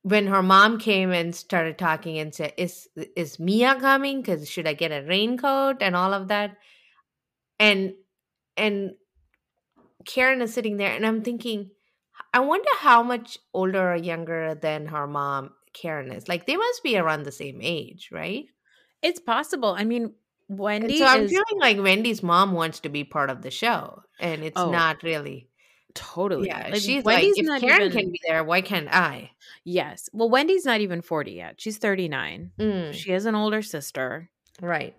when 0.02 0.26
her 0.26 0.42
mom 0.42 0.78
came 0.78 1.12
and 1.12 1.34
started 1.34 1.78
talking 1.78 2.18
and 2.18 2.34
said 2.34 2.52
is 2.58 2.88
is 3.16 3.38
mia 3.38 3.76
coming 3.80 4.20
because 4.20 4.50
should 4.50 4.66
i 4.66 4.74
get 4.74 4.90
a 4.92 5.06
raincoat 5.06 5.76
and 5.80 5.94
all 5.96 6.12
of 6.12 6.28
that 6.28 6.56
and 7.58 7.94
and 8.56 8.94
karen 10.04 10.42
is 10.42 10.52
sitting 10.52 10.76
there 10.76 10.92
and 10.94 11.06
i'm 11.06 11.22
thinking 11.22 11.70
i 12.32 12.40
wonder 12.40 12.68
how 12.80 13.02
much 13.02 13.38
older 13.54 13.92
or 13.92 13.96
younger 13.96 14.54
than 14.54 14.86
her 14.86 15.06
mom 15.06 15.50
karen 15.72 16.10
is 16.12 16.28
like 16.28 16.44
they 16.46 16.56
must 16.56 16.82
be 16.82 16.98
around 16.98 17.22
the 17.22 17.32
same 17.32 17.60
age 17.62 18.10
right 18.12 18.46
It's 19.04 19.20
possible. 19.20 19.74
I 19.78 19.84
mean, 19.84 20.14
and 20.48 20.58
Wendy 20.58 20.98
so 20.98 21.06
i'm 21.06 21.22
is 21.24 21.30
feeling 21.30 21.58
like 21.58 21.78
wendy's 21.82 22.22
mom 22.22 22.52
wants 22.52 22.80
to 22.80 22.90
be 22.90 23.02
part 23.02 23.30
of 23.30 23.40
the 23.40 23.50
show 23.50 24.02
and 24.20 24.44
it's 24.44 24.60
Oh, 24.60 24.70
not 24.70 25.02
really 25.02 25.48
totally. 25.94 26.48
yeah 26.48 26.68
Like, 26.70 26.82
she's 26.82 27.02
Wendy's 27.02 27.48
like 27.48 27.62
if 27.62 27.68
karen 27.68 27.86
even- 27.86 27.98
can 27.98 28.10
be 28.12 28.20
there 28.28 28.44
why 28.44 28.60
can't 28.60 28.88
i 28.94 29.30
Yes. 29.64 30.10
Well, 30.12 30.28
Wendy's 30.28 30.66
not 30.66 30.82
even 30.82 31.00
40 31.00 31.32
yet. 31.32 31.54
She's 31.58 31.78
39. 31.78 32.50
Mm, 32.58 32.92
She 32.92 33.12
has 33.12 33.24
an 33.24 33.34
older 33.34 33.62
sister. 33.62 34.28
right 34.60 34.94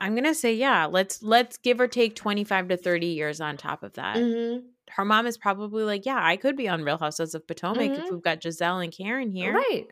I'm 0.00 0.12
going 0.14 0.24
to 0.24 0.34
say 0.34 0.54
yeah, 0.54 0.86
let's 0.86 1.22
let's 1.22 1.58
give 1.58 1.80
or 1.80 1.88
take 1.88 2.14
25 2.16 2.68
to 2.68 2.76
30 2.78 3.06
years 3.08 3.40
on 3.42 3.56
top 3.58 3.82
of 3.82 3.92
that. 3.94 4.16
Mhm. 4.16 4.62
Her 4.90 5.04
mom 5.04 5.26
is 5.26 5.36
probably 5.36 5.82
like, 5.84 6.06
"Yeah, 6.06 6.20
I 6.22 6.36
could 6.36 6.56
be 6.56 6.68
on 6.68 6.82
Real 6.84 6.96
Housewives 6.98 7.34
of 7.34 7.46
Potomac 7.46 7.90
if 7.90 8.04
Mhm. 8.06 8.12
we've 8.12 8.22
got 8.22 8.40
Gizelle 8.40 8.82
and 8.82 8.92
Karen 8.96 9.30
here." 9.32 9.52
Right. 9.52 9.86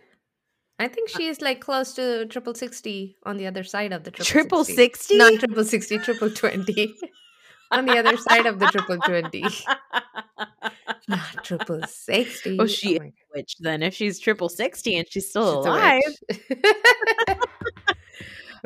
I 0.78 0.88
think 0.88 1.10
Uh 1.14 1.18
she 1.18 1.26
is 1.28 1.40
like 1.40 1.60
close 1.60 1.94
to 1.94 2.26
triple 2.26 2.54
sixty 2.54 3.16
on 3.24 3.36
the 3.36 3.46
other 3.46 3.64
side 3.64 3.92
of 3.92 4.04
the 4.04 4.10
triple, 4.10 4.26
Triple 4.26 4.64
60. 4.64 4.76
60? 4.76 5.18
Not 5.18 5.32
triple 5.40 5.64
sixty, 5.64 5.98
triple 5.98 6.30
twenty. 6.30 6.94
on 7.70 7.86
the 7.86 7.98
other 7.98 8.16
side 8.16 8.46
of 8.46 8.58
the 8.58 8.66
triple 8.66 8.98
twenty. 8.98 9.44
Not 11.08 11.44
triple 11.44 11.82
sixty. 11.86 12.58
Oh, 12.60 12.66
she 12.66 12.96
Oh 12.98 13.04
a 13.04 13.12
witch 13.34 13.56
then 13.60 13.82
if 13.82 13.94
she's 13.94 14.18
triple 14.18 14.48
60 14.48 14.98
and 14.98 15.06
she's 15.08 15.28
still 15.30 15.62
She's 15.62 15.66
alive. 15.66 17.38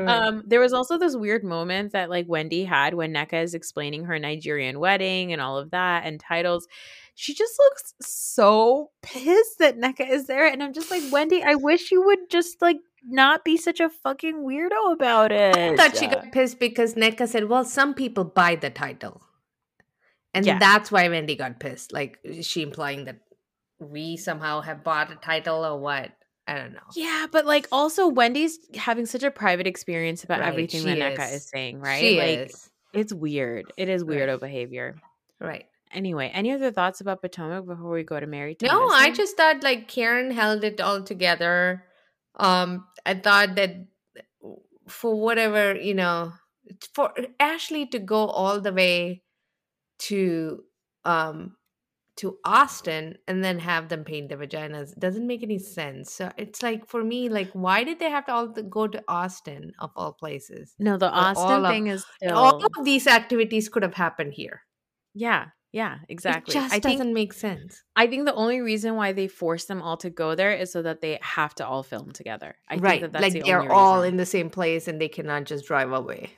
witch. 0.00 0.08
Right. 0.08 0.26
Um, 0.26 0.42
there 0.46 0.60
was 0.60 0.72
also 0.72 0.98
this 0.98 1.16
weird 1.16 1.44
moment 1.44 1.92
that 1.92 2.10
like 2.10 2.26
Wendy 2.28 2.64
had 2.64 2.94
when 2.94 3.12
Nneka 3.14 3.42
is 3.42 3.54
explaining 3.54 4.04
her 4.04 4.18
Nigerian 4.18 4.78
wedding 4.80 5.32
and 5.32 5.40
all 5.40 5.58
of 5.58 5.70
that 5.70 6.04
and 6.04 6.18
titles. 6.20 6.66
She 7.14 7.34
just 7.34 7.58
looks 7.58 7.94
so 8.00 8.90
pissed 9.02 9.58
that 9.58 9.78
Nneka 9.78 10.08
is 10.08 10.26
there. 10.26 10.46
And 10.46 10.62
I'm 10.62 10.72
just 10.72 10.90
like, 10.90 11.02
Wendy, 11.12 11.42
I 11.42 11.54
wish 11.54 11.90
you 11.90 12.02
would 12.02 12.30
just 12.30 12.62
like 12.62 12.78
not 13.04 13.44
be 13.44 13.56
such 13.56 13.80
a 13.80 13.90
fucking 13.90 14.36
weirdo 14.36 14.92
about 14.92 15.32
it. 15.32 15.56
I 15.56 15.76
thought 15.76 15.96
she 15.96 16.06
got 16.06 16.32
pissed 16.32 16.58
because 16.58 16.94
Nneka 16.94 17.28
said, 17.28 17.48
"Well, 17.48 17.64
some 17.64 17.94
people 17.94 18.24
buy 18.24 18.56
the 18.56 18.68
title," 18.70 19.22
and 20.34 20.44
Yeah. 20.44 20.58
that's 20.58 20.92
why 20.92 21.08
Wendy 21.08 21.34
got 21.36 21.60
pissed. 21.60 21.92
Like, 21.92 22.18
is 22.24 22.46
she 22.46 22.62
implying 22.62 23.06
that 23.06 23.16
we 23.78 24.16
somehow 24.18 24.60
have 24.60 24.84
bought 24.84 25.10
a 25.10 25.16
title 25.16 25.64
or 25.64 25.78
what? 25.78 26.10
I 26.46 26.54
don't 26.56 26.72
know. 26.72 26.80
Yeah, 26.96 27.26
but 27.30 27.46
like 27.46 27.68
also 27.70 28.08
Wendy's 28.08 28.58
having 28.74 29.06
such 29.06 29.22
a 29.22 29.30
private 29.30 29.66
experience 29.66 30.24
about 30.24 30.40
Right, 30.40 30.48
everything 30.48 30.84
that 30.84 30.98
Nneka 30.98 31.34
is. 31.34 31.48
saying, 31.48 31.80
right? 31.80 32.00
She 32.00 32.16
like 32.18 32.38
is 32.50 32.70
it's 32.92 33.12
weird. 33.14 33.72
It 33.76 33.88
is 33.88 34.02
weirdo 34.02 34.32
Right. 34.32 34.40
behavior. 34.40 34.96
right. 35.40 35.66
Anyway, 35.92 36.30
any 36.32 36.52
other 36.52 36.70
thoughts 36.70 37.00
about 37.00 37.20
Potomac 37.20 37.66
before 37.66 37.90
we 37.90 38.04
go 38.04 38.18
to 38.20 38.26
to 38.26 38.66
No, 38.66 38.88
I 38.88 39.10
just 39.10 39.36
thought 39.36 39.62
like 39.64 39.88
Karen 39.88 40.30
held 40.30 40.62
it 40.64 40.80
all 40.80 41.02
together. 41.02 41.84
Um, 42.36 42.86
I 43.04 43.14
thought 43.14 43.56
that 43.56 43.86
for 44.88 45.14
whatever 45.20 45.74
you 45.76 45.94
know, 45.94 46.32
for 46.94 47.12
Ashley 47.38 47.86
to 47.88 47.98
go 47.98 48.26
all 48.26 48.60
the 48.60 48.72
way 48.72 49.22
to 50.00 50.64
um 51.04 51.56
to 52.20 52.36
Austin 52.44 53.16
and 53.26 53.42
then 53.42 53.58
have 53.58 53.88
them 53.88 54.04
paint 54.04 54.28
their 54.28 54.36
vaginas 54.36 54.94
doesn't 54.98 55.26
make 55.26 55.42
any 55.42 55.58
sense. 55.58 56.12
So 56.12 56.30
it's 56.36 56.62
like 56.62 56.86
for 56.86 57.02
me, 57.02 57.30
like 57.30 57.50
why 57.52 57.82
did 57.82 57.98
they 57.98 58.10
have 58.10 58.26
to 58.26 58.32
all 58.32 58.52
to 58.52 58.62
go 58.62 58.86
to 58.86 59.02
Austin 59.08 59.72
of 59.78 59.90
all 59.96 60.12
places? 60.12 60.74
No, 60.78 60.98
the 60.98 61.10
Austin 61.10 61.64
of- 61.64 61.70
thing 61.70 61.86
is 61.86 62.04
still 62.16 62.36
All 62.36 62.62
of 62.62 62.84
these 62.84 63.06
activities 63.06 63.70
could 63.70 63.82
have 63.82 63.94
happened 63.94 64.34
here. 64.34 64.62
Yeah, 65.14 65.46
yeah, 65.72 65.98
exactly. 66.10 66.52
It 66.52 66.60
just 66.60 66.74
I 66.74 66.78
doesn't 66.78 67.14
make 67.14 67.32
sense. 67.32 67.82
I 67.96 68.06
think 68.06 68.26
the 68.26 68.34
only 68.34 68.60
reason 68.60 68.96
why 68.96 69.12
they 69.12 69.26
force 69.26 69.64
them 69.64 69.80
all 69.80 69.96
to 69.98 70.10
go 70.10 70.34
there 70.34 70.52
is 70.52 70.70
so 70.70 70.82
that 70.82 71.00
they 71.00 71.18
have 71.22 71.54
to 71.54 71.66
all 71.66 71.82
film 71.82 72.12
together. 72.12 72.54
I 72.68 72.76
right. 72.76 73.00
think 73.00 73.02
that 73.02 73.12
that's 73.12 73.22
like 73.22 73.32
the 73.32 73.42
they're 73.42 73.62
only 73.62 73.72
all 73.72 74.00
reason. 74.02 74.08
in 74.10 74.16
the 74.18 74.26
same 74.26 74.50
place 74.50 74.88
and 74.88 75.00
they 75.00 75.08
cannot 75.08 75.44
just 75.44 75.64
drive 75.64 75.90
away. 75.92 76.32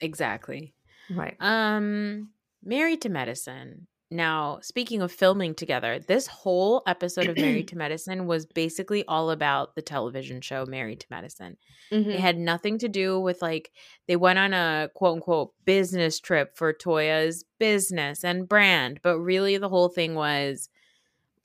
exactly. 0.00 0.74
Right. 1.10 1.36
Um, 1.38 2.30
Married 2.64 3.02
to 3.02 3.10
Medicine. 3.10 3.86
Now, 4.14 4.60
speaking 4.62 5.02
of 5.02 5.10
filming 5.10 5.56
together, 5.56 5.98
this 5.98 6.28
whole 6.28 6.82
episode 6.86 7.28
of 7.28 7.36
Married 7.36 7.66
to 7.68 7.76
Medicine 7.76 8.26
was 8.26 8.46
basically 8.46 9.04
all 9.06 9.30
about 9.30 9.74
the 9.74 9.82
television 9.82 10.40
show 10.40 10.64
Married 10.64 11.00
to 11.00 11.06
Medicine. 11.10 11.56
Mhm. 11.90 12.14
It 12.14 12.20
had 12.20 12.38
nothing 12.38 12.78
to 12.78 12.88
do 12.88 13.18
with 13.18 13.42
like 13.42 13.72
they 14.06 14.14
went 14.14 14.38
on 14.38 14.52
a 14.54 14.88
quote 14.94 15.16
unquote 15.16 15.52
business 15.64 16.20
trip 16.20 16.56
for 16.56 16.72
Toya's 16.72 17.44
business 17.58 18.22
and 18.22 18.48
brand, 18.48 19.00
but 19.02 19.18
really 19.18 19.56
the 19.58 19.68
whole 19.68 19.88
thing 19.88 20.14
was 20.14 20.68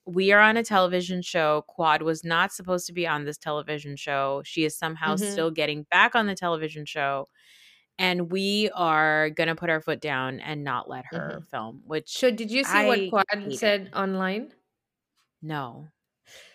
we 0.06 0.32
are 0.32 0.40
on 0.42 0.58
a 0.58 0.64
television 0.64 1.22
show. 1.22 1.64
Quad 1.68 2.02
was 2.02 2.24
not 2.24 2.52
supposed 2.52 2.88
to 2.88 2.94
be 2.94 3.08
on 3.08 3.26
this 3.26 3.38
television 3.38 3.96
show. 3.96 4.42
She 4.46 4.64
is 4.66 4.78
somehow 4.78 5.16
Mhm. 5.16 5.32
still 5.32 5.52
getting 5.52 5.84
back 5.92 6.16
on 6.16 6.28
the 6.28 6.36
television 6.36 6.86
show. 6.86 7.30
And 8.00 8.32
we 8.32 8.72
are 8.76 9.30
going 9.32 9.50
to 9.50 9.56
put 9.56 9.70
our 9.70 9.82
foot 9.82 10.02
down 10.02 10.42
and 10.42 10.64
not 10.66 10.90
let 10.90 11.06
her 11.08 11.44
film, 11.52 11.84
which 11.86 12.26
So 12.26 12.30
did 12.32 12.52
you 12.52 12.64
see 12.66 12.84
I 12.84 12.84
what 12.84 13.08
Quad 13.08 13.26
said 13.54 13.90
online? 13.94 14.54
no. 15.42 15.88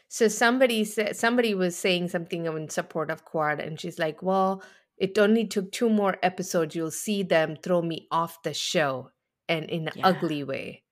So 0.08 0.28
somebody 0.28 0.84
said 0.84 1.16
somebody 1.16 1.54
was 1.54 1.76
saying 1.76 2.08
something 2.08 2.46
in 2.46 2.68
support 2.68 3.10
of 3.10 3.24
Quad, 3.24 3.60
and 3.60 3.80
she's 3.80 3.98
like, 3.98 4.22
"Well, 4.22 4.62
it 4.98 5.18
only 5.18 5.46
took 5.46 5.72
two 5.72 5.90
more 5.90 6.16
episodes. 6.22 6.76
You'll 6.76 6.90
see 6.92 7.22
them 7.24 7.56
throw 7.56 7.82
me 7.82 8.08
off 8.12 8.42
the 8.42 8.54
show 8.54 9.10
and 9.48 9.70
in 9.70 9.88
an 9.88 9.94
Yeah. 9.94 10.04
ugly 10.04 10.44
way. 10.44 10.84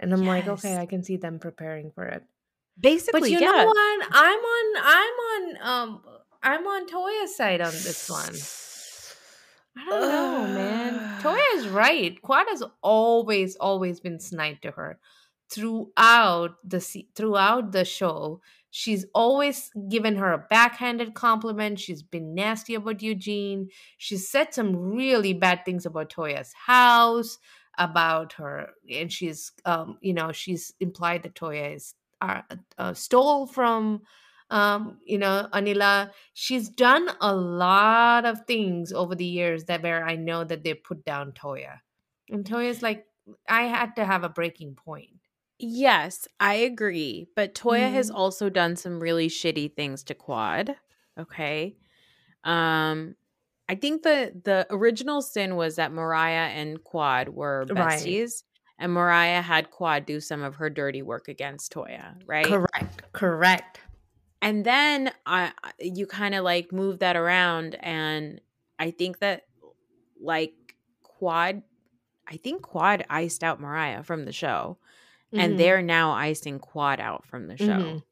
And 0.00 0.12
I'm 0.14 0.26
like, 0.26 0.48
okay, 0.48 0.78
I 0.78 0.86
can 0.86 1.02
see 1.04 1.16
them 1.18 1.38
preparing 1.40 1.92
for 1.92 2.06
it. 2.06 2.24
Basically, 2.78 3.30
But 3.30 3.30
you 3.30 3.40
yeah. 3.40 3.48
know 3.48 3.62
what? 3.62 4.08
I'm 4.12 4.40
on 4.40 4.76
I'm 4.82 5.14
on 5.14 5.58
um 5.62 6.04
I'm 6.42 6.66
on 6.66 6.86
Toya's 6.86 7.36
side 7.36 7.60
on 7.60 7.82
this 7.82 8.08
one. 8.08 8.48
I 9.76 9.84
don't 9.84 10.08
know, 10.08 10.54
man. 10.54 11.20
Toya 11.20 11.56
is 11.56 11.68
right. 11.68 12.20
Quad 12.22 12.46
has 12.48 12.62
always, 12.82 13.56
always 13.56 14.00
been 14.00 14.20
snide 14.20 14.60
to 14.62 14.70
her 14.72 14.98
throughout 15.50 16.56
the 16.64 16.80
throughout 17.14 17.72
the 17.72 17.84
show. 17.84 18.40
She's 18.70 19.06
always 19.14 19.70
given 19.88 20.16
her 20.16 20.32
a 20.32 20.46
backhanded 20.50 21.14
compliment. 21.14 21.78
She's 21.78 22.02
been 22.02 22.34
nasty 22.34 22.74
about 22.74 23.02
Eugene. 23.02 23.68
She's 23.98 24.28
said 24.28 24.52
some 24.52 24.74
really 24.76 25.32
bad 25.32 25.64
things 25.64 25.86
about 25.86 26.10
Toya's 26.10 26.52
house, 26.52 27.38
about 27.78 28.32
her, 28.34 28.70
and 28.92 29.12
she's, 29.12 29.52
um, 29.64 29.98
you 30.00 30.12
know, 30.12 30.32
she's 30.32 30.72
implied 30.80 31.22
that 31.22 31.36
Toya 31.36 31.76
is 31.76 31.94
uh, 32.20 32.42
uh, 32.76 32.94
stole 32.94 33.46
from 33.46 34.02
um 34.54 34.98
you 35.04 35.18
know 35.18 35.48
anila 35.52 36.10
she's 36.34 36.68
done 36.68 37.08
a 37.20 37.34
lot 37.34 38.24
of 38.24 38.44
things 38.46 38.92
over 38.92 39.14
the 39.14 39.24
years 39.24 39.64
that 39.64 39.82
where 39.82 40.04
i 40.06 40.16
know 40.16 40.44
that 40.44 40.62
they 40.64 40.74
put 40.74 41.04
down 41.04 41.32
toya 41.32 41.78
and 42.30 42.44
toya's 42.44 42.82
like 42.82 43.06
i 43.48 43.62
had 43.62 43.94
to 43.96 44.04
have 44.04 44.24
a 44.24 44.28
breaking 44.28 44.74
point 44.74 45.18
Yes, 45.58 46.26
I 46.40 46.54
agree. 46.54 47.28
But 47.36 47.54
Toya 47.54 47.90
has 47.92 48.10
Mhm. 48.10 48.14
also 48.14 48.50
done 48.50 48.76
some 48.76 49.00
really 49.00 49.28
shitty 49.28 49.74
things 49.76 50.02
to 50.04 50.14
Quad. 50.14 50.76
Okay. 51.18 51.76
Um 52.44 53.16
I 53.68 53.76
think 53.76 54.02
the 54.02 54.32
the 54.44 54.66
original 54.70 55.22
sin 55.22 55.56
was 55.56 55.76
that 55.76 55.92
Mariah 55.92 56.50
and 56.50 56.82
Quad 56.84 57.30
were 57.30 57.66
Right. 57.70 58.18
besties 58.18 58.42
and 58.78 58.92
Mariah 58.92 59.42
had 59.42 59.70
Quad 59.70 60.06
do 60.06 60.20
some 60.20 60.42
of 60.42 60.56
her 60.56 60.70
dirty 60.70 61.02
work 61.02 61.28
against 61.28 61.72
Toya, 61.72 62.16
right? 62.26 62.46
correct 62.48 63.12
correct 63.12 63.80
And 64.44 64.64
then 64.64 65.12
I 65.26 65.52
you 65.80 66.06
kind 66.06 66.34
of 66.34 66.44
like 66.44 66.72
move 66.72 67.00
that 67.00 67.16
around 67.16 67.74
and 67.76 68.40
I 68.78 68.92
think 68.92 69.18
that 69.20 69.46
like 70.20 70.54
Quad 71.02 71.62
I 72.28 72.36
think 72.38 72.62
Quad 72.62 73.04
iced 73.10 73.44
out 73.44 73.60
Mariah 73.60 74.02
from 74.02 74.24
the 74.24 74.32
show 74.32 74.78
and 75.32 75.54
Mhm. 75.54 75.58
they're 75.58 75.82
now 75.82 76.12
icing 76.12 76.58
Quad 76.60 77.00
out 77.00 77.26
from 77.26 77.48
the 77.48 77.56
show. 77.56 77.66
Mhm. 77.66 78.02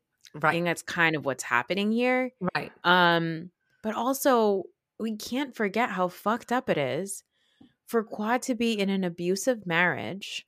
I 0.42 0.52
think 0.52 0.64
that's 0.64 0.82
kind 0.82 1.14
of 1.16 1.24
what's 1.26 1.42
happening 1.44 1.92
here. 1.92 2.32
right 2.56 2.72
Um, 2.84 3.52
but 3.82 3.94
also 3.94 4.64
we 4.98 5.16
can't 5.16 5.54
forget 5.54 5.90
how 5.90 6.08
fucked 6.08 6.52
up 6.52 6.70
it 6.70 6.78
is 6.78 7.24
for 7.86 8.02
Quad 8.02 8.42
to 8.42 8.54
be 8.54 8.72
in 8.78 8.88
an 8.90 9.04
abusive 9.04 9.66
marriage, 9.66 10.46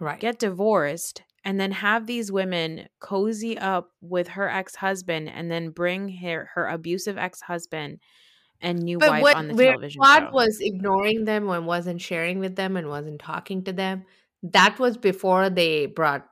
right 0.00 0.20
get 0.20 0.38
divorced, 0.38 1.22
and 1.44 1.60
then 1.60 1.72
have 1.72 2.06
these 2.06 2.32
women 2.32 2.88
cozy 3.00 3.58
up 3.58 3.90
with 4.00 4.28
her 4.28 4.48
ex-husband 4.48 5.28
and 5.28 5.50
then 5.50 5.70
bring 5.70 6.08
her 6.08 6.50
her 6.54 6.66
abusive 6.66 7.18
ex-husband 7.18 8.00
and 8.60 8.78
new 8.80 8.98
but 8.98 9.10
wife 9.10 9.22
what 9.22 9.36
on 9.36 9.48
the 9.48 9.54
television 9.54 10.00
Quad 10.00 10.32
was 10.32 10.58
ignoring 10.60 11.24
them 11.24 11.48
and 11.50 11.66
wasn't 11.66 12.00
sharing 12.00 12.38
with 12.38 12.56
them 12.56 12.76
and 12.76 12.88
wasn't 12.88 13.20
talking 13.20 13.64
to 13.64 13.72
them 13.72 14.04
that 14.42 14.78
was 14.78 14.96
before 14.96 15.50
they 15.50 15.86
brought 15.86 16.26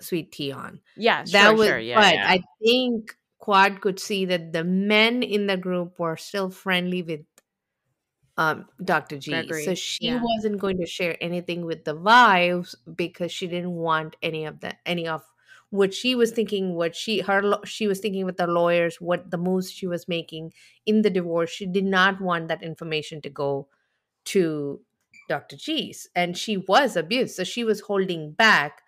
sweet 0.00 0.32
tea 0.32 0.52
on 0.52 0.80
yeah, 0.96 1.24
that 1.32 1.48
sure, 1.48 1.54
was 1.54 1.68
sure, 1.68 1.78
yeah, 1.78 2.00
but 2.00 2.14
yeah. 2.14 2.28
i 2.28 2.42
think 2.62 3.16
quad 3.38 3.80
could 3.80 3.98
see 3.98 4.24
that 4.24 4.52
the 4.52 4.64
men 4.64 5.22
in 5.22 5.46
the 5.46 5.56
group 5.56 5.98
were 5.98 6.16
still 6.16 6.50
friendly 6.50 7.02
with 7.02 7.20
um 8.38 8.66
dr 8.84 9.18
g 9.18 9.30
Gregory, 9.30 9.64
so 9.64 9.74
she 9.74 10.06
yeah. 10.06 10.20
wasn't 10.22 10.58
going 10.58 10.78
to 10.78 10.86
share 10.86 11.16
anything 11.20 11.64
with 11.64 11.84
the 11.84 11.94
wives 11.94 12.74
because 12.94 13.32
she 13.32 13.46
didn't 13.46 13.72
want 13.72 14.16
any 14.22 14.44
of 14.44 14.60
the 14.60 14.74
any 14.84 15.08
of 15.08 15.22
what 15.70 15.92
she 15.92 16.14
was 16.14 16.30
thinking 16.30 16.74
what 16.74 16.94
she 16.94 17.20
her 17.20 17.58
she 17.64 17.86
was 17.86 17.98
thinking 17.98 18.24
with 18.24 18.36
the 18.36 18.46
lawyers 18.46 19.00
what 19.00 19.30
the 19.30 19.38
moves 19.38 19.70
she 19.70 19.86
was 19.86 20.06
making 20.06 20.52
in 20.84 21.02
the 21.02 21.10
divorce 21.10 21.50
she 21.50 21.66
did 21.66 21.84
not 21.84 22.20
want 22.20 22.48
that 22.48 22.62
information 22.62 23.20
to 23.20 23.28
go 23.28 23.66
to 24.24 24.80
dr 25.28 25.56
g's 25.56 26.08
and 26.14 26.36
she 26.36 26.56
was 26.56 26.96
abused 26.96 27.34
so 27.34 27.42
she 27.42 27.64
was 27.64 27.80
holding 27.80 28.30
back 28.32 28.82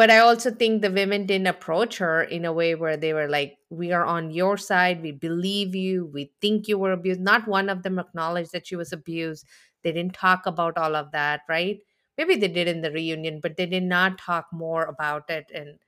but 0.00 0.10
I 0.10 0.18
also 0.18 0.50
think 0.50 0.80
the 0.80 0.90
women 0.90 1.26
didn't 1.26 1.46
approach 1.48 1.98
her 1.98 2.22
in 2.22 2.46
a 2.46 2.52
way 2.54 2.74
where 2.74 2.96
they 2.96 3.12
were 3.12 3.28
like, 3.28 3.58
"We 3.68 3.92
are 3.92 4.06
on 4.06 4.30
your 4.30 4.56
side. 4.56 5.02
We 5.02 5.12
believe 5.12 5.74
you. 5.74 6.06
We 6.06 6.32
think 6.40 6.68
you 6.68 6.78
were 6.78 6.92
abused." 6.92 7.20
Not 7.20 7.46
one 7.46 7.68
of 7.68 7.82
them 7.82 7.98
acknowledged 7.98 8.52
that 8.52 8.66
she 8.66 8.76
was 8.76 8.94
abused. 8.94 9.44
They 9.82 9.92
didn't 9.92 10.14
talk 10.14 10.46
about 10.46 10.78
all 10.78 10.96
of 10.96 11.10
that, 11.12 11.42
right? 11.50 11.80
Maybe 12.16 12.36
they 12.36 12.48
did 12.48 12.66
in 12.68 12.80
the 12.80 12.90
reunion, 12.90 13.40
but 13.42 13.56
they 13.58 13.66
did 13.66 13.82
not 13.84 14.16
talk 14.18 14.46
more 14.52 14.84
about 14.86 15.28
it 15.28 15.50
and 15.54 15.78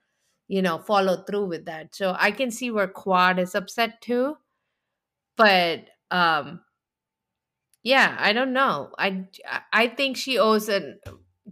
you 0.48 0.62
know 0.62 0.78
follow 0.78 1.24
through 1.24 1.46
with 1.46 1.66
that. 1.66 1.94
So 1.94 2.14
I 2.18 2.32
can 2.32 2.50
see 2.50 2.70
where 2.70 2.88
Quad 2.88 3.38
is 3.38 3.54
upset 3.54 4.02
too, 4.02 4.36
but 5.36 5.88
um, 6.10 6.60
yeah, 7.82 8.16
I 8.18 8.32
don't 8.32 8.52
know. 8.52 8.90
I 8.98 9.26
I 9.72 9.88
think 9.88 10.16
she 10.16 10.38
owes 10.38 10.68
an 10.68 11.00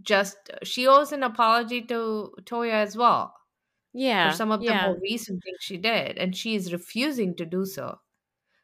just 0.01 0.37
she 0.63 0.87
owes 0.87 1.11
an 1.11 1.23
apology 1.23 1.81
to 1.81 2.31
Toya 2.43 2.73
as 2.73 2.95
well 2.95 3.33
yeah, 3.93 4.29
for 4.31 4.35
some 4.37 4.51
of 4.51 4.61
the 4.61 4.67
yeah. 4.67 4.87
more 4.87 4.97
recent 5.01 5.43
things 5.43 5.57
she 5.59 5.77
did, 5.77 6.17
and 6.17 6.35
she 6.35 6.55
is 6.55 6.71
refusing 6.71 7.35
to 7.35 7.45
do 7.45 7.65
so. 7.65 7.99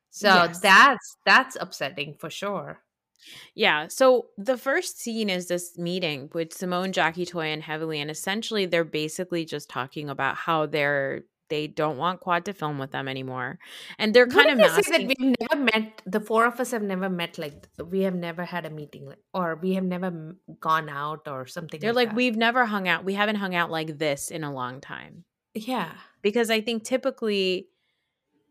So 0.10 0.28
Yes. 0.28 0.60
that's 0.62 1.18
that's 1.26 1.58
upsetting 1.60 2.16
for 2.16 2.30
sure. 2.30 2.82
Yeah. 3.56 3.88
So 3.90 4.28
the 4.38 4.58
first 4.58 5.00
scene 5.00 5.30
is 5.30 5.48
this 5.48 5.78
meeting 5.78 6.30
with 6.34 6.54
Simone, 6.54 6.94
Jackie 6.94 7.26
Toy, 7.26 7.48
and 7.48 7.64
Heavenly, 7.64 8.00
and 8.00 8.10
essentially 8.10 8.66
they're 8.66 8.86
basically 8.86 9.44
just 9.46 9.70
talking 9.70 10.10
about 10.10 10.36
how 10.36 10.66
they're 10.66 11.24
they 11.50 11.68
don't 11.68 11.98
want 11.98 12.20
Quad 12.20 12.46
to 12.46 12.54
film 12.54 12.78
with 12.78 12.92
them 12.92 13.08
anymore, 13.08 13.60
and 13.98 14.14
they're 14.14 14.28
kind 14.28 14.50
of 14.50 14.58
they 14.58 14.68
say 14.68 14.76
masking. 14.76 15.08
that 15.08 15.18
we've 15.20 15.36
never 15.40 15.64
met. 15.64 16.02
The 16.06 16.20
four 16.20 16.46
of 16.46 16.60
us 16.60 16.72
have 16.72 16.84
never 16.84 17.10
met. 17.10 17.38
Like 17.38 17.68
we 17.90 18.02
have 18.02 18.16
never 18.16 18.46
had 18.46 18.66
a 18.66 18.70
meeting, 18.70 19.06
like, 19.08 19.20
or 19.34 19.56
we 19.62 19.74
have 19.76 19.84
never 19.84 20.36
gone 20.60 20.90
out 20.90 21.28
or 21.28 21.46
something. 21.46 21.80
They're 21.80 21.94
like, 21.94 22.10
that. 22.10 22.16
we've 22.16 22.36
never 22.36 22.66
hung 22.66 22.88
out. 22.88 23.04
We 23.06 23.14
haven't 23.14 23.38
hung 23.38 23.56
out 23.56 23.72
like 23.72 23.98
this 23.98 24.30
in 24.32 24.44
a 24.44 24.54
long 24.54 24.82
time. 24.82 25.24
yeah, 25.54 25.92
Because 26.22 26.50
I 26.50 26.62
think 26.62 26.84
typically, 26.84 27.68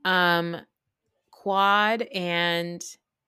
um, 0.04 0.56
Quad 1.30 2.02
and 2.12 2.82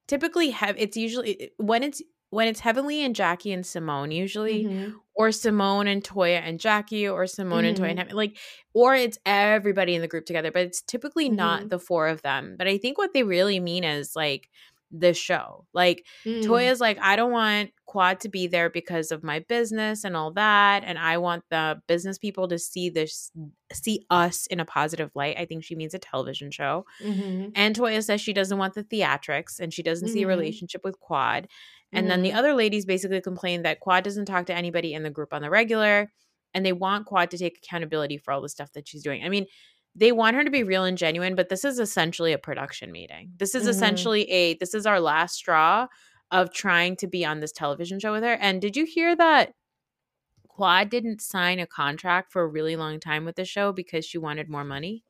typically 0.06 0.50
have 0.50 0.74
it's 0.78 0.96
usually 0.96 1.52
when 1.58 1.82
it's 1.82 2.02
when 2.30 2.48
it's 2.48 2.60
Heavenly 2.60 3.02
and 3.02 3.14
Jackie 3.14 3.52
and 3.52 3.64
Simone 3.66 4.10
usually, 4.10 4.64
Mhm. 4.64 4.94
or 5.14 5.32
Simone 5.32 5.86
and 5.88 6.04
Toya 6.04 6.40
and 6.42 6.60
Jackie, 6.60 7.08
or 7.08 7.26
Simone 7.26 7.64
and 7.64 7.76
Toya 7.76 7.90
and 7.90 7.98
Mhm. 7.98 8.02
Heaven, 8.02 8.16
like, 8.16 8.38
or 8.74 8.94
it's 8.94 9.18
everybody 9.26 9.94
in 9.94 10.02
the 10.02 10.08
group 10.08 10.26
together, 10.26 10.50
but 10.52 10.62
it's 10.62 10.82
typically 10.82 11.28
not 11.28 11.62
Mhm. 11.64 11.68
the 11.70 11.78
four 11.78 12.08
of 12.08 12.22
them. 12.22 12.56
But 12.58 12.68
I 12.68 12.78
think 12.78 12.98
what 12.98 13.12
they 13.14 13.22
really 13.22 13.60
mean 13.60 13.82
is 13.84 14.14
like 14.14 14.48
the 14.90 15.12
show. 15.12 15.66
Like 15.74 16.06
Mm. 16.24 16.42
Toya's 16.44 16.80
like, 16.80 16.98
I 17.00 17.14
don't 17.16 17.30
want 17.32 17.72
Quad 17.84 18.20
to 18.20 18.28
be 18.30 18.46
there 18.46 18.70
because 18.70 19.10
of 19.12 19.22
my 19.22 19.38
business 19.40 20.02
and 20.04 20.16
all 20.16 20.30
that, 20.32 20.82
and 20.84 20.98
I 20.98 21.18
want 21.18 21.44
the 21.50 21.82
business 21.86 22.16
people 22.18 22.48
to 22.48 22.58
see 22.58 22.88
this, 22.88 23.30
see 23.72 24.06
us 24.10 24.46
in 24.46 24.60
a 24.60 24.64
positive 24.64 25.10
light. 25.14 25.36
I 25.38 25.44
think 25.44 25.62
she 25.64 25.74
means 25.74 25.92
a 25.94 25.98
television 25.98 26.50
show. 26.50 26.86
Mhm. 27.02 27.52
And 27.54 27.76
Toya 27.76 28.02
says 28.02 28.20
she 28.22 28.32
doesn't 28.32 28.56
want 28.58 28.74
the 28.74 28.84
theatrics 28.84 29.60
and 29.60 29.72
she 29.74 29.82
doesn't 29.82 30.08
see 30.08 30.22
a 30.22 30.26
Mhm. 30.26 30.28
relationship 30.28 30.82
with 30.84 30.98
Quad. 31.00 31.48
And 31.92 32.10
then 32.10 32.22
the 32.22 32.32
Mhm. 32.32 32.34
other 32.34 32.54
ladies 32.54 32.84
basically 32.86 33.20
complain 33.20 33.62
that 33.62 33.80
Quad 33.80 34.04
doesn't 34.04 34.26
talk 34.26 34.46
to 34.46 34.54
anybody 34.54 34.94
in 34.94 35.02
the 35.02 35.10
group 35.10 35.32
on 35.32 35.42
the 35.42 35.50
regular 35.50 36.12
and 36.54 36.64
they 36.64 36.72
want 36.72 37.06
Quad 37.06 37.30
to 37.30 37.38
take 37.38 37.58
accountability 37.58 38.18
for 38.18 38.32
all 38.32 38.40
the 38.42 38.48
stuff 38.48 38.72
that 38.72 38.88
she's 38.88 39.02
doing. 39.02 39.24
I 39.24 39.28
mean, 39.28 39.46
they 39.94 40.12
want 40.12 40.36
her 40.36 40.44
to 40.44 40.50
be 40.50 40.62
real 40.62 40.84
and 40.84 40.96
genuine, 40.98 41.34
but 41.34 41.48
this 41.48 41.64
is 41.64 41.78
essentially 41.78 42.32
a 42.32 42.38
production 42.38 42.92
meeting. 42.92 43.32
This 43.38 43.54
is 43.54 43.66
Mhm. 43.66 43.66
essentially 43.66 44.30
a 44.30 44.54
this 44.54 44.74
is 44.74 44.86
our 44.86 45.00
last 45.00 45.34
straw 45.36 45.86
of 46.30 46.52
trying 46.52 46.96
to 46.96 47.06
be 47.06 47.24
on 47.24 47.40
this 47.40 47.52
television 47.52 47.98
show 48.00 48.12
with 48.12 48.22
her. 48.22 48.34
And 48.34 48.60
did 48.60 48.76
you 48.76 48.84
hear 48.84 49.16
that 49.16 49.54
Quad 50.48 50.90
didn't 50.90 51.22
sign 51.22 51.60
a 51.60 51.66
contract 51.66 52.32
for 52.32 52.42
a 52.42 52.48
really 52.48 52.76
long 52.76 53.00
time 53.00 53.24
with 53.24 53.36
the 53.36 53.44
show 53.46 53.72
because 53.72 54.04
she 54.04 54.18
wanted 54.18 54.48
more 54.50 54.64
money? 54.64 55.04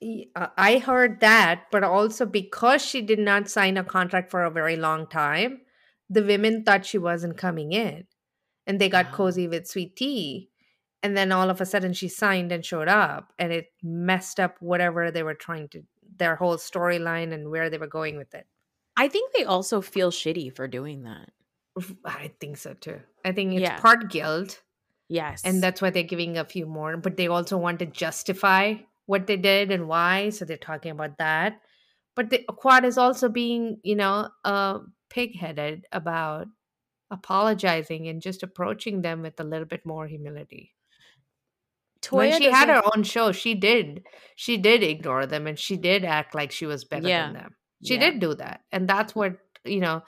Uh, 0.00 0.46
I 0.56 0.78
heard 0.78 1.20
that, 1.20 1.64
but 1.72 1.82
also 1.82 2.24
because 2.24 2.84
she 2.84 3.02
did 3.02 3.18
not 3.18 3.48
sign 3.50 3.76
a 3.76 3.84
contract 3.84 4.30
for 4.30 4.44
a 4.44 4.50
very 4.50 4.76
long 4.76 5.06
time, 5.08 5.62
the 6.08 6.22
women 6.22 6.62
thought 6.64 6.86
she 6.86 6.98
wasn't 6.98 7.36
coming 7.36 7.72
in. 7.72 8.06
And 8.66 8.80
they 8.80 8.88
got 8.88 9.06
Oh. 9.12 9.16
cozy 9.16 9.48
with 9.48 9.66
sweet 9.66 9.96
tea. 9.96 10.50
And 11.02 11.16
then 11.16 11.32
all 11.32 11.48
of 11.50 11.60
a 11.60 11.66
sudden 11.66 11.92
she 11.94 12.08
signed 12.08 12.52
and 12.52 12.64
showed 12.64 12.88
up, 12.88 13.32
and 13.38 13.52
it 13.52 13.72
messed 13.82 14.38
up 14.40 14.56
whatever 14.60 15.10
they 15.10 15.22
were 15.22 15.34
trying 15.34 15.68
to, 15.68 15.82
their 16.16 16.36
whole 16.36 16.56
storyline 16.56 17.32
and 17.32 17.50
where 17.50 17.70
they 17.70 17.78
were 17.78 17.86
going 17.86 18.16
with 18.16 18.34
it. 18.34 18.46
I 18.96 19.08
think 19.08 19.32
they 19.32 19.44
also 19.44 19.80
feel 19.80 20.10
shitty 20.10 20.54
for 20.54 20.66
doing 20.66 21.04
that. 21.04 21.30
I 22.04 22.32
think 22.40 22.56
so 22.56 22.74
too. 22.74 23.00
I 23.24 23.30
think 23.32 23.52
it's 23.52 23.62
Yeah. 23.62 23.78
part 23.78 24.10
guilt, 24.10 24.62
Yes. 25.08 25.42
and 25.44 25.62
that's 25.62 25.80
why 25.80 25.90
they're 25.90 26.02
giving 26.02 26.36
a 26.36 26.44
few 26.44 26.66
more, 26.66 26.96
but 26.96 27.16
they 27.16 27.28
also 27.28 27.56
want 27.56 27.78
to 27.78 27.86
justify 27.86 28.74
what 29.08 29.26
they 29.26 29.36
did 29.38 29.72
and 29.72 29.88
why. 29.88 30.30
So 30.30 30.44
they're 30.46 30.58
talking 30.70 30.92
about 30.92 31.18
that. 31.18 31.60
but 32.18 32.30
the 32.30 32.44
quad 32.60 32.84
is 32.86 32.98
also 32.98 33.28
being 33.30 33.66
you 33.90 33.96
know 33.96 34.28
uh 34.44 34.80
pig-headed 35.16 35.86
about 35.92 36.48
apologizing 37.16 38.08
and 38.08 38.22
just 38.22 38.42
approaching 38.42 39.02
them 39.02 39.22
with 39.22 39.40
a 39.40 39.44
little 39.52 39.66
bit 39.74 39.86
more 39.86 40.06
humility 40.08 40.74
when 42.10 42.32
she 42.32 42.50
had 42.50 42.68
her 42.68 42.82
own 42.94 43.02
show 43.02 43.32
she 43.32 43.54
did 43.54 44.06
she 44.36 44.56
did 44.56 44.82
ignore 44.82 45.26
them 45.26 45.46
and 45.46 45.58
she 45.58 45.76
did 45.76 46.04
act 46.04 46.34
like 46.34 46.50
she 46.52 46.66
was 46.66 46.84
better 46.84 47.08
Yeah. 47.08 47.24
than 47.26 47.32
them 47.34 47.56
she 47.82 47.94
Yeah. 47.94 48.00
did 48.10 48.20
do 48.20 48.34
that 48.34 48.62
and 48.72 48.88
that's 48.88 49.14
what 49.14 49.38
you 49.64 49.80
know 49.80 50.02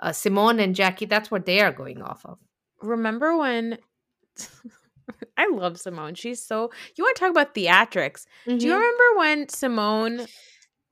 uh, 0.00 0.12
simone 0.12 0.60
and 0.60 0.74
jackie 0.74 1.06
that's 1.06 1.30
what 1.30 1.46
they 1.46 1.60
are 1.60 1.72
going 1.72 2.00
off 2.02 2.24
of 2.24 2.38
remember 2.80 3.36
when 3.36 3.78
I 5.36 5.48
love 5.50 5.78
Simone. 5.78 6.14
She's 6.14 6.44
so 6.44 6.70
you 6.96 7.04
want 7.04 7.16
to 7.16 7.20
talk 7.20 7.30
about 7.30 7.54
theatrics. 7.54 8.24
Do 8.46 8.52
you 8.54 8.72
Mhm. 8.72 8.76
remember 8.76 9.18
when 9.18 9.48
Simone 9.48 10.26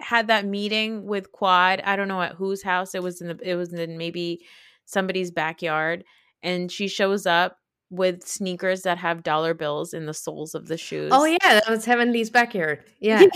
had 0.00 0.28
that 0.28 0.44
meeting 0.46 1.04
with 1.06 1.30
Quad? 1.32 1.80
I 1.84 1.96
don't 1.96 2.08
know 2.08 2.22
at 2.22 2.32
whose 2.34 2.62
house 2.62 2.94
it 2.94 3.02
was 3.02 3.20
in 3.20 3.28
the 3.28 3.38
it 3.42 3.54
was 3.56 3.72
in 3.72 3.98
maybe 3.98 4.44
somebody's 4.86 5.30
backyard 5.30 6.04
and 6.42 6.70
she 6.72 6.88
shows 6.88 7.26
up 7.26 7.58
with 7.90 8.26
sneakers 8.26 8.82
that 8.82 8.98
have 8.98 9.22
dollar 9.22 9.52
bills 9.54 9.92
in 9.94 10.06
the 10.06 10.14
soles 10.14 10.54
of 10.54 10.66
the 10.68 10.76
shoes. 10.78 11.10
oh 11.12 11.24
yeah 11.24 11.36
that 11.42 11.68
was 11.68 11.84
heavenly's 11.84 12.30
backyard 12.30 12.82
yeah 13.00 13.22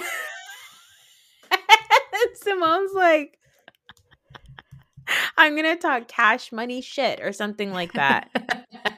Simone's 2.34 2.92
like 2.94 3.38
I'm 5.36 5.54
going 5.56 5.64
to 5.76 5.76
talk 5.80 6.08
cash 6.08 6.50
money 6.52 6.80
shit 6.80 7.20
or 7.20 7.32
something 7.32 7.72
like 7.72 7.92
that. 7.92 8.30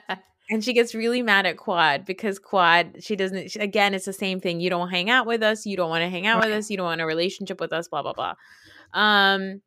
And 0.48 0.62
she 0.62 0.72
gets 0.72 0.94
really 0.94 1.22
mad 1.22 1.44
at 1.46 1.56
Quad 1.56 2.04
because 2.04 2.38
Quad, 2.38 3.02
she 3.02 3.16
doesn't, 3.16 3.50
she- 3.50 3.58
again, 3.58 3.94
it's 3.94 4.04
the 4.04 4.12
same 4.12 4.40
thing. 4.40 4.60
You 4.60 4.70
don't 4.70 4.90
hang 4.90 5.10
out 5.10 5.26
with 5.26 5.42
us. 5.42 5.66
You 5.66 5.76
don't 5.76 5.90
want 5.90 6.02
to 6.02 6.08
hang 6.08 6.26
out 6.26 6.44
with 6.44 6.52
us. 6.52 6.70
You 6.70 6.76
don't 6.76 6.86
want 6.86 7.00
a 7.00 7.06
relationship 7.06 7.60
with 7.60 7.72
us, 7.72 7.88
blah, 7.88 8.02
blah, 8.02 8.12
blah. 8.12 8.34
Um, 8.94 9.60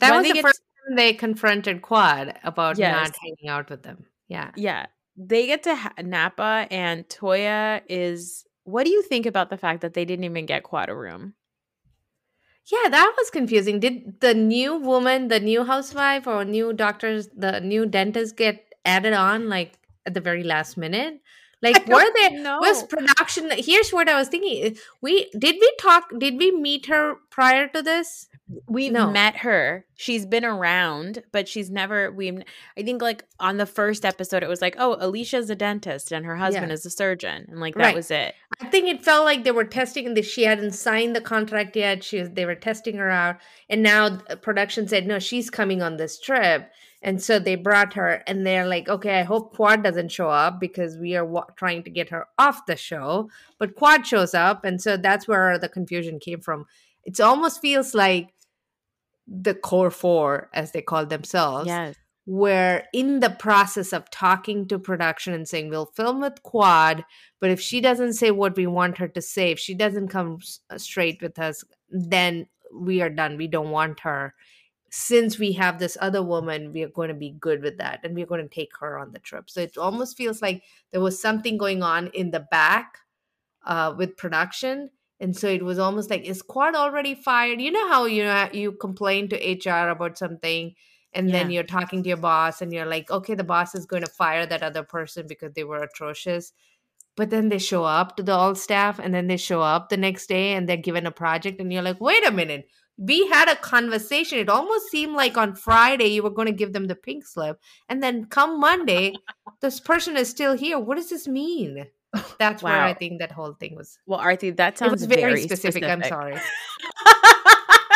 that 0.00 0.16
was 0.16 0.26
the 0.32 0.42
first 0.42 0.60
time 0.88 0.96
they 0.96 1.12
confronted 1.12 1.82
quad 1.82 2.34
about 2.42 2.76
Yes. 2.78 3.08
not 3.08 3.16
hanging 3.22 3.48
out 3.48 3.70
with 3.70 3.84
them 3.84 4.06
yeah 4.28 4.50
yeah, 4.56 4.86
they 5.16 5.46
get 5.46 5.62
to 5.62 5.74
ha- 5.76 5.92
Napa 6.02 6.66
and 6.70 7.08
Toya 7.08 7.82
is, 7.88 8.44
what 8.64 8.84
do 8.84 8.90
you 8.90 9.02
think 9.02 9.24
about 9.26 9.50
the 9.50 9.56
fact 9.56 9.82
that 9.82 9.94
they 9.94 10.04
didn't 10.04 10.24
even 10.24 10.46
get 10.46 10.64
Quad 10.64 10.88
a 10.88 10.94
room? 10.96 11.34
Yeah, 12.66 12.88
that 12.88 13.14
was 13.16 13.30
confusing. 13.30 13.78
Did 13.78 14.20
the 14.20 14.34
new 14.34 14.76
woman, 14.76 15.28
the 15.28 15.38
new 15.38 15.64
housewife, 15.64 16.26
or 16.26 16.44
new 16.44 16.72
doctors, 16.72 17.28
the 17.36 17.60
new 17.60 17.84
dentist 17.86 18.36
get 18.36 18.64
added 18.84 19.12
on 19.12 19.48
like 19.50 19.78
at 20.06 20.14
the 20.14 20.20
very 20.20 20.42
last 20.44 20.76
minute? 20.76 21.20
Like, 21.62 21.86
were 21.86 22.04
there 22.16 22.58
was 22.60 22.82
production? 22.82 23.50
Here's 23.56 23.90
what 23.90 24.06
I 24.06 24.18
was 24.18 24.28
thinking: 24.28 24.76
we 25.00 25.30
did 25.38 25.56
we 25.58 25.72
talk? 25.80 26.04
Did 26.18 26.36
we 26.36 26.50
meet 26.50 26.86
her 26.86 27.14
prior 27.30 27.68
to 27.68 27.80
this? 27.80 28.26
We've 28.68 28.92
No. 28.92 29.10
met 29.10 29.36
her. 29.38 29.86
She's 29.94 30.26
been 30.26 30.44
around, 30.44 31.22
but 31.32 31.48
she's 31.48 31.70
never. 31.70 32.12
We, 32.12 32.28
I 32.76 32.82
think, 32.82 33.00
like 33.00 33.24
on 33.40 33.56
the 33.56 33.64
first 33.64 34.04
episode, 34.04 34.42
it 34.42 34.48
was 34.48 34.60
like, 34.60 34.76
oh, 34.78 34.98
Alicia's 35.00 35.48
a 35.48 35.54
dentist 35.54 36.12
and 36.12 36.26
her 36.26 36.36
husband 36.36 36.68
Yeah. 36.68 36.74
is 36.74 36.84
a 36.84 36.90
surgeon, 36.90 37.46
and 37.48 37.60
like 37.60 37.76
that 37.76 37.80
Right. 37.80 37.94
was 37.94 38.10
it. 38.10 38.34
I 38.60 38.66
think 38.66 38.86
it 38.88 39.02
felt 39.02 39.24
like 39.24 39.44
they 39.44 39.52
were 39.52 39.64
testing 39.64 40.12
that 40.14 40.26
she 40.26 40.42
hadn't 40.42 40.72
signed 40.72 41.16
the 41.16 41.22
contract 41.22 41.76
yet. 41.76 42.04
She 42.04 42.20
was, 42.20 42.28
they 42.30 42.44
were 42.44 42.56
testing 42.56 42.96
her 42.98 43.08
out, 43.10 43.36
and 43.70 43.82
now 43.82 44.18
uh, 44.28 44.36
production 44.36 44.86
said 44.86 45.06
no, 45.06 45.18
she's 45.18 45.48
coming 45.48 45.80
on 45.80 45.96
this 45.96 46.20
trip, 46.20 46.70
and 47.04 47.22
so 47.22 47.38
they 47.38 47.54
brought 47.54 47.94
her, 47.94 48.22
and 48.26 48.44
they're 48.46 48.66
like, 48.66 48.88
okay, 48.88 49.20
I 49.20 49.22
hope 49.22 49.54
Quad 49.54 49.84
doesn't 49.84 50.10
show 50.10 50.28
up 50.30 50.58
because 50.58 50.96
we 50.96 51.14
are 51.14 51.24
wa- 51.24 51.46
trying 51.54 51.84
to 51.84 51.90
get 51.90 52.08
her 52.08 52.26
off 52.38 52.66
the 52.66 52.74
show, 52.76 53.30
but 53.58 53.76
Quad 53.76 54.06
shows 54.06 54.34
up, 54.34 54.64
and 54.64 54.80
so 54.82 54.96
that's 54.96 55.28
where 55.28 55.58
the 55.58 55.68
confusion 55.68 56.18
came 56.18 56.40
from. 56.40 56.64
It 57.04 57.20
almost 57.20 57.60
feels 57.60 57.94
like 57.94 58.34
the 59.28 59.54
core 59.54 59.90
four, 59.90 60.50
as 60.52 60.72
they 60.72 60.82
call 60.82 61.06
themselves, 61.06 61.66
Yes. 61.68 61.94
we're 62.26 62.84
in 62.92 63.20
the 63.20 63.30
process 63.30 63.92
of 63.92 64.10
talking 64.10 64.66
to 64.68 64.78
production 64.78 65.32
and 65.34 65.46
saying 65.48 65.68
we'll 65.70 65.86
film 65.96 66.20
with 66.22 66.42
quad 66.42 67.04
but 67.40 67.50
if 67.50 67.60
she 67.60 67.82
doesn't 67.82 68.14
say 68.14 68.30
what 68.30 68.56
we 68.56 68.66
want 68.66 68.96
her 68.96 69.08
to 69.08 69.20
say 69.20 69.50
if 69.50 69.58
she 69.58 69.74
doesn't 69.74 70.08
come 70.08 70.38
s- 70.40 70.60
straight 70.78 71.20
with 71.20 71.38
us 71.38 71.62
then 71.90 72.46
we 72.72 73.02
are 73.02 73.10
done 73.10 73.36
we 73.36 73.46
don't 73.46 73.70
want 73.70 74.00
her 74.00 74.34
since 74.96 75.40
we 75.40 75.50
have 75.50 75.80
this 75.80 75.98
other 76.00 76.22
woman 76.22 76.72
we 76.72 76.80
are 76.84 76.88
going 76.88 77.08
to 77.08 77.14
be 77.14 77.30
good 77.40 77.60
with 77.62 77.78
that 77.78 77.98
and 78.04 78.14
we're 78.14 78.24
going 78.24 78.40
to 78.40 78.54
take 78.54 78.70
her 78.78 78.96
on 78.96 79.10
the 79.10 79.18
trip. 79.18 79.50
So 79.50 79.60
it 79.60 79.76
almost 79.76 80.16
feels 80.16 80.40
like 80.40 80.62
there 80.92 81.00
was 81.00 81.20
something 81.20 81.58
going 81.58 81.82
on 81.82 82.06
in 82.14 82.30
the 82.30 82.38
back 82.38 82.98
uh, 83.66 83.92
with 83.98 84.16
production 84.16 84.90
and 85.18 85.36
so 85.36 85.48
it 85.48 85.64
was 85.64 85.80
almost 85.80 86.10
like 86.10 86.22
is 86.22 86.42
quad 86.42 86.76
already 86.76 87.16
fired? 87.16 87.60
You 87.60 87.72
know 87.72 87.88
how 87.88 88.04
you 88.04 88.22
know 88.22 88.48
you 88.52 88.70
complain 88.70 89.28
to 89.30 89.36
hr 89.36 89.88
about 89.88 90.16
something 90.16 90.76
and 91.12 91.28
then 91.28 91.50
you're 91.50 91.64
talking 91.64 92.04
to 92.04 92.08
your 92.08 92.16
boss 92.16 92.62
and 92.62 92.72
you're 92.72 92.86
like 92.86 93.10
okay 93.10 93.34
the 93.34 93.42
boss 93.42 93.74
is 93.74 93.86
going 93.86 94.04
to 94.04 94.10
fire 94.10 94.46
that 94.46 94.62
other 94.62 94.84
person 94.84 95.26
because 95.26 95.54
they 95.54 95.64
were 95.64 95.82
atrocious. 95.82 96.52
But 97.16 97.30
then 97.30 97.48
they 97.48 97.58
show 97.58 97.82
up 97.82 98.16
to 98.16 98.22
the 98.22 98.32
all 98.32 98.54
staff 98.54 99.00
and 99.00 99.12
then 99.12 99.26
they 99.26 99.38
show 99.38 99.60
up 99.60 99.88
the 99.88 99.96
next 99.96 100.28
day 100.28 100.52
and 100.52 100.68
they're 100.68 100.76
given 100.76 101.04
a 101.04 101.10
project 101.10 101.60
and 101.60 101.72
you're 101.72 101.82
like 101.82 102.00
wait 102.00 102.24
a 102.24 102.30
minute 102.30 102.68
we 102.96 103.26
had 103.28 103.48
a 103.48 103.56
conversation. 103.56 104.38
It 104.38 104.48
almost 104.48 104.90
seemed 104.90 105.14
like 105.14 105.36
on 105.36 105.54
friday 105.54 106.06
you 106.06 106.22
were 106.22 106.30
going 106.30 106.46
to 106.46 106.52
give 106.52 106.72
them 106.72 106.86
the 106.86 106.94
pink 106.94 107.26
slip 107.26 107.60
and 107.88 108.02
then 108.02 108.26
come 108.26 108.60
monday 108.60 109.14
this 109.60 109.80
person 109.80 110.16
is 110.16 110.28
still 110.28 110.56
here. 110.56 110.78
What 110.78 110.96
does 110.96 111.10
this 111.10 111.26
mean? 111.26 111.86
That's 112.38 112.62
where 112.62 112.80
i 112.80 112.94
think 112.94 113.18
that 113.18 113.32
whole 113.32 113.54
thing 113.54 113.74
was 113.74 113.98
Well, 114.06 114.20
Aarti, 114.20 114.56
that 114.56 114.74
it 114.74 114.78
sounds 114.78 114.92
was 114.92 115.04
very, 115.04 115.22
very, 115.22 115.42
specific. 115.42 115.82
i'm 115.82 116.02
sorry. 116.04 116.36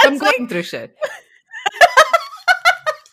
I'm 0.05 0.12
was 0.14 0.22
like, 0.22 0.36
going 0.36 0.49
through 0.49 0.62
shit. 0.62 0.96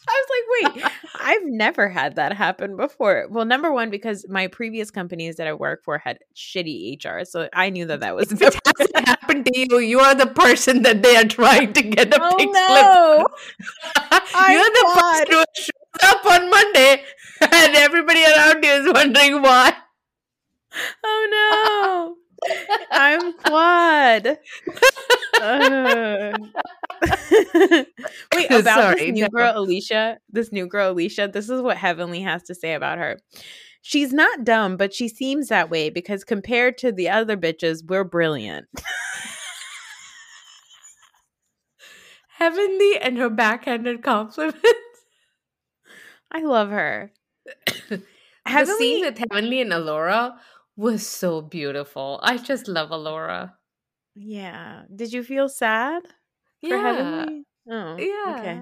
I 0.07 0.23
was 0.23 0.29
like, 0.35 0.75
wait, 0.83 0.91
I've 1.25 1.41
never 1.43 1.89
had 1.89 2.15
that 2.17 2.33
happen 2.33 2.77
before. 2.77 3.25
Well, 3.31 3.45
number 3.45 3.71
one, 3.73 3.89
because 3.89 4.25
my 4.29 4.45
previous 4.47 4.91
companies 4.91 5.37
that 5.37 5.47
I 5.47 5.53
work 5.53 5.83
for 5.83 5.97
had 5.97 6.19
shitty 6.35 7.03
HR, 7.03 7.25
so 7.25 7.49
I 7.51 7.71
knew 7.71 7.85
that 7.87 7.99
that 8.01 8.15
was. 8.15 8.31
if 8.31 8.41
it 8.41 8.55
hasn't 8.77 9.07
happened 9.07 9.45
to 9.47 9.59
you 9.59 9.79
you 9.79 9.99
are 9.99 10.13
the 10.15 10.27
person 10.27 10.83
that 10.83 11.01
they 11.01 11.15
are 11.17 11.25
trying 11.25 11.73
to 11.73 11.81
get 11.81 12.13
a 12.13 12.19
Oh, 12.21 12.35
pink 12.37 12.53
no. 12.53 13.25
slip 13.97 14.21
you're 14.51 14.63
the 14.63 14.91
glad. 14.93 15.27
person 15.27 15.33
who 15.33 15.43
shows 15.55 16.03
up 16.03 16.25
on 16.25 16.49
monday 16.49 17.03
and 17.41 17.75
everybody 17.75 18.23
around 18.23 18.63
you 18.63 18.69
is 18.71 18.93
wondering 18.93 19.41
why 19.41 19.73
oh 21.03 21.27
no, 21.31 22.15
I'm 22.91 23.33
quad. 23.33 24.25
Wait, 28.33 28.49
about 28.51 28.81
Sorry, 28.81 28.95
this 28.95 29.13
new 29.13 29.23
no. 29.23 29.29
girl 29.29 29.53
Alicia, 29.55 30.17
this 30.29 30.51
new 30.51 30.67
girl 30.67 30.91
Alicia, 30.91 31.29
this 31.31 31.49
is 31.49 31.61
what 31.61 31.77
Heavenly 31.77 32.21
has 32.21 32.43
to 32.43 32.55
say 32.55 32.73
about 32.73 32.97
her. 32.97 33.19
She's 33.81 34.13
not 34.13 34.43
dumb, 34.43 34.77
but 34.77 34.93
she 34.93 35.07
seems 35.07 35.49
that 35.49 35.69
way 35.69 35.89
because 35.89 36.23
compared 36.23 36.77
to 36.79 36.91
the 36.91 37.09
other 37.09 37.37
bitches, 37.37 37.83
we're 37.85 38.03
brilliant. 38.03 38.65
heavenly 42.29 42.97
and 42.97 43.17
her 43.17 43.29
backhanded 43.29 44.03
compliments 44.03 44.59
I 46.31 46.41
love 46.41 46.69
her. 46.69 47.11
the 47.89 48.01
Heavenly, 48.45 48.77
scene 48.79 49.05
with 49.05 49.17
heavenly 49.17 49.61
and 49.61 49.71
alora 49.71 50.35
was 50.75 51.07
so 51.07 51.41
beautiful 51.41 52.19
i 52.23 52.37
just 52.37 52.67
love 52.67 52.91
alora 52.91 53.55
yeah. 54.17 54.83
Did 54.95 55.11
you 55.11 55.23
feel 55.23 55.49
sad 55.49 56.03
for 56.65 56.77
Heavenly? 56.77 57.43
Oh, 57.69 57.97
yeah 57.97 58.35
Okay. 58.39 58.61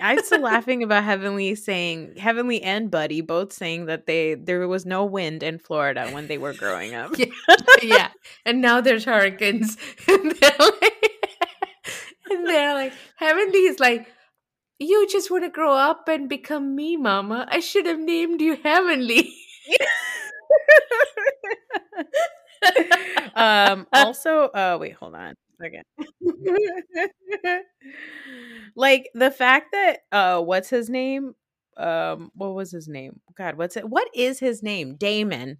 I'm 0.00 0.18
still 0.24 0.40
laughing 0.52 0.82
about 0.82 1.04
Heavenly 1.04 1.54
saying 1.54 2.16
Heavenly 2.16 2.62
and 2.62 2.90
Buddy 2.90 3.20
both 3.20 3.52
saying 3.52 3.86
that 3.86 4.06
they 4.06 4.34
there 4.34 4.66
was 4.66 4.84
no 4.84 5.04
wind 5.04 5.42
in 5.44 5.58
Florida 5.60 6.10
when 6.10 6.26
they 6.26 6.36
were 6.38 6.52
growing 6.52 6.94
up. 6.94 7.16
yeah, 7.16 7.26
yeah. 7.82 8.08
And 8.44 8.60
now 8.60 8.80
there's 8.80 9.04
hurricanes, 9.04 9.76
and 10.08 10.32
they're 10.32 10.58
like, 10.58 11.10
and 12.30 12.46
they're 12.46 12.74
like, 12.74 12.92
Heavenly's 13.16 13.78
like, 13.78 14.08
you 14.80 15.06
just 15.08 15.30
want 15.30 15.44
to 15.44 15.50
grow 15.50 15.72
up 15.74 16.08
and 16.08 16.28
become 16.28 16.74
me, 16.74 16.96
Mama. 16.96 17.46
I 17.48 17.60
should 17.60 17.86
have 17.86 18.00
named 18.00 18.40
you 18.40 18.56
Heavenly. 18.64 19.32
um 23.34 23.86
also 23.92 24.44
uh 24.48 24.76
wait 24.80 24.94
hold 24.94 25.14
on 25.14 25.34
again 25.60 25.82
like 28.76 29.08
the 29.14 29.30
fact 29.30 29.72
that 29.72 30.00
uh 30.10 30.40
what's 30.40 30.70
his 30.70 30.88
name? 30.88 31.34
Um 31.76 32.30
what 32.34 32.54
was 32.54 32.70
his 32.70 32.86
name? 32.88 33.20
God 33.36 33.56
what's 33.56 33.76
it 33.76 33.88
what 33.88 34.08
is 34.14 34.38
his 34.38 34.62
name? 34.62 34.96
Damon. 34.96 35.58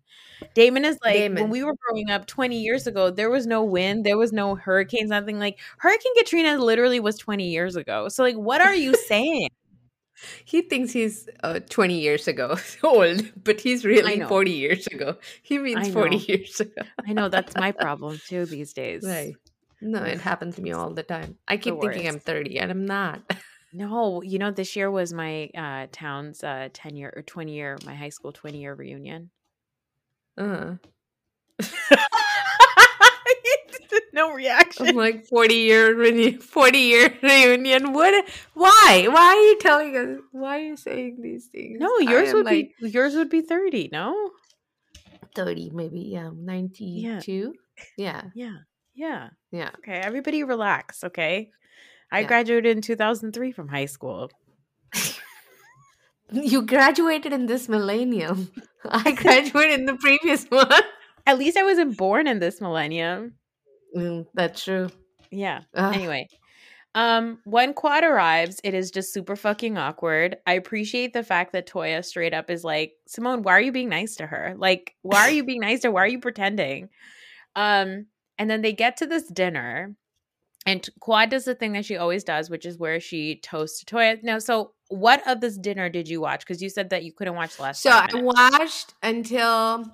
Damon 0.55 0.85
is 0.85 0.99
like 1.05 1.33
when 1.33 1.51
we 1.51 1.65
were 1.65 1.75
growing 1.87 2.11
up 2.11 2.27
20 2.27 2.61
years 2.61 2.87
ago 2.87 3.11
there 3.11 3.31
was 3.31 3.47
no 3.47 3.65
wind 3.65 4.05
there 4.05 4.19
was 4.19 4.33
no 4.33 4.55
hurricanes 4.55 5.11
nothing 5.11 5.39
like 5.39 5.59
hurricane 5.79 6.15
katrina 6.17 6.59
literally 6.59 7.01
was 7.01 7.17
20 7.17 7.49
years 7.49 7.77
ago. 7.77 8.09
So 8.09 8.23
like 8.23 8.37
what 8.37 8.61
are 8.61 8.75
you 8.75 8.95
saying 8.95 9.49
He 10.45 10.63
thinks 10.63 10.93
he's 10.93 11.29
uh, 11.43 11.61
20 11.69 11.99
years 11.99 12.29
ago 12.29 12.57
old, 12.83 13.23
but 13.43 13.61
he's 13.61 13.85
really 13.85 14.21
40 14.21 14.51
years 14.51 14.87
ago. 14.87 15.17
He 15.43 15.59
means 15.59 15.89
40 15.93 16.17
years 16.17 16.61
ago. 16.61 16.83
i 17.07 17.13
know 17.13 17.29
that's 17.29 17.55
my 17.57 17.73
problem 17.85 18.19
too 18.27 18.47
these 18.47 18.73
days 18.73 19.05
Right. 19.05 19.35
No, 19.85 20.05
it 20.05 20.21
happens 20.21 20.55
to 20.57 20.63
me 20.63 20.71
all 20.71 20.95
the 20.95 21.03
time. 21.03 21.39
I 21.49 21.57
keep 21.57 21.81
thinking 21.81 22.07
I'm 22.07 22.21
30 22.21 22.61
and 22.61 22.71
I'm 22.71 22.87
not. 22.87 23.21
No, 23.73 24.23
you 24.23 24.39
know, 24.39 24.53
this 24.53 24.77
year 24.77 24.91
was 24.91 25.13
my 25.13 25.51
uh, 25.57 25.87
town's 25.91 26.45
uh, 26.45 26.69
10 26.73 26.95
year 26.95 27.13
or 27.17 27.23
20 27.23 27.53
year, 27.53 27.79
my 27.85 27.95
high 27.95 28.11
school 28.11 28.31
20 28.31 28.61
year 28.61 28.75
reunion. 28.75 29.31
Uh, 30.39 30.75
no 34.13 34.33
reaction. 34.33 34.89
I'm 34.89 34.97
like 34.97 35.25
40 35.27 35.55
year 35.55 35.95
reunion, 35.95 36.41
40 36.41 36.79
year 36.79 37.15
reunion. 37.23 37.93
What? 37.93 38.25
Why? 38.55 39.07
Why 39.11 39.25
are 39.25 39.43
you 39.43 39.59
telling 39.59 39.97
us? 39.97 40.21
Why 40.33 40.59
are 40.59 40.63
you 40.63 40.77
saying 40.77 41.19
these 41.23 41.47
things? 41.47 41.79
No, 41.81 41.99
yours 41.99 42.33
would 42.33 42.45
like 42.47 42.73
be 42.81 42.89
yours 42.89 43.15
would 43.15 43.29
be 43.31 43.41
30, 43.43 43.91
no? 43.93 44.31
30, 45.35 45.71
maybe. 45.73 46.01
Yeah, 46.01 46.31
92. 46.35 47.55
Yeah, 47.97 48.25
Yeah. 48.35 48.53
Yeah. 48.95 49.31
yeah. 49.51 49.71
Okay, 49.79 49.99
everybody 49.99 50.45
relax, 50.45 51.03
okay? 51.05 51.51
I 52.11 52.21
Yeah. 52.21 52.27
graduated 52.29 52.77
in 52.77 52.83
2003 52.83 53.53
from 53.53 53.69
high 53.69 53.87
school. 53.87 54.31
You 56.35 56.63
graduated 56.63 57.33
in 57.35 57.45
this 57.45 57.69
millennium. 57.69 58.51
I 58.89 59.13
graduated 59.13 59.81
in 59.81 59.87
the 59.87 59.97
previous 59.97 60.45
one. 60.47 60.83
At 61.27 61.39
least 61.39 61.59
I 61.59 61.63
wasn't 61.63 61.97
born 61.99 62.27
in 62.27 62.39
this 62.39 62.59
millennium. 62.61 63.35
Mm, 63.97 64.27
that's 64.35 64.65
true. 64.65 64.91
Yeah. 65.31 65.63
Ugh. 65.75 65.95
Anyway, 65.95 66.29
um, 66.95 67.39
when 67.45 67.73
Quad 67.73 68.05
arrives, 68.05 68.61
it 68.65 68.75
is 68.75 68.91
just 68.91 69.13
super 69.13 69.37
fucking 69.37 69.79
awkward. 69.79 70.37
I 70.47 70.55
appreciate 70.55 71.13
the 71.13 71.23
fact 71.23 71.53
that 71.53 71.67
Toya 71.67 72.05
straight 72.05 72.35
up 72.35 72.51
is 72.51 72.65
like, 72.65 72.93
Simone, 73.07 73.43
why 73.43 73.53
are 73.53 73.61
you 73.61 73.73
being 73.73 73.89
nice 73.89 74.17
to 74.17 74.27
her? 74.27 74.55
Like, 74.57 74.95
why 75.03 75.21
are 75.21 75.31
you 75.31 75.45
being 75.45 75.61
nice 75.61 75.81
to 75.81 75.89
her? 75.89 75.93
Why 75.93 76.03
are 76.03 76.09
you 76.09 76.21
pretending? 76.21 76.91
Um, 77.57 78.07
and 78.39 78.51
then 78.51 78.61
they 78.63 78.73
get 78.73 78.99
to 78.99 79.07
this 79.07 79.27
dinner, 79.29 79.95
and 80.67 80.89
Quad 81.01 81.31
does 81.31 81.45
the 81.45 81.55
thing 81.55 81.73
that 81.73 81.85
she 81.85 81.97
always 81.97 82.25
does, 82.25 82.51
which 82.51 82.67
is 82.67 82.79
where 82.79 83.01
she 83.01 83.37
toasts 83.37 83.83
to 83.83 83.95
Toya. 83.95 84.23
Now, 84.23 84.39
so 84.39 84.73
what 84.89 85.27
of 85.27 85.41
this 85.41 85.57
dinner 85.57 85.89
did 85.89 86.09
you 86.09 86.21
watch? 86.21 86.41
Because 86.41 86.63
you 86.63 86.69
said 86.69 86.91
that 86.91 87.05
you 87.05 87.13
couldn't 87.13 87.35
watch 87.35 87.57
the 87.57 87.63
last. 87.63 87.83
So 87.83 87.91
I 87.91 88.09
watched 88.15 88.95
until 89.03 89.87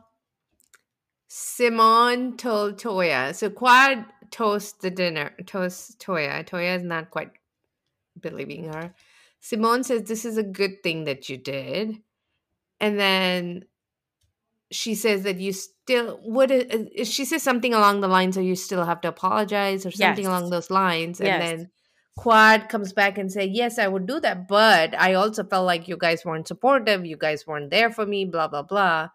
Simone 1.29 2.37
told 2.37 2.79
Toya. 2.81 3.35
So 3.35 3.51
Quad 3.51 4.05
toast 4.31 4.81
the 4.81 4.91
dinner, 4.91 5.33
toasts 5.47 5.95
Toya. 5.97 6.45
Toya 6.49 6.77
is 6.77 6.83
not 6.83 7.11
quite 7.11 7.31
believing 8.19 8.65
her. 8.73 8.95
Simone 9.41 9.85
says, 9.85 10.03
This 10.05 10.25
is 10.25 10.37
a 10.39 10.43
good 10.43 10.83
thing 10.83 11.05
that 11.05 11.29
you 11.29 11.37
did. 11.37 11.97
And 12.81 12.99
then 12.99 13.65
she 14.71 14.95
says 14.95 15.23
that 15.23 15.39
you 15.39 15.53
still 15.53 16.19
what 16.23 16.51
is, 16.51 17.09
she 17.09 17.25
says 17.25 17.43
something 17.43 17.73
along 17.73 18.01
the 18.01 18.09
lines 18.09 18.37
of 18.37 18.45
you 18.45 18.55
still 18.55 18.85
have 18.85 19.01
to 19.01 19.09
apologize 19.09 19.87
or 19.87 19.91
something 19.91 20.25
Yes. 20.25 20.31
along 20.31 20.51
those 20.51 20.71
lines 20.71 21.21
and 21.21 21.27
Yes. 21.29 21.49
then 21.49 21.71
quad 22.19 22.69
comes 22.69 22.93
back 22.93 23.17
and 23.17 23.33
say 23.33 23.47
yes 23.47 23.79
i 23.79 23.89
would 23.89 24.07
do 24.07 24.21
that 24.21 24.47
but 24.47 24.95
i 24.99 25.15
also 25.15 25.43
felt 25.43 25.65
like 25.65 25.89
you 25.89 25.97
guys 25.97 26.23
weren't 26.25 26.47
supportive 26.47 27.07
you 27.07 27.17
guys 27.17 27.47
weren't 27.47 27.71
there 27.71 27.91
for 27.91 28.05
me 28.05 28.27
blah 28.27 28.47
blah 28.47 28.63
blah 28.63 29.09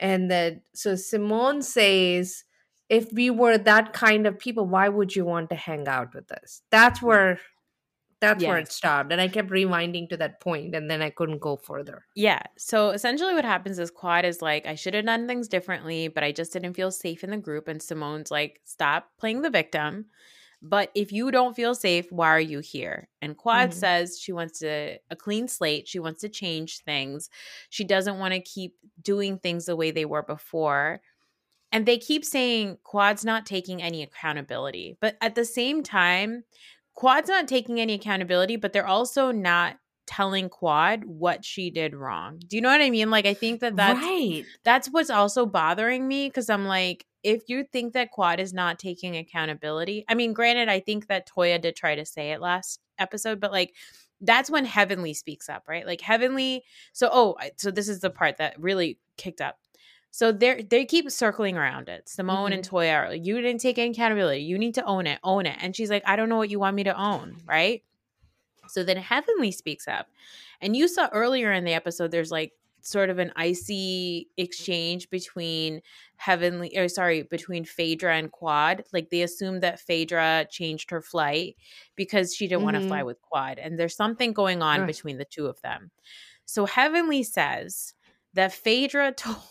and 0.00 0.30
then 0.30 0.60
so 0.74 0.94
simone 0.94 1.62
says 1.62 2.44
if 2.88 3.12
we 3.12 3.30
were 3.30 3.56
that 3.58 3.92
kind 3.92 4.26
of 4.26 4.38
people 4.38 4.66
why 4.66 4.88
would 4.88 5.14
you 5.14 5.24
want 5.24 5.50
to 5.50 5.56
hang 5.56 5.86
out 5.88 6.14
with 6.14 6.30
us 6.32 6.62
that's 6.70 7.00
where 7.00 7.38
that's 8.20 8.44
where 8.44 8.58
it 8.58 8.70
stopped 8.70 9.10
and 9.10 9.20
i 9.20 9.26
kept 9.26 9.50
rewinding 9.50 10.08
to 10.08 10.16
that 10.16 10.40
point 10.40 10.74
and 10.74 10.88
then 10.88 11.02
i 11.02 11.10
couldn't 11.10 11.40
go 11.40 11.56
further 11.56 12.04
Yeah. 12.14 12.42
So 12.56 12.90
essentially, 12.90 13.34
what 13.34 13.44
happens 13.44 13.78
is 13.78 13.90
Quad 13.90 14.24
is 14.24 14.40
like, 14.40 14.66
I 14.66 14.76
should 14.76 14.94
have 14.94 15.06
done 15.06 15.26
things 15.26 15.48
differently, 15.48 16.08
but 16.08 16.22
I 16.22 16.30
just 16.30 16.52
didn't 16.52 16.74
feel 16.74 16.90
safe 16.92 17.24
in 17.24 17.30
the 17.30 17.36
group. 17.36 17.66
And 17.66 17.82
Simone's 17.82 18.30
like, 18.30 18.60
stop 18.64 19.10
playing 19.18 19.42
the 19.42 19.50
victim. 19.50 20.06
But 20.62 20.90
if 20.94 21.10
you 21.10 21.30
don't 21.32 21.56
feel 21.56 21.74
safe, 21.74 22.10
why 22.12 22.28
are 22.28 22.40
you 22.40 22.60
here? 22.60 23.08
And 23.20 23.36
Quad 23.36 23.70
Mhm. 23.70 23.74
says 23.74 24.18
she 24.18 24.32
wants 24.32 24.60
to 24.60 24.98
a 25.10 25.16
clean 25.16 25.48
slate. 25.48 25.88
She 25.88 25.98
wants 25.98 26.20
to 26.20 26.28
change 26.28 26.80
things. 26.84 27.28
She 27.68 27.84
doesn't 27.84 28.18
want 28.18 28.34
to 28.34 28.40
keep 28.40 28.76
doing 29.00 29.38
things 29.38 29.66
the 29.66 29.76
way 29.76 29.90
they 29.90 30.04
were 30.04 30.22
before. 30.22 31.02
And 31.72 31.86
they 31.86 31.98
keep 31.98 32.24
saying 32.24 32.78
Quad's 32.84 33.24
not 33.24 33.46
taking 33.46 33.82
any 33.82 34.02
accountability. 34.02 34.98
But 35.00 35.16
at 35.20 35.34
the 35.34 35.44
same 35.44 35.82
time, 35.82 36.44
Quad's 36.94 37.28
not 37.28 37.48
taking 37.48 37.80
any 37.80 37.94
accountability, 37.94 38.56
but 38.56 38.72
they're 38.72 38.86
also 38.86 39.32
not 39.32 39.78
telling 40.06 40.48
Quad 40.50 41.04
what 41.04 41.44
she 41.44 41.70
did 41.70 41.94
wrong. 41.94 42.38
Do 42.46 42.56
you 42.56 42.62
know 42.62 42.68
what 42.68 42.82
I 42.82 42.90
mean? 42.90 43.10
Like 43.10 43.24
I 43.24 43.34
think 43.34 43.60
that 43.60 43.76
that's 43.76 44.02
right 44.02 44.44
that's 44.64 44.88
what's 44.88 45.10
also 45.10 45.46
bothering 45.46 46.06
me 46.06 46.28
because 46.28 46.50
I'm 46.50 46.66
like, 46.66 47.06
if 47.22 47.48
you 47.48 47.64
think 47.64 47.92
that 47.94 48.10
Quad 48.10 48.40
is 48.40 48.52
not 48.52 48.78
taking 48.78 49.16
accountability, 49.16 50.04
I 50.08 50.14
mean, 50.14 50.32
granted, 50.32 50.68
I 50.68 50.80
think 50.80 51.06
that 51.08 51.28
Toya 51.28 51.60
did 51.60 51.76
try 51.76 51.94
to 51.94 52.04
say 52.04 52.32
it 52.32 52.40
last 52.40 52.80
episode, 52.98 53.40
but 53.40 53.52
like 53.52 53.74
that's 54.20 54.50
when 54.50 54.64
Heavenly 54.64 55.14
speaks 55.14 55.48
up, 55.48 55.64
right? 55.68 55.86
Like 55.86 56.00
Heavenly. 56.00 56.62
So, 56.92 57.08
oh, 57.12 57.36
so 57.56 57.70
this 57.70 57.88
is 57.88 58.00
the 58.00 58.10
part 58.10 58.36
that 58.38 58.60
really 58.60 58.98
kicked 59.16 59.40
up. 59.40 59.58
So 60.10 60.30
they 60.30 60.62
they 60.62 60.84
keep 60.84 61.10
circling 61.10 61.56
around 61.56 61.88
it. 61.88 62.08
Simone 62.08 62.52
and 62.52 62.62
mm-hmm. 62.62 62.76
Toya 62.76 62.94
are 62.94 63.08
like, 63.10 63.24
you 63.24 63.40
didn't 63.40 63.60
take 63.60 63.78
any 63.78 63.90
accountability. 63.90 64.42
You 64.42 64.58
need 64.58 64.74
to 64.74 64.84
own 64.84 65.06
it, 65.06 65.18
own 65.24 65.46
it. 65.46 65.56
And 65.60 65.74
she's 65.74 65.90
like, 65.90 66.02
I 66.06 66.16
don't 66.16 66.28
know 66.28 66.36
what 66.36 66.50
you 66.50 66.60
want 66.60 66.76
me 66.76 66.84
to 66.84 67.00
own, 67.00 67.38
right? 67.46 67.82
So 68.68 68.84
then 68.84 68.98
Heavenly 68.98 69.50
speaks 69.52 69.88
up. 69.88 70.08
And 70.60 70.76
you 70.76 70.86
saw 70.86 71.08
earlier 71.12 71.52
in 71.52 71.64
the 71.64 71.74
episode, 71.74 72.10
there's 72.10 72.30
like 72.30 72.52
sort 72.82 73.10
of 73.10 73.18
an 73.18 73.32
icy 73.36 74.28
exchange 74.36 75.08
between 75.08 75.80
Heavenly, 76.24 76.78
or 76.78 76.88
sorry, 76.88 77.22
between 77.22 77.64
Phaedra 77.64 78.16
and 78.16 78.30
Quad. 78.30 78.84
Like 78.92 79.10
they 79.10 79.22
assumed 79.22 79.62
that 79.62 79.80
Phaedra 79.80 80.46
changed 80.50 80.90
her 80.92 81.02
flight 81.02 81.56
because 81.96 82.32
she 82.32 82.46
didn't 82.46 82.62
want 82.62 82.76
to 82.76 82.80
fly 82.86 83.02
with 83.02 83.20
Quad. 83.22 83.58
And 83.58 83.76
there's 83.76 83.96
something 83.96 84.32
going 84.32 84.62
on 84.62 84.80
Right. 84.80 84.86
between 84.86 85.18
the 85.18 85.24
two 85.24 85.46
of 85.46 85.60
them. 85.62 85.90
So 86.44 86.64
Heavenly 86.64 87.24
says 87.24 87.94
that 88.34 88.52
Phaedra 88.52 89.12
told 89.16 89.42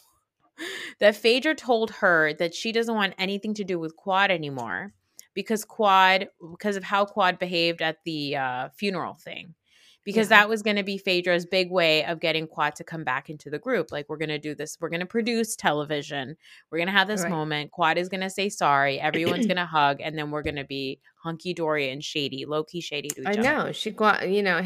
that 0.99 1.15
Phaedra 1.17 1.55
told 1.55 1.91
her 1.91 2.33
that 2.35 2.53
she 2.53 2.71
doesn't 2.71 2.95
want 2.95 3.15
anything 3.17 3.53
to 3.55 3.63
do 3.65 3.77
with 3.77 3.97
Quad 3.97 4.31
anymore 4.31 4.93
because 5.33 5.65
Quad 5.65 6.29
because 6.51 6.77
of 6.77 6.83
how 6.83 7.03
Quad 7.03 7.37
behaved 7.37 7.81
at 7.81 7.97
the 8.05 8.37
uh, 8.37 8.69
funeral 8.77 9.15
thing. 9.15 9.55
Because 10.03 10.29
Yeah. 10.31 10.39
that 10.41 10.49
was 10.49 10.63
going 10.63 10.77
to 10.77 10.83
be 10.83 10.97
Phaedra's 10.97 11.45
big 11.45 11.69
way 11.69 12.03
of 12.05 12.19
getting 12.19 12.47
Quad 12.47 12.75
to 12.77 12.83
come 12.83 13.03
back 13.03 13.29
into 13.29 13.49
the 13.49 13.59
group. 13.59 13.91
Like, 13.91 14.07
we're 14.09 14.17
going 14.17 14.29
to 14.29 14.39
do 14.39 14.55
this. 14.55 14.77
We're 14.81 14.89
going 14.89 14.99
to 15.01 15.05
produce 15.05 15.55
television. 15.55 16.35
We're 16.71 16.79
going 16.79 16.87
to 16.87 16.91
have 16.93 17.07
this 17.07 17.21
Right. 17.21 17.29
moment. 17.29 17.71
Quad 17.71 17.97
is 17.97 18.09
going 18.09 18.21
to 18.21 18.29
say 18.29 18.49
sorry. 18.49 18.99
Everyone's 18.99 19.45
going 19.47 19.57
to 19.57 19.65
hug. 19.65 20.01
And 20.01 20.17
then 20.17 20.31
we're 20.31 20.41
going 20.43 20.55
to 20.55 20.63
be 20.65 20.99
hunky 21.23 21.53
dory 21.53 21.89
and 21.91 22.03
shady, 22.03 22.45
low 22.45 22.63
key 22.63 22.81
shady 22.81 23.09
to 23.09 23.21
each 23.21 23.27
I 23.27 23.31
other. 23.33 23.43
know 23.43 23.71
she 23.71 23.91
you 24.27 24.41
know 24.41 24.61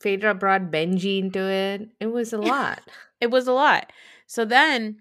Phaedra 0.00 0.34
brought 0.34 0.70
Benji 0.70 1.18
into 1.20 1.40
it. 1.40 1.88
It 2.00 2.08
was 2.08 2.34
a 2.34 2.38
lot. 2.38 2.82
It 3.22 3.30
was 3.30 3.46
a 3.46 3.52
lot. 3.52 3.90
So 4.26 4.44
then 4.44 4.98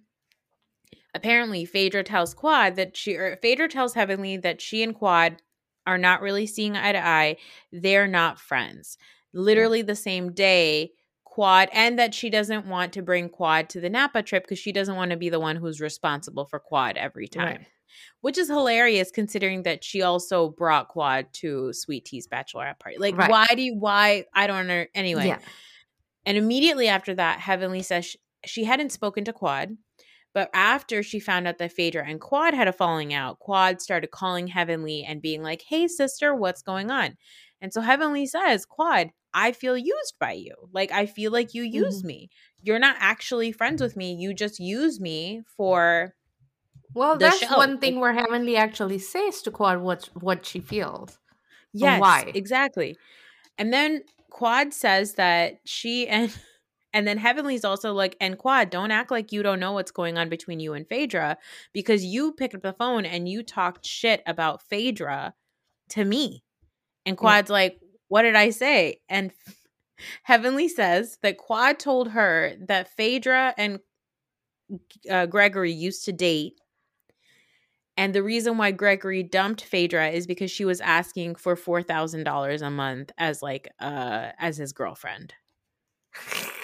apparently 1.14 1.66
Phaedra 1.66 2.04
tells 2.04 2.34
Quad 2.34 2.76
that 2.76 2.96
she 2.98 3.16
or 3.16 3.38
Phaedra 3.41 3.68
tells 3.68 3.94
Heavenly 3.94 4.38
that 4.38 4.62
she 4.62 4.84
and 4.84 4.96
Quad 4.96 5.41
are 5.86 5.98
not 5.98 6.22
really 6.22 6.48
seeing 6.48 6.78
eye 6.78 6.94
to 6.94 7.06
eye. 7.06 7.38
They're 7.72 8.08
not 8.08 8.39
friends. 8.39 8.98
Literally 9.34 9.82
the 9.82 9.96
same 9.96 10.34
day, 10.34 10.92
Quad 11.26 11.70
and 11.74 11.98
that 11.98 12.14
she 12.14 12.30
doesn't 12.30 12.68
want 12.68 12.94
to 12.94 13.02
bring 13.02 13.28
Quad 13.28 13.68
to 13.70 13.82
the 13.82 13.90
Napa 13.90 14.22
trip 14.22 14.44
because 14.44 14.60
she 14.60 14.72
doesn't 14.72 14.96
want 14.96 15.10
to 15.12 15.18
be 15.18 15.30
the 15.30 15.40
one 15.40 15.56
who's 15.56 15.82
responsible 15.82 16.46
for 16.46 16.60
Quad 16.60 16.96
every 16.96 17.28
time. 17.28 17.46
Right. 17.46 17.68
Which 18.22 18.38
is 18.38 18.48
hilarious 18.48 19.10
considering 19.12 19.64
that 19.64 19.84
she 19.84 20.04
also 20.04 20.50
brought 20.50 20.90
Quad 20.90 21.28
to 21.34 21.74
Sweet 21.74 22.06
Tea's 22.06 22.28
bachelorette 22.28 22.80
party. 22.80 22.98
Like, 23.00 23.18
Right. 23.18 23.32
why 23.32 23.48
do 23.56 23.62
you, 23.64 23.76
why? 23.76 24.26
I 24.34 24.46
don't 24.46 24.68
know. 24.68 24.86
Anyway. 24.94 25.28
Yeah. 25.28 25.40
And 26.26 26.38
immediately 26.38 26.88
after 26.88 27.16
that, 27.16 27.40
Heavenly 27.40 27.82
says 27.82 28.06
she, 28.06 28.20
she 28.46 28.64
hadn't 28.64 28.92
spoken 28.92 29.26
to 29.26 29.34
Quad, 29.34 29.76
but 30.34 30.50
after 30.54 31.04
she 31.04 31.20
found 31.20 31.48
out 31.48 31.58
that 31.58 31.74
Phaedra 31.74 32.06
and 32.08 32.22
Quad 32.22 32.54
had 32.54 32.68
a 32.68 32.74
falling 32.74 33.14
out, 33.14 33.40
Quad 33.40 33.82
started 33.82 34.12
calling 34.12 34.48
Heavenly 34.48 35.04
and 35.04 35.22
being 35.22 35.44
like, 35.44 35.64
"Hey, 35.68 35.88
sister, 35.88 36.34
what's 36.34 36.62
going 36.62 36.92
on?" 36.92 37.18
And 37.62 37.74
so 37.74 37.82
Heavenly 37.82 38.26
says, 38.26 38.66
"Quad, 38.66 39.10
I 39.34 39.52
feel 39.52 39.78
used 39.78 40.14
by 40.20 40.34
you. 40.34 40.54
Like 40.72 40.92
I 40.92 41.06
feel 41.06 41.32
like 41.32 41.54
you 41.54 41.64
use 41.64 42.00
mm-hmm. 42.00 42.08
me. 42.08 42.30
You're 42.62 42.80
not 42.80 42.96
actually 43.00 43.52
friends 43.52 43.82
with 43.82 43.96
me. 43.96 44.14
You 44.14 44.34
just 44.34 44.60
use 44.60 45.00
me 45.00 45.42
for." 45.58 46.14
Well, 46.96 47.18
that's 47.18 47.40
show. 47.40 47.58
one 47.58 47.80
thing 47.80 48.00
where 48.00 48.14
Heavenly 48.14 48.56
actually 48.56 49.00
says 49.00 49.42
to 49.44 49.52
Quad 49.52 49.82
what 49.82 50.10
what 50.14 50.46
she 50.46 50.60
feels. 50.60 51.18
Yes, 51.74 52.00
why? 52.00 52.32
exactly. 52.36 52.98
And 53.58 53.74
then 53.74 54.04
Quad 54.30 54.74
says 54.74 55.14
that 55.16 55.60
she 55.66 56.08
and 56.08 56.36
and 56.94 57.08
then 57.08 57.18
Heavenly's 57.18 57.66
also 57.66 57.94
like, 57.94 58.16
and 58.22 58.38
Quad, 58.38 58.70
don't 58.70 58.92
act 58.92 59.10
like 59.10 59.32
you 59.32 59.42
don't 59.42 59.60
know 59.60 59.72
what's 59.72 59.92
going 59.92 60.18
on 60.18 60.30
between 60.30 60.60
you 60.60 60.74
and 60.74 60.88
Phaedra 60.88 61.38
because 61.74 62.06
you 62.06 62.32
picked 62.34 62.54
up 62.54 62.62
the 62.62 62.74
phone 62.74 63.06
and 63.06 63.28
you 63.28 63.42
talked 63.42 63.86
shit 63.86 64.22
about 64.28 64.62
Phaedra 64.62 65.34
to 65.90 66.06
me. 66.06 66.44
And 67.06 67.18
Quad's 67.18 67.50
like, 67.50 67.80
what 68.14 68.22
did 68.22 68.36
I 68.36 68.51
say? 68.51 69.01
And 69.09 69.32
Heavenly 70.24 70.68
says 70.70 71.18
that 71.24 71.39
Quad 71.39 71.80
told 71.80 72.09
her 72.09 72.53
that 72.68 72.95
Phaedra 72.95 73.55
and 73.57 73.80
uh, 75.09 75.26
Gregory 75.26 75.72
used 75.72 76.05
to 76.05 76.11
date 76.14 76.53
And 77.97 78.14
the 78.16 78.24
reason 78.24 78.57
why 78.57 78.72
Gregory 78.72 79.24
dumped 79.24 79.64
Phaedra 79.64 80.09
is 80.09 80.28
because 80.28 80.51
she 80.51 80.66
was 80.66 80.82
asking 80.82 81.36
for 81.36 81.55
four 81.55 81.84
thousand 81.84 82.24
dollars 82.24 82.61
a 82.61 82.70
month 82.72 83.11
as 83.18 83.41
like 83.41 83.68
uh 83.80 84.32
as 84.39 84.57
his 84.57 84.74
girlfriend. 84.74 85.34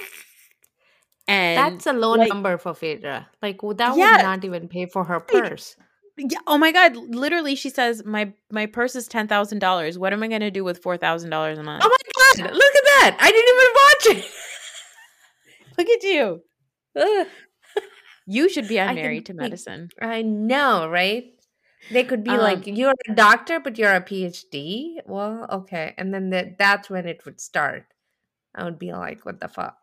And 1.28 1.74
That's 1.74 1.88
a 1.88 1.94
low 1.94 2.16
like, 2.16 2.30
number 2.30 2.58
for 2.58 2.74
Phaedra. 2.74 3.30
Like 3.42 3.62
that 3.78 3.96
Yeah. 3.96 4.12
would 4.12 4.22
not 4.24 4.44
even 4.46 4.68
pay 4.68 4.86
for 4.88 5.04
her 5.06 5.20
purse. 5.20 5.76
Yeah, 6.20 6.40
oh 6.48 6.58
my 6.58 6.72
god, 6.74 6.98
literally 6.98 7.56
she 7.56 7.70
says 7.70 8.04
my 8.06 8.34
my 8.52 8.66
purse 8.66 8.96
is 8.96 9.08
$10,000. 9.08 9.98
What 9.98 10.12
am 10.14 10.22
I 10.24 10.28
going 10.28 10.42
to 10.42 10.52
do 10.52 10.64
with 10.66 10.84
$4,000 10.84 11.58
a 11.58 11.64
month? 11.64 11.84
Oh 11.86 11.90
my 11.90 12.44
god! 12.44 12.52
Look 12.54 12.76
at 12.76 12.84
that! 12.84 13.18
I 13.20 13.32
didn't 13.32 14.16
even 14.16 14.22
watch 14.22 14.26
it. 14.28 14.32
Look 15.78 15.90
at 15.90 16.04
you. 16.04 16.44
Ugh. 16.96 17.28
You 18.28 18.50
should 18.50 18.68
be 18.68 18.80
I 18.80 18.90
on 18.90 18.96
Married 18.96 19.26
to 19.28 19.34
Medicine. 19.34 19.90
I 20.00 20.22
know, 20.22 20.88
right? 20.90 21.34
They 21.92 22.04
could 22.04 22.24
be 22.24 22.30
Um, 22.32 22.40
like, 22.40 22.68
you're 22.68 22.94
a 23.10 23.14
doctor, 23.16 23.60
but 23.60 23.78
you're 23.78 23.94
a 23.96 24.02
PhD. 24.02 24.98
Well, 25.06 25.48
okay, 25.50 25.96
and 25.98 26.14
then 26.14 26.30
that 26.32 26.58
that's 26.60 26.90
when 26.90 27.08
it 27.08 27.24
would 27.26 27.40
start. 27.40 27.86
I 28.54 28.66
would 28.66 28.78
be 28.78 28.92
like, 28.92 29.26
what 29.26 29.40
the 29.40 29.48
fuck? 29.48 29.78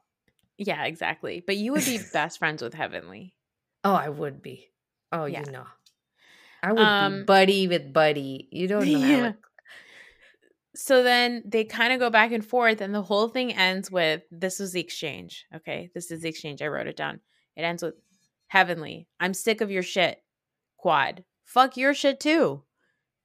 Yeah, 0.59 0.84
exactly. 0.84 1.43
But 1.45 1.57
you 1.57 1.72
would 1.72 1.84
be 1.84 1.99
best 2.12 2.39
friends 2.39 2.62
with 2.62 2.74
Heavenly. 2.74 3.34
Oh, 3.82 3.95
I 3.95 4.11
would 4.11 4.43
be. 4.43 4.68
Oh, 5.12 5.24
Yeah. 5.24 5.43
you 5.47 5.51
know, 5.53 5.66
I 6.62 6.72
would 6.72 6.76
be 6.78 6.82
Um, 6.82 7.24
buddy 7.24 7.68
with 7.68 7.92
buddy. 7.92 8.48
You 8.50 8.68
don't 8.68 8.86
know 8.90 8.98
Yeah. 8.98 9.32
So 10.74 11.02
then 11.02 11.42
they 11.46 11.64
kind 11.64 11.94
of 11.94 12.00
go 12.00 12.11
back 12.11 12.32
and 12.32 12.44
forth, 12.44 12.82
and 12.82 12.94
the 12.94 13.02
whole 13.02 13.28
thing 13.28 13.54
ends 13.54 13.90
with 13.90 14.22
this 14.30 14.59
was 14.59 14.72
the 14.72 14.80
exchange. 14.80 15.46
Okay. 15.54 15.90
This 15.94 16.11
is 16.11 16.20
the 16.20 16.28
exchange. 16.28 16.61
I 16.61 16.66
wrote 16.66 16.86
it 16.86 16.96
down. 16.96 17.20
It 17.57 17.62
ends 17.62 17.82
with 17.82 17.94
Heavenly, 18.48 19.09
I'm 19.18 19.34
sick 19.34 19.61
of 19.61 19.70
your 19.70 19.82
shit. 19.82 20.22
Quad, 20.76 21.24
fuck 21.44 21.76
your 21.76 21.94
shit 21.94 22.20
too. 22.20 22.62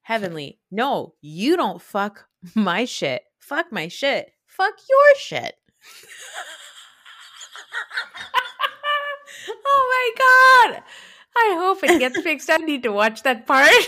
Heavenly, 0.02 0.60
no, 0.72 1.14
you 1.22 1.56
don't 1.56 1.82
fuck 1.82 2.26
my 2.56 2.86
shit. 2.86 3.24
Fuck 3.38 3.72
my 3.72 3.88
shit. 3.88 4.32
Fuck 4.48 4.74
your 4.90 5.16
shit. 5.18 5.56
oh 9.66 10.14
my 10.18 10.72
god! 10.74 10.84
I 11.36 11.56
hope 11.58 11.84
it 11.84 12.00
gets 12.00 12.20
fixed. 12.24 12.50
I 12.50 12.58
need 12.58 12.84
to 12.84 12.92
watch 12.92 13.24
that 13.24 13.46
part. 13.48 13.72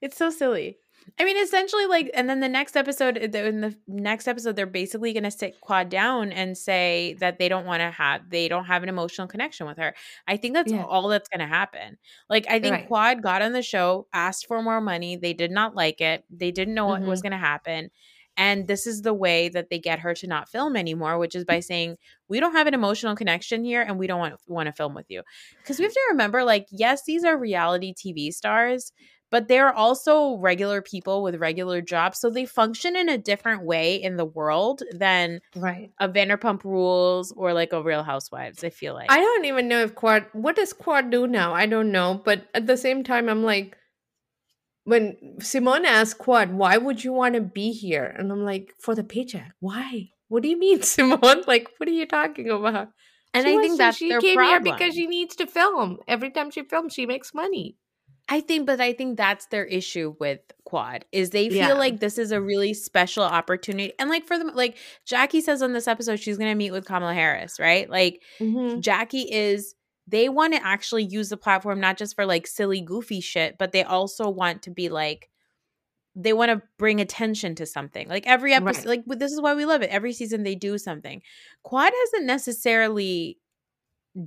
It's 0.00 0.16
so 0.16 0.30
silly. 0.30 0.78
I 1.18 1.24
mean, 1.24 1.36
essentially, 1.36 1.86
like, 1.86 2.08
and 2.14 2.30
then 2.30 2.38
the 2.38 2.48
next 2.48 2.76
episode, 2.76 3.16
in 3.16 3.60
the 3.60 3.74
next 3.88 4.28
episode, 4.28 4.54
they're 4.54 4.64
basically 4.66 5.12
going 5.12 5.24
to 5.24 5.30
sit 5.32 5.60
Quad 5.60 5.88
down 5.88 6.30
and 6.30 6.56
say 6.56 7.16
that 7.18 7.40
they 7.40 7.48
don't 7.48 7.66
want 7.66 7.80
to 7.80 7.90
have, 7.90 8.30
they 8.30 8.46
don't 8.46 8.66
have 8.66 8.84
an 8.84 8.88
emotional 8.88 9.26
connection 9.26 9.66
with 9.66 9.78
her. 9.78 9.94
I 10.28 10.36
think 10.36 10.54
that's 10.54 10.70
Yeah. 10.70 10.84
all 10.84 11.08
that's 11.08 11.28
going 11.28 11.40
to 11.40 11.46
happen. 11.52 11.98
Like, 12.30 12.46
I 12.48 12.60
think 12.60 12.72
Right. 12.74 12.86
Quad 12.86 13.22
got 13.22 13.42
on 13.42 13.50
the 13.52 13.62
show, 13.62 14.06
asked 14.12 14.46
for 14.46 14.62
more 14.62 14.80
money. 14.80 15.16
They 15.16 15.32
did 15.32 15.50
not 15.50 15.74
like 15.74 16.00
it. 16.00 16.22
They 16.30 16.52
didn't 16.52 16.74
know 16.74 16.86
what 16.86 17.00
Mm-hmm. 17.00 17.08
was 17.10 17.22
going 17.22 17.32
to 17.32 17.38
happen. 17.38 17.90
And 18.38 18.68
this 18.68 18.86
is 18.86 19.02
the 19.02 19.12
way 19.12 19.48
that 19.48 19.68
they 19.68 19.80
get 19.80 19.98
her 19.98 20.14
to 20.14 20.26
not 20.28 20.48
film 20.48 20.76
anymore, 20.76 21.18
which 21.18 21.34
is 21.34 21.44
by 21.44 21.58
mm. 21.58 21.64
saying, 21.64 21.96
we 22.28 22.38
don't 22.38 22.54
have 22.54 22.68
an 22.68 22.74
emotional 22.74 23.16
connection 23.16 23.64
here 23.64 23.82
and 23.82 23.98
we 23.98 24.06
don't 24.06 24.20
want, 24.20 24.36
want 24.46 24.68
to 24.68 24.72
film 24.72 24.94
with 24.94 25.06
you. 25.08 25.22
Because 25.58 25.78
we 25.78 25.84
have 25.84 25.92
to 25.92 26.06
remember, 26.10 26.44
like, 26.44 26.68
yes, 26.70 27.02
these 27.04 27.24
are 27.24 27.36
reality 27.36 27.92
TV 27.92 28.32
stars, 28.32 28.92
but 29.30 29.48
they're 29.48 29.74
also 29.74 30.36
regular 30.36 30.80
people 30.80 31.24
with 31.24 31.34
regular 31.34 31.82
jobs. 31.82 32.20
So 32.20 32.30
they 32.30 32.46
function 32.46 32.94
in 32.94 33.08
a 33.08 33.18
different 33.18 33.64
way 33.64 33.96
in 33.96 34.16
the 34.16 34.24
world 34.24 34.82
than 34.92 35.40
right. 35.56 35.90
a 35.98 36.08
Vanderpump 36.08 36.62
Rules 36.62 37.32
or 37.32 37.52
like 37.52 37.72
a 37.72 37.82
Real 37.82 38.04
Housewives, 38.04 38.62
I 38.62 38.70
feel 38.70 38.94
like. 38.94 39.10
I 39.10 39.18
don't 39.18 39.46
even 39.46 39.66
know 39.66 39.82
if 39.82 39.96
Quad. 39.96 40.26
What 40.32 40.54
does 40.54 40.72
Quad 40.72 41.10
do 41.10 41.26
now? 41.26 41.54
I 41.54 41.66
don't 41.66 41.90
know. 41.90 42.22
But 42.24 42.46
at 42.54 42.68
the 42.68 42.76
same 42.76 43.02
time, 43.02 43.28
I'm 43.28 43.42
like, 43.42 43.76
when 44.88 45.16
Simone 45.40 45.84
asked 45.84 46.18
Quad, 46.18 46.52
"Why 46.52 46.76
would 46.76 47.04
you 47.04 47.12
want 47.12 47.34
to 47.34 47.40
be 47.40 47.72
here?" 47.72 48.04
and 48.18 48.32
I'm 48.32 48.44
like, 48.44 48.74
"For 48.80 48.94
the 48.94 49.04
paycheck." 49.04 49.52
Why? 49.60 50.10
What 50.28 50.42
do 50.42 50.48
you 50.48 50.58
mean, 50.58 50.82
Simone? 50.94 51.42
Like, 51.46 51.68
what 51.78 51.88
are 51.88 51.92
you 51.92 52.06
talking 52.06 52.50
about? 52.50 52.88
and 53.34 53.46
She 53.46 53.54
I 53.54 53.60
think 53.60 53.78
that's 53.78 53.96
she 53.98 54.08
their 54.08 54.20
came 54.20 54.36
problem. 54.36 54.64
here 54.64 54.74
because 54.74 54.94
she 54.94 55.06
needs 55.06 55.36
to 55.36 55.46
film. 55.46 55.98
Every 56.08 56.30
time 56.30 56.50
she 56.50 56.62
films, 56.64 56.94
she 56.94 57.06
makes 57.06 57.34
money. 57.34 57.76
I 58.30 58.40
think, 58.42 58.66
but 58.66 58.78
I 58.78 58.92
think 58.92 59.16
that's 59.16 59.46
their 59.46 59.64
issue 59.64 60.14
with 60.20 60.40
Quad 60.64 61.06
is 61.12 61.30
they 61.30 61.48
feel 61.48 61.58
Yeah. 61.58 61.72
like 61.72 61.98
this 61.98 62.18
is 62.18 62.30
a 62.30 62.40
really 62.42 62.74
special 62.74 63.22
opportunity. 63.24 63.94
And 63.98 64.10
like 64.10 64.26
for 64.26 64.36
them, 64.36 64.50
like 64.54 64.76
Jackie 65.06 65.40
says 65.40 65.62
on 65.62 65.72
this 65.72 65.88
episode, 65.88 66.20
she's 66.20 66.36
going 66.36 66.50
to 66.50 66.54
meet 66.54 66.72
with 66.72 66.84
Kamala 66.84 67.14
Harris, 67.14 67.58
right? 67.58 67.88
Like 67.88 68.20
Mm-hmm. 68.38 68.80
Jackie 68.80 69.22
is 69.32 69.74
they 70.08 70.28
want 70.28 70.54
to 70.54 70.64
actually 70.64 71.04
use 71.04 71.28
the 71.28 71.36
platform 71.36 71.80
not 71.80 71.98
just 71.98 72.14
for 72.16 72.24
like 72.26 72.46
silly 72.46 72.80
goofy 72.80 73.20
shit, 73.20 73.58
but 73.58 73.72
they 73.72 73.82
also 73.84 74.28
want 74.30 74.62
to 74.62 74.70
be 74.70 74.88
like 74.88 75.28
they 76.16 76.32
want 76.32 76.50
to 76.50 76.62
bring 76.78 77.00
attention 77.00 77.54
to 77.54 77.66
something. 77.66 78.08
Like 78.08 78.26
every 78.26 78.52
episode 78.52 78.86
Right. 78.88 79.04
like 79.08 79.18
this 79.20 79.32
is 79.32 79.40
why 79.40 79.54
we 79.54 79.64
love 79.66 79.82
it. 79.82 79.90
Every 79.90 80.12
season 80.12 80.42
they 80.42 80.54
do 80.56 80.76
something. 80.78 81.22
Quad 81.62 81.92
hasn't 82.04 82.26
necessarily 82.26 83.38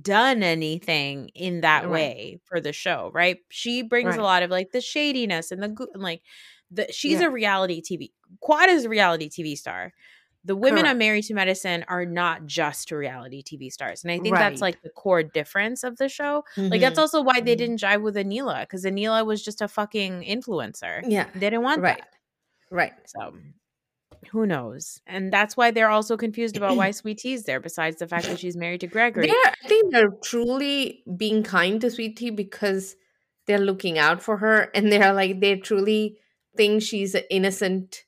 done 0.00 0.42
anything 0.42 1.28
in 1.34 1.60
that 1.62 1.84
Right. 1.84 1.92
way 1.92 2.40
for 2.44 2.60
the 2.60 2.72
show, 2.72 3.10
right? 3.12 3.38
She 3.50 3.82
brings 3.82 4.10
Right. 4.10 4.20
a 4.20 4.22
lot 4.22 4.42
of 4.42 4.50
like 4.50 4.70
the 4.72 4.80
shadiness 4.80 5.50
and 5.52 5.62
the 5.62 5.88
and 5.92 6.02
like 6.02 6.22
the 6.70 6.90
she's 6.92 7.20
Yeah. 7.20 7.26
a 7.26 7.30
reality 7.30 7.82
TV. 7.82 8.12
Quad 8.40 8.70
is 8.70 8.84
a 8.84 8.88
reality 8.88 9.28
TV 9.28 9.54
star. 9.56 9.92
The 10.44 10.56
women 10.56 10.80
on 10.80 10.84
Correct. 10.84 10.98
Married 10.98 11.24
to 11.24 11.34
Medicine 11.34 11.84
are 11.86 12.04
not 12.04 12.46
just 12.46 12.90
reality 12.90 13.42
TV 13.44 13.70
stars. 13.70 14.02
And 14.02 14.10
I 14.10 14.18
think 14.18 14.34
that's 14.34 14.60
like 14.60 14.82
the 14.82 14.90
core 14.90 15.22
difference 15.22 15.84
of 15.84 15.96
the 15.98 16.08
show. 16.08 16.44
Like 16.56 16.80
that's 16.80 16.98
Mhm. 16.98 17.02
also 17.02 17.22
why 17.22 17.40
they 17.40 17.54
Mhm. 17.54 17.58
didn't 17.58 17.80
jive 17.80 18.02
with 18.02 18.16
Anila 18.16 18.62
because 18.62 18.84
Anila 18.84 19.24
was 19.24 19.44
just 19.44 19.60
a 19.60 19.68
fucking 19.68 20.22
influencer. 20.24 21.02
Yeah. 21.06 21.28
They 21.34 21.40
didn't 21.50 21.62
want 21.62 21.80
Right. 21.80 21.98
that. 21.98 22.08
Right. 22.70 22.92
So 23.06 23.34
who 24.32 24.46
knows? 24.46 25.00
And 25.06 25.32
that's 25.32 25.56
why 25.56 25.70
they're 25.70 25.90
also 25.90 26.16
confused 26.16 26.56
about 26.56 26.76
why 26.76 26.90
Sweet 26.92 27.18
Tea's 27.18 27.44
there, 27.44 27.60
besides 27.60 27.96
the 27.98 28.08
fact 28.08 28.26
that 28.26 28.40
she's 28.40 28.56
married 28.56 28.80
to 28.80 28.86
Gregory. 28.88 29.26
They're, 29.28 29.52
I 29.64 29.68
think 29.68 29.92
they're 29.92 30.10
truly 30.24 31.04
being 31.16 31.42
kind 31.44 31.80
to 31.82 31.90
Sweet 31.90 32.16
Tea 32.16 32.30
because 32.30 32.96
they're 33.46 33.58
looking 33.58 33.96
out 33.98 34.22
for 34.22 34.38
her 34.38 34.70
and 34.74 34.90
they're 34.90 35.12
like 35.12 35.40
they 35.40 35.56
truly 35.56 36.18
think 36.56 36.82
she's 36.82 37.14
an 37.14 37.22
innocent 37.30 38.04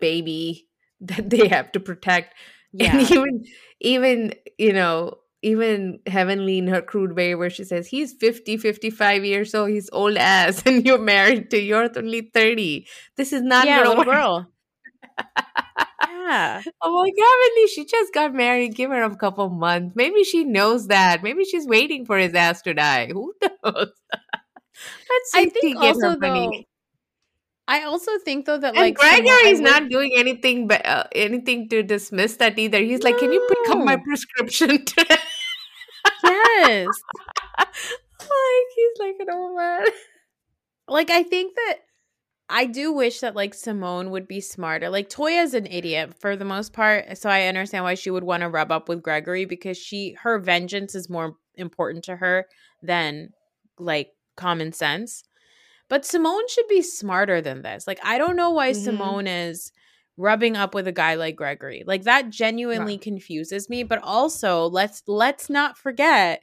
baby 0.00 0.68
that 1.00 1.30
they 1.30 1.48
have 1.48 1.72
to 1.72 1.80
protect. 1.80 2.34
Yeah. 2.72 2.98
And 2.98 3.10
even 3.10 3.44
even, 3.80 4.34
you 4.58 4.72
know, 4.72 5.18
even 5.42 6.00
Heavenly 6.06 6.58
in 6.58 6.66
her 6.68 6.82
crude 6.82 7.14
way 7.14 7.34
where 7.34 7.50
she 7.50 7.64
says 7.64 7.86
he's 7.86 8.12
50, 8.14 8.56
55 8.56 9.24
years 9.24 9.54
old, 9.54 9.70
he's 9.70 9.90
old 9.92 10.16
ass, 10.16 10.62
and 10.66 10.84
you're 10.84 10.98
married 10.98 11.50
to 11.50 11.60
you're 11.60 11.88
only 11.96 12.30
30. 12.32 12.86
This 13.16 13.32
is 13.32 13.42
not 13.42 13.66
yeah, 13.66 13.82
little 13.82 14.04
girl. 14.04 14.48
yeah. 15.18 16.62
I'm 16.82 16.92
like, 16.92 17.14
Heavenly, 17.16 17.68
she 17.68 17.84
just 17.86 18.12
got 18.12 18.34
married. 18.34 18.74
Give 18.74 18.90
her 18.90 19.02
a 19.02 19.16
couple 19.16 19.48
months. 19.48 19.94
Maybe 19.94 20.24
she 20.24 20.44
knows 20.44 20.88
that. 20.88 21.22
Maybe 21.22 21.44
she's 21.44 21.66
waiting 21.66 22.04
for 22.04 22.18
his 22.18 22.34
ass 22.34 22.62
to 22.62 22.74
die. 22.74 23.08
Who 23.12 23.32
knows? 23.42 23.92
Let's 25.08 25.32
see 25.32 25.40
I 25.40 25.48
think 25.48 25.76
also 25.76 26.10
her 26.10 26.18
money. 26.18 26.66
I 27.68 27.82
also 27.82 28.12
think 28.24 28.46
though 28.46 28.58
that 28.58 28.74
And 28.76 28.76
like 28.76 28.96
Gregory's 28.96 29.60
would- 29.60 29.64
not 29.64 29.88
doing 29.88 30.12
anything, 30.16 30.68
but 30.68 30.86
uh, 30.86 31.04
anything 31.12 31.68
to 31.70 31.82
dismiss 31.82 32.36
that 32.36 32.58
either. 32.58 32.78
He's 32.78 33.02
like, 33.02 33.18
"Can 33.18 33.32
you 33.32 33.44
pick 33.48 33.70
up 33.74 33.78
my 33.84 33.96
No. 33.96 34.02
prescription?" 34.04 34.84
yes. 36.24 36.86
like 37.58 38.68
he's 38.74 38.98
like 38.98 39.16
an 39.20 39.30
old 39.30 39.56
man. 39.56 39.86
like 40.88 41.10
I 41.10 41.22
think 41.22 41.54
that 41.56 41.78
I 42.48 42.66
do 42.66 42.92
wish 42.92 43.20
that 43.20 43.34
like 43.34 43.54
Simone 43.54 44.10
would 44.10 44.28
be 44.28 44.40
smarter. 44.40 44.88
Like 44.88 45.08
Toya's 45.08 45.54
an 45.54 45.66
idiot 45.66 46.14
for 46.20 46.36
the 46.36 46.44
most 46.44 46.72
part, 46.72 47.18
so 47.18 47.28
I 47.28 47.46
understand 47.48 47.84
why 47.84 47.94
she 47.94 48.10
would 48.10 48.24
want 48.24 48.42
to 48.42 48.48
rub 48.48 48.70
up 48.70 48.88
with 48.88 49.02
Gregory 49.02 49.44
because 49.44 49.76
she 49.76 50.16
her 50.22 50.38
vengeance 50.38 50.94
is 50.94 51.10
more 51.10 51.34
important 51.56 52.04
to 52.04 52.16
her 52.16 52.46
than 52.82 53.30
like 53.78 54.10
common 54.36 54.72
sense. 54.72 55.24
But 55.88 56.04
Simone 56.04 56.48
should 56.48 56.68
be 56.68 56.82
smarter 56.82 57.40
than 57.40 57.62
this. 57.62 57.86
Like 57.86 58.00
I 58.04 58.18
don't 58.18 58.36
know 58.36 58.50
why 58.50 58.72
Mhm. 58.72 58.72
Simone 58.72 59.26
is 59.26 59.72
rubbing 60.16 60.56
up 60.56 60.74
with 60.74 60.86
a 60.88 60.92
guy 60.92 61.14
like 61.14 61.36
Gregory. 61.36 61.84
Like 61.86 62.04
that 62.04 62.30
genuinely 62.30 62.98
Right. 62.98 63.02
confuses 63.02 63.68
me, 63.68 63.82
but 63.82 64.00
also 64.02 64.66
let's 64.66 65.02
let's 65.06 65.48
not 65.50 65.78
forget 65.78 66.42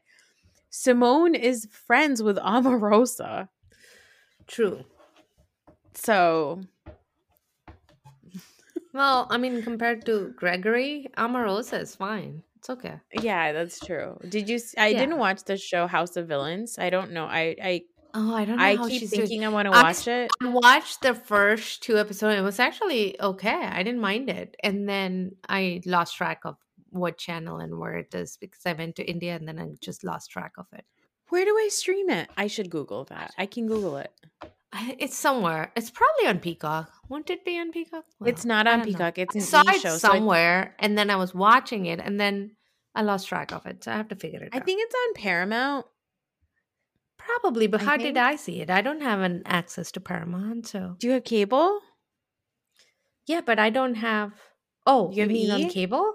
Simone 0.71 1.35
is 1.35 1.67
friends 1.71 2.23
with 2.23 2.37
Omarosa. 2.37 3.49
True. 4.47 4.85
So 5.93 6.61
Well, 8.93 9.27
I 9.29 9.37
mean, 9.37 9.61
compared 9.61 10.05
to 10.05 10.29
Gregory, 10.37 11.07
Omarosa 11.17 11.81
is 11.81 11.95
fine. 11.95 12.43
It's 12.55 12.69
okay. 12.69 13.01
yeah, 13.13 13.51
that's 13.53 13.79
true. 13.79 14.17
Did 14.27 14.49
you? 14.49 14.59
I 14.77 14.93
Yeah. 14.93 14.99
didn't 14.99 15.17
watch 15.19 15.43
the 15.43 15.57
show 15.57 15.87
House 15.87 16.15
of 16.17 16.27
Villains. 16.27 16.79
I 16.79 16.89
don't 16.89 17.11
know. 17.11 17.25
I 17.25 17.55
I 17.61 17.81
Oh, 18.13 18.35
I 18.35 18.45
don't 18.45 18.57
know 18.57 18.63
I 18.63 18.75
how 18.75 18.87
keep 18.87 18.99
she's 18.99 19.09
thinking 19.09 19.39
doing. 19.39 19.45
I 19.45 19.49
want 19.49 19.65
to 19.65 19.71
watch 19.71 19.95
s- 19.95 20.07
it. 20.07 20.31
I 20.41 20.47
watched 20.49 21.01
the 21.01 21.15
first 21.15 21.81
two 21.81 21.97
episodes. 21.97 22.37
It 22.37 22.41
was 22.43 22.59
actually 22.59 23.19
okay. 23.19 23.49
I 23.65 23.81
didn't 23.83 24.01
mind 24.01 24.29
it. 24.29 24.55
And 24.63 24.87
then 24.87 25.35
I 25.49 25.81
lost 25.85 26.15
track 26.15 26.41
of 26.45 26.57
what 26.91 27.17
channel 27.17 27.57
and 27.57 27.79
where 27.79 27.95
it 27.97 28.13
is 28.13 28.37
because 28.37 28.61
I 28.67 28.73
went 28.73 28.95
to 28.97 29.03
India 29.03 29.35
and 29.35 29.47
then 29.47 29.57
I 29.59 29.69
just 29.81 30.03
lost 30.03 30.29
track 30.29 30.53
of 30.57 30.67
it. 30.73 30.85
Where 31.29 31.43
do 31.43 31.51
I 31.57 31.69
stream 31.71 32.09
it? 32.11 32.29
I 32.37 32.45
should 32.47 32.69
Google 32.69 33.05
that. 33.05 33.33
I 33.37 33.47
can 33.47 33.65
Google 33.67 33.97
it. 33.97 34.11
I- 34.71 34.95
It's 34.99 35.17
somewhere. 35.17 35.71
It's 35.75 35.89
probably 35.89 36.27
on 36.27 36.39
Peacock. 36.39 36.91
Won't 37.09 37.29
it 37.31 37.43
be 37.43 37.57
on 37.59 37.71
Peacock? 37.71 38.05
It's 38.23 38.45
not 38.45 38.67
on 38.67 38.79
don't 38.79 38.87
know. 38.89 38.93
Peacock. 38.93 39.17
It's 39.17 39.35
I 39.35 39.39
saw 39.39 39.61
e 39.61 39.75
it 39.75 39.81
show. 39.81 39.97
so 39.97 40.09
I- 40.09 40.11
somewhere, 40.17 40.75
and 40.77 40.95
then 40.97 41.09
I 41.09 41.15
was 41.15 41.33
watching 41.33 41.87
it, 41.87 41.99
and 41.99 42.19
then 42.19 42.55
I 42.93 43.01
lost 43.01 43.27
track 43.27 43.51
of 43.51 43.65
it. 43.65 43.83
So 43.83 43.91
I 43.91 43.95
have 43.97 44.09
to 44.09 44.15
figure 44.15 44.43
it 44.43 44.49
I 44.53 44.57
out. 44.57 44.61
I 44.61 44.65
think 44.65 44.81
it's 44.83 44.93
on 45.07 45.13
Paramount. 45.15 45.87
Probably, 47.25 47.67
but 47.67 47.81
I 47.81 47.85
how 47.85 47.91
think- 47.97 48.03
did 48.03 48.17
I 48.17 48.35
see 48.35 48.61
it? 48.61 48.69
I 48.69 48.81
don't 48.81 49.01
have 49.01 49.19
an 49.21 49.41
access 49.45 49.91
to 49.93 49.99
Paramount, 49.99 50.67
so 50.67 50.95
Do 50.99 51.07
you 51.07 51.13
have 51.13 51.23
cable? 51.23 51.79
yeah, 53.27 53.41
but 53.41 53.59
I 53.59 53.69
don't 53.69 53.95
have. 53.95 54.33
Oh, 54.85 55.09
You 55.09 55.15
you 55.15 55.21
have 55.23 55.31
mean 55.31 55.51
on 55.51 55.69
cable? 55.69 56.13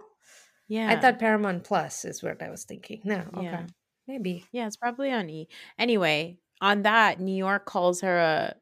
Yeah. 0.69 0.91
I 0.91 1.01
thought 1.01 1.19
Paramount 1.19 1.65
Plus 1.65 2.05
is 2.05 2.23
what 2.23 2.43
I 2.43 2.51
was 2.51 2.65
thinking. 2.65 3.01
No, 3.05 3.25
okay, 3.35 3.45
Yeah. 3.45 3.67
maybe. 4.07 4.45
Yeah, 4.53 4.67
it's 4.67 4.77
probably 4.77 5.11
on 5.11 5.31
E. 5.31 5.49
Anyway, 5.79 6.39
on 6.61 6.83
that, 6.83 7.19
New 7.21 7.35
York 7.35 7.65
calls 7.65 8.03
her 8.03 8.19
a 8.19 8.55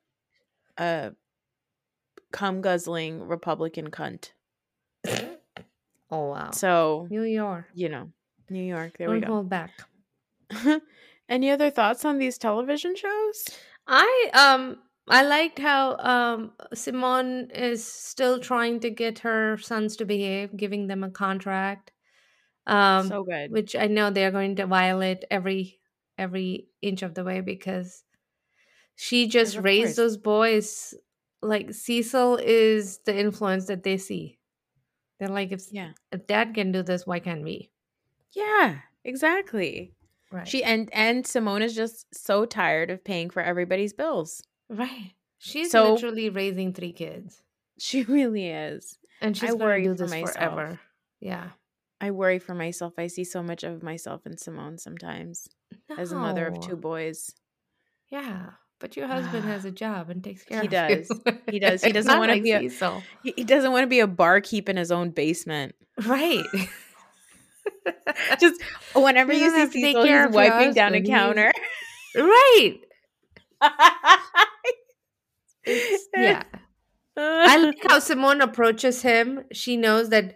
a 0.78 1.12
cum 2.32 2.61
guzzling 2.61 3.26
Republican 3.26 3.90
cunt. 3.90 4.30
Oh 6.11 6.28
wow. 6.30 6.51
So 6.53 7.09
New 7.11 7.22
York. 7.22 7.66
you 7.74 7.88
know, 7.88 8.12
New 8.49 8.62
York. 8.62 8.97
There 8.99 9.09
Don't 9.09 9.16
we 9.16 9.20
go. 9.22 9.32
hold 9.32 9.49
back. 9.49 9.72
Any 11.29 11.51
other 11.51 11.70
thoughts 11.70 12.05
on 12.05 12.18
these 12.18 12.39
television 12.39 12.97
shows? 12.97 13.61
I 13.87 14.31
um 14.35 14.79
I 15.09 15.22
liked 15.22 15.59
how 15.59 15.97
um 15.99 16.53
Simone 16.74 17.51
is 17.51 17.85
still 17.85 18.41
trying 18.41 18.81
to 18.81 18.91
get 18.91 19.20
her 19.20 19.57
sons 19.59 19.97
to 19.97 20.05
behave, 20.05 20.57
giving 20.57 20.87
them 20.87 21.05
a 21.05 21.11
contract. 21.11 21.93
Um 22.66 23.09
so 23.09 23.24
good. 23.24 23.51
which 23.51 23.77
I 23.77 23.87
know 23.89 24.11
they're 24.11 24.33
going 24.33 24.57
to 24.57 24.66
violate 24.66 25.24
every 25.31 25.81
every 26.18 26.68
inch 26.83 27.03
of 27.03 27.14
the 27.14 27.24
way 27.24 27.41
because 27.43 28.05
she 28.97 29.29
just 29.29 29.59
raised 29.59 29.97
course. 29.97 29.97
those 29.97 30.16
boys 30.16 30.95
like 31.43 31.72
Cecil 31.74 32.39
is 32.39 32.99
the 33.07 33.18
influence 33.18 33.66
that 33.66 33.83
they 33.85 33.99
see. 33.99 34.39
They're 35.18 35.29
like 35.29 35.53
if 35.53 35.62
yeah. 35.70 35.93
if 36.12 36.27
dad 36.27 36.55
can 36.55 36.72
do 36.72 36.83
this, 36.83 37.07
why 37.07 37.20
can't 37.20 37.45
we? 37.45 37.70
Yeah, 38.33 38.83
exactly. 39.05 39.95
Right. 40.33 40.47
She 40.49 40.62
and 40.64 40.89
and 40.93 41.27
Simone 41.27 41.62
is 41.62 41.74
just 41.74 42.07
so 42.14 42.45
tired 42.45 42.91
of 42.91 43.05
paying 43.05 43.31
for 43.31 43.43
everybody's 43.43 43.93
bills. 43.93 44.43
right. 44.68 45.12
She's 45.39 45.70
So- 45.70 45.93
literally 45.93 46.31
raising 46.31 46.72
three 46.72 46.93
kids. 46.93 47.43
She 47.79 48.03
really 48.05 48.49
is. 48.49 48.99
And 49.20 49.37
she's 49.37 49.51
I 49.51 49.53
gonna 49.53 49.64
worry 49.64 49.83
do 49.85 49.91
for 49.91 50.03
this 50.05 50.11
myself. 50.11 50.33
forever. 50.35 50.81
Yeah. 51.20 51.51
I 52.01 52.11
worry 52.11 52.39
for 52.39 52.55
myself. 52.55 52.95
I 52.99 53.07
see 53.07 53.24
so 53.24 53.43
much 53.43 53.62
of 53.62 53.83
myself 53.83 54.27
in 54.27 54.37
Simone 54.39 54.79
sometimes 54.79 55.47
as 55.97 56.11
a 56.12 56.16
mother 56.16 56.47
of 56.47 56.61
two 56.61 56.77
boys. 56.77 57.31
Yeah, 58.11 58.51
but 58.81 58.97
your 58.97 59.07
husband 59.07 59.45
has 59.45 59.64
a 59.64 59.70
job 59.85 60.11
and 60.11 60.22
takes 60.24 60.43
care 60.43 60.61
He 60.62 60.66
of 60.66 60.72
you. 60.91 61.05
does. 61.05 61.20
He 61.51 61.59
does. 61.59 61.85
He 61.85 61.93
doesn't 61.99 62.18
wanna 62.18 62.33
like 62.35 62.43
be 62.43 62.53
a- 62.53 62.61
Cecil. 62.68 63.03
He 63.22 63.45
doesn't 63.45 63.72
want 63.72 63.85
to 63.85 63.89
be 63.89 64.01
a 64.01 64.07
barkeep 64.07 64.68
in 64.68 64.77
his 64.77 64.91
own 64.91 65.11
basement. 65.11 65.74
right. 66.07 66.45
Just 68.41 68.61
whenever 68.95 69.33
You 69.33 69.45
you 69.45 69.51
see 69.51 69.67
to 69.67 69.73
take 69.73 69.97
Cecil, 69.97 70.05
he's 70.27 70.35
wiping 70.35 70.73
down 70.73 70.95
a 70.95 71.01
counter. 71.03 71.53
right. 72.17 72.79
Yeah. 76.17 76.43
I 77.17 77.57
like 77.59 77.79
how 77.89 77.99
Simone 77.99 78.41
approaches 78.41 79.03
him. 79.03 79.45
She 79.53 79.77
knows 79.77 80.11
that 80.11 80.35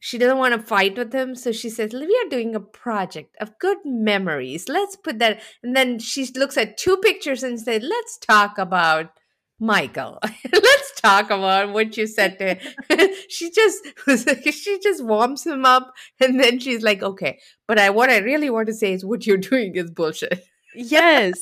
she 0.00 0.18
doesn't 0.18 0.38
want 0.38 0.54
to 0.54 0.66
fight 0.66 0.96
with 0.96 1.12
him. 1.12 1.34
So 1.34 1.52
she 1.52 1.68
says, 1.68 1.92
We 1.92 2.06
are 2.24 2.28
doing 2.30 2.54
a 2.54 2.60
project 2.60 3.36
of 3.40 3.58
good 3.60 3.78
memories. 3.84 4.68
Let's 4.68 4.96
put 4.96 5.18
that. 5.18 5.40
And 5.62 5.76
then 5.76 5.98
she 5.98 6.26
looks 6.34 6.56
at 6.56 6.78
two 6.78 6.96
pictures 6.98 7.42
and 7.42 7.60
said, 7.60 7.82
Let's 7.82 8.18
talk 8.18 8.58
about 8.58 9.10
Michael. 9.58 10.18
Let's 10.52 11.00
talk 11.00 11.26
about 11.30 11.72
what 11.72 11.96
you 11.96 12.06
said 12.06 12.38
to 12.38 12.54
him. 12.54 13.10
she 13.28 13.50
just 13.50 13.84
she 14.52 14.78
just 14.82 15.02
warms 15.04 15.46
him 15.46 15.64
up 15.64 15.92
and 16.20 16.38
then 16.40 16.58
she's 16.58 16.82
like, 16.82 17.02
Okay, 17.02 17.38
but 17.66 17.78
I 17.78 17.90
what 17.90 18.10
I 18.10 18.18
really 18.18 18.50
want 18.50 18.66
to 18.68 18.74
say 18.74 18.92
is 18.92 19.04
what 19.04 19.26
you're 19.26 19.36
doing 19.52 19.74
is 19.76 19.90
bullshit. 19.90 20.44
yes. 20.74 21.40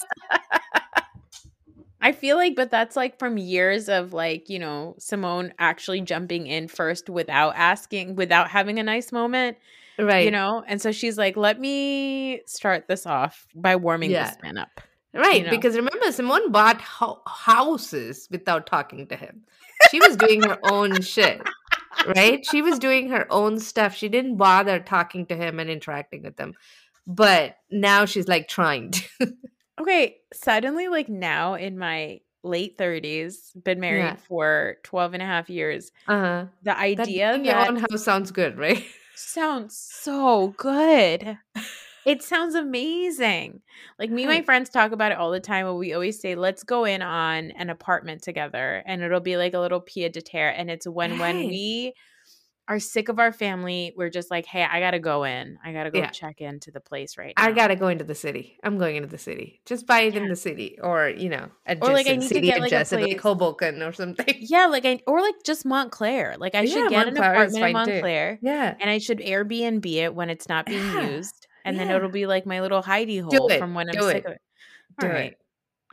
I 2.00 2.12
feel 2.12 2.36
like, 2.36 2.54
but 2.54 2.70
that's 2.70 2.96
like 2.96 3.18
from 3.18 3.38
years 3.38 3.88
of 3.88 4.12
like, 4.12 4.50
you 4.50 4.58
know, 4.58 4.94
Simone 4.98 5.54
actually 5.58 6.02
jumping 6.02 6.46
in 6.46 6.68
first 6.68 7.08
without 7.08 7.54
asking, 7.56 8.14
without 8.14 8.50
having 8.50 8.78
a 8.78 8.82
nice 8.82 9.10
moment, 9.10 9.56
Right. 9.98 10.26
you 10.26 10.30
know? 10.30 10.62
And 10.68 10.82
so 10.82 10.92
she's 10.92 11.16
like, 11.16 11.34
let 11.38 11.58
me 11.58 12.42
start 12.46 12.88
this 12.88 13.06
off 13.06 13.46
by 13.54 13.76
warming 13.76 14.10
Yeah. 14.10 14.28
this 14.28 14.36
man 14.42 14.58
up. 14.58 14.82
Right, 15.14 15.44
know? 15.44 15.50
because 15.50 15.76
remember, 15.76 16.10
Simone 16.10 16.50
bought 16.50 16.80
ho- 16.80 17.22
houses 17.26 18.26
without 18.30 18.66
talking 18.66 19.06
to 19.06 19.16
him. 19.16 19.44
She 19.90 20.00
was 20.00 20.16
doing 20.16 20.42
her 20.42 20.58
own 20.64 21.00
shit, 21.02 21.40
right? 22.16 22.44
She 22.44 22.62
was 22.62 22.78
doing 22.78 23.08
her 23.10 23.26
own 23.30 23.60
stuff. 23.60 23.94
She 23.94 24.08
didn't 24.08 24.36
bother 24.36 24.80
talking 24.80 25.26
to 25.26 25.36
him 25.36 25.60
and 25.60 25.70
interacting 25.70 26.22
with 26.22 26.38
him. 26.38 26.54
But 27.06 27.56
now 27.70 28.06
she's 28.06 28.26
like 28.28 28.48
trying 28.48 28.90
to. 28.92 29.32
Okay, 29.80 30.16
suddenly, 30.32 30.88
like 30.88 31.08
now 31.08 31.54
in 31.54 31.76
my 31.78 32.20
late 32.42 32.76
30s, 32.78 33.50
been 33.62 33.80
married 33.80 33.98
Yeah. 34.02 34.16
for 34.16 34.76
12 34.84 35.14
and 35.14 35.22
a 35.22 35.26
half 35.26 35.48
years, 35.50 35.90
Uh-huh. 36.08 36.46
the 36.62 36.64
That 36.64 36.78
idea 36.78 37.34
your 37.36 37.44
that 37.54 37.68
own 37.68 37.76
house 37.76 38.04
sounds 38.04 38.30
good, 38.30 38.56
right? 38.58 38.84
sounds 39.16 39.76
so 39.76 40.48
good. 40.56 41.38
It 42.07 42.22
sounds 42.22 42.55
amazing. 42.55 43.62
Like 43.98 44.11
me 44.11 44.24
and 44.24 44.30
my 44.30 44.42
friends 44.42 44.68
talk 44.68 44.92
about 44.92 45.11
it 45.12 45.16
all 45.18 45.30
the 45.30 45.40
time. 45.40 45.64
Where 45.64 45.74
we 45.74 45.94
always 45.94 46.20
say, 46.20 46.34
"Let's 46.34 46.62
go 46.62 46.84
in 46.84 47.00
on 47.00 47.50
an 47.52 47.70
apartment 47.70 48.22
together," 48.22 48.82
and 48.86 49.02
it'll 49.02 49.20
be 49.20 49.38
like 49.38 49.55
a 49.55 49.59
little 49.59 49.80
pied 49.80 50.12
de 50.12 50.20
terre. 50.20 50.50
And 50.55 50.70
it's 50.70 50.86
when 50.86 51.16
when 51.18 51.44
we 51.46 51.94
are 52.68 52.80
sick 52.80 53.09
of 53.11 53.18
our 53.20 53.32
family, 53.32 53.94
we're 53.96 54.11
just 54.11 54.30
like, 54.30 54.46
"Hey, 54.46 54.64
I 54.64 54.80
gotta 54.80 55.00
go 55.00 55.24
in. 55.24 55.59
I 55.64 55.72
gotta 55.72 55.90
go 55.92 56.05
Yeah. 56.05 56.12
check 56.12 56.40
into 56.42 56.70
the 56.72 56.80
place 56.80 57.18
right 57.18 57.36
now. 57.38 57.46
I 57.46 57.52
gotta 57.52 57.74
go 57.76 57.88
into 57.88 58.05
the 58.05 58.14
city. 58.14 58.59
I'm 58.62 58.78
going 58.78 58.96
into 58.96 59.09
the 59.09 59.18
city. 59.18 59.61
Just 59.66 59.86
buy 59.86 60.02
it 60.02 60.16
in 60.16 60.28
the 60.28 60.36
city, 60.36 60.78
or 60.80 61.09
you 61.09 61.28
know, 61.28 61.50
adjacent 61.66 61.82
Or, 61.82 61.92
like, 61.92 62.07
I 62.07 62.16
need 62.16 62.32
to 62.34 62.40
city 62.40 62.42
get, 62.42 62.61
like, 62.61 62.74
a 62.74 62.82
adjacent, 62.82 63.02
like 63.02 63.20
Hoboken 63.20 63.82
or 63.82 63.92
something. 63.92 64.48
Yeah, 64.50 64.66
like 64.66 64.84
I 64.84 65.00
or 65.07 65.20
like 65.20 65.36
just 65.44 65.64
Montclair. 65.64 66.36
Like 66.38 66.55
I 66.55 66.64
Yeah, 66.64 66.66
should 66.66 66.88
get 66.88 67.07
an 67.09 67.16
Montclair 67.16 67.44
is 67.44 67.57
apartment 67.57 67.64
in 67.64 67.70
fine, 67.70 67.80
too. 67.82 68.09
Montclair, 68.11 68.40
Yeah, 68.40 68.78
and 68.78 68.90
I 68.90 68.98
should 68.98 69.18
Airbnb 69.18 69.86
it 69.86 70.14
when 70.14 70.30
it's 70.30 70.48
not 70.48 70.68
being 70.68 70.92
Yeah, 70.92 71.00
used, 71.00 71.46
and 71.64 71.78
then 71.78 71.90
it'll 71.90 72.10
be 72.10 72.26
like 72.26 72.46
my 72.46 72.60
little 72.60 72.82
hidey 72.82 73.22
hole 73.22 73.48
it, 73.48 73.58
from 73.58 73.74
when 73.74 73.88
I'm 73.88 73.94
do 73.94 74.02
sick 74.02 74.16
it, 74.18 74.26
of 74.26 74.32
it. 74.32 74.40
do 75.00 75.06
All 75.06 75.12
it. 75.12 75.14
right. 75.14 75.36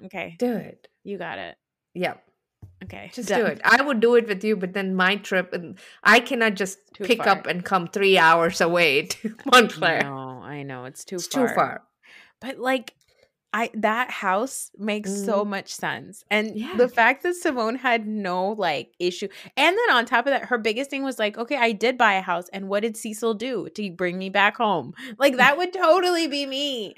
Okay. 0.05 0.36
do 0.39 0.55
it. 0.55 0.88
You 1.03 1.17
got 1.17 1.38
it. 1.38 1.55
Yep. 1.93 2.24
Okay. 2.84 3.11
Just 3.13 3.30
done. 3.30 3.39
do 3.39 3.45
it. 3.47 3.61
I 3.63 3.82
would 3.82 3.99
do 3.99 4.15
it 4.15 4.28
with 4.28 4.43
you, 4.43 4.55
but 4.55 4.74
then 4.74 4.95
my 4.95 5.15
trip 5.15 5.53
and 5.53 5.78
I 6.03 6.19
cannot 6.19 6.55
just 6.55 6.80
Too 6.93 7.03
pick 7.03 7.19
far. 7.19 7.30
up 7.30 7.47
and 7.47 7.63
come 7.63 7.88
three 7.88 8.17
hours 8.17 8.61
away 8.61 9.03
to 9.07 9.36
Montclair. 9.51 10.01
No, 10.03 10.41
I 10.43 10.63
know 10.63 10.86
it's 10.86 11.05
too 11.05 11.15
it's 11.15 11.28
far. 11.28 11.47
too 11.47 11.53
far. 11.53 11.84
But 12.39 12.57
like 12.57 12.95
I 13.54 13.70
that 13.74 14.10
house 14.12 14.72
makes 14.78 15.12
so 15.26 15.43
much 15.45 15.74
sense. 15.74 16.24
And 16.32 16.49
Mm-hmm. 16.52 16.58
Yeah. 16.58 16.76
the 16.78 16.88
fact 16.89 17.24
that 17.24 17.36
Simone 17.36 17.76
had 17.76 18.08
no 18.08 18.49
like 18.52 18.93
issue. 18.99 19.28
And 19.58 19.78
then 19.78 19.95
on 19.95 20.06
top 20.06 20.26
of 20.26 20.32
that, 20.32 20.45
her 20.45 20.58
biggest 20.58 20.89
thing 20.89 21.04
was 21.04 21.20
like, 21.20 21.38
okay, 21.38 21.58
I 21.58 21.72
did 21.72 21.97
buy 21.97 22.14
a 22.14 22.22
house. 22.22 22.47
And 22.54 22.70
what 22.70 22.82
did 22.82 22.95
Cecil 22.97 23.34
do 23.36 23.68
to 23.76 23.91
bring 23.91 24.18
me 24.18 24.30
back 24.30 24.58
home? 24.58 24.93
Like 25.18 25.38
that 25.38 25.58
would 25.58 25.74
totally 25.74 26.28
be 26.28 26.45
me. 26.45 26.95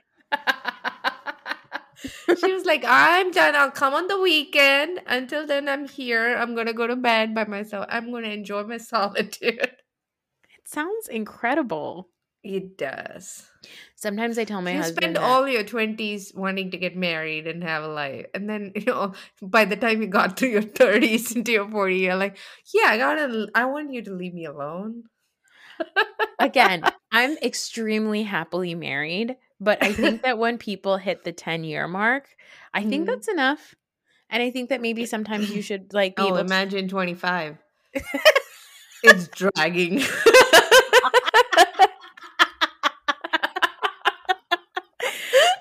she 2.37 2.51
was 2.51 2.65
like, 2.65 2.83
I'm 2.87 3.31
done. 3.31 3.55
I'll 3.55 3.71
come 3.71 3.93
on 3.93 4.07
the 4.07 4.19
weekend. 4.19 5.01
Until 5.07 5.45
then, 5.47 5.67
I'm 5.69 5.87
here. 5.87 6.35
I'm 6.35 6.53
going 6.55 6.67
to 6.67 6.73
go 6.73 6.87
to 6.87 6.95
bed 6.95 7.33
by 7.33 7.45
myself. 7.45 7.85
I'm 7.89 8.11
going 8.11 8.23
to 8.23 8.31
enjoy 8.31 8.63
my 8.63 8.77
solitude. 8.77 9.59
It 9.61 10.67
sounds 10.67 11.07
incredible. 11.07 12.09
It 12.43 12.77
does. 12.77 13.47
Sometimes 13.95 14.37
I 14.37 14.43
tell 14.43 14.61
my 14.61 14.73
you 14.73 14.77
husband 14.79 15.03
spend 15.03 15.15
that- 15.15 15.23
all 15.23 15.47
your 15.47 15.63
20s 15.63 16.33
wanting 16.35 16.71
to 16.71 16.77
get 16.77 16.95
married 16.95 17.47
and 17.47 17.63
have 17.63 17.83
a 17.83 17.87
life. 17.87 18.25
And 18.33 18.49
then, 18.49 18.73
you 18.75 18.83
know, 18.85 19.13
by 19.41 19.63
the 19.65 19.77
time 19.77 20.01
you 20.01 20.07
got 20.07 20.35
to 20.37 20.47
your 20.47 20.61
30s 20.61 21.33
into 21.35 21.53
your 21.53 21.69
40s, 21.69 22.01
you're 22.01 22.15
like, 22.15 22.37
yeah, 22.73 22.87
I 22.87 22.97
gotta, 22.97 23.47
I 23.55 23.65
want 23.65 23.93
you 23.93 24.01
to 24.03 24.11
leave 24.13 24.33
me 24.33 24.45
alone. 24.45 25.03
again, 26.39 26.83
I'm 27.11 27.37
extremely 27.37 28.23
happily 28.23 28.75
married, 28.75 29.37
but 29.59 29.79
I 29.81 29.93
think 29.93 30.23
that 30.23 30.37
when 30.37 30.57
people 30.57 30.97
hit 30.97 31.23
the 31.23 31.31
10 31.31 31.63
year 31.63 31.87
mark, 31.87 32.27
I 32.73 32.83
think 32.83 33.03
Mhm. 33.03 33.07
that's 33.07 33.27
enough. 33.27 33.75
And 34.29 34.41
I 34.43 34.49
think 34.51 34.69
that 34.69 34.81
maybe 34.81 35.05
sometimes 35.05 35.49
you 35.51 35.61
should 35.61 35.93
like 35.93 36.15
be 36.15 36.23
Oh, 36.23 36.27
able 36.27 36.37
to 36.37 36.41
imagine 36.41 36.87
25. 36.89 37.57
it's 39.03 39.27
dragging. 39.29 40.01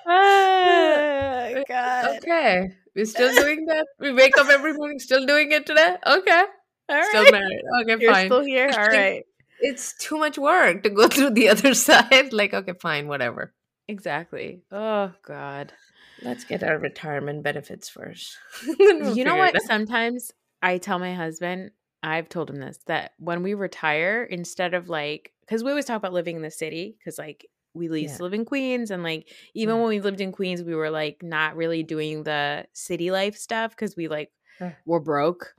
Oh, 0.05 1.63
God. 1.67 2.17
okay. 2.17 2.71
We're 2.95 3.05
still 3.05 3.33
doing 3.33 3.65
that? 3.67 3.87
We 3.99 4.13
wake 4.13 4.37
up 4.37 4.47
every 4.49 4.73
morning 4.73 4.99
still 4.99 5.25
doing 5.25 5.51
it 5.51 5.65
today? 5.65 5.95
Okay. 6.05 6.43
All 6.89 6.95
right. 6.95 7.05
Still 7.09 7.31
married. 7.31 7.61
Okay, 7.81 7.97
You're 8.03 8.11
fine. 8.13 8.27
still 8.27 8.43
here. 8.43 8.69
All 8.71 8.87
right. 8.87 9.23
It's 9.59 9.97
too 9.97 10.17
much 10.17 10.37
work 10.37 10.83
to 10.83 10.89
go 10.89 11.07
through 11.13 11.31
the 11.31 11.49
other 11.49 11.73
side. 11.87 12.33
Like, 12.33 12.53
okay, 12.53 12.73
fine, 12.79 13.07
whatever. 13.07 13.53
exactly. 13.87 14.61
Oh 14.71 15.11
God. 15.25 15.73
Let's 16.21 16.43
get 16.45 16.63
our 16.63 16.77
retirement 16.77 17.43
benefits 17.43 17.89
first. 17.89 18.37
you 18.79 19.23
know 19.23 19.35
what? 19.35 19.59
Sometimes 19.63 20.31
I 20.61 20.77
tell 20.77 20.99
my 20.99 21.13
husband, 21.15 21.71
I've 22.01 22.29
told 22.29 22.49
him 22.49 22.59
this, 22.59 22.79
that 22.87 23.11
when 23.17 23.43
we 23.43 23.55
retire, 23.55 24.23
instead 24.23 24.73
of 24.73 24.87
like, 24.87 25.33
because 25.41 25.63
we 25.63 25.71
always 25.71 25.85
talk 25.85 25.97
about 25.97 26.13
living 26.13 26.35
in 26.37 26.41
the 26.41 26.51
city, 26.51 26.95
because 26.97 27.17
like 27.17 27.45
we 27.73 27.85
used 27.85 28.13
Yeah. 28.13 28.17
to 28.17 28.23
live 28.23 28.33
in 28.33 28.45
Queens, 28.45 28.91
and 28.91 29.03
like 29.03 29.27
even 29.53 29.75
Yeah. 29.75 29.81
when 29.81 29.89
we 29.89 29.99
lived 29.99 30.21
in 30.21 30.31
Queens, 30.31 30.61
we 30.63 30.75
were 30.75 30.89
like 30.89 31.23
not 31.23 31.55
really 31.55 31.83
doing 31.83 32.23
the 32.23 32.65
city 32.73 33.11
life 33.11 33.35
stuff 33.35 33.71
because 33.71 33.95
we 33.95 34.07
like 34.07 34.31
Right. 34.59 34.75
were 34.85 34.99
broke 34.99 35.55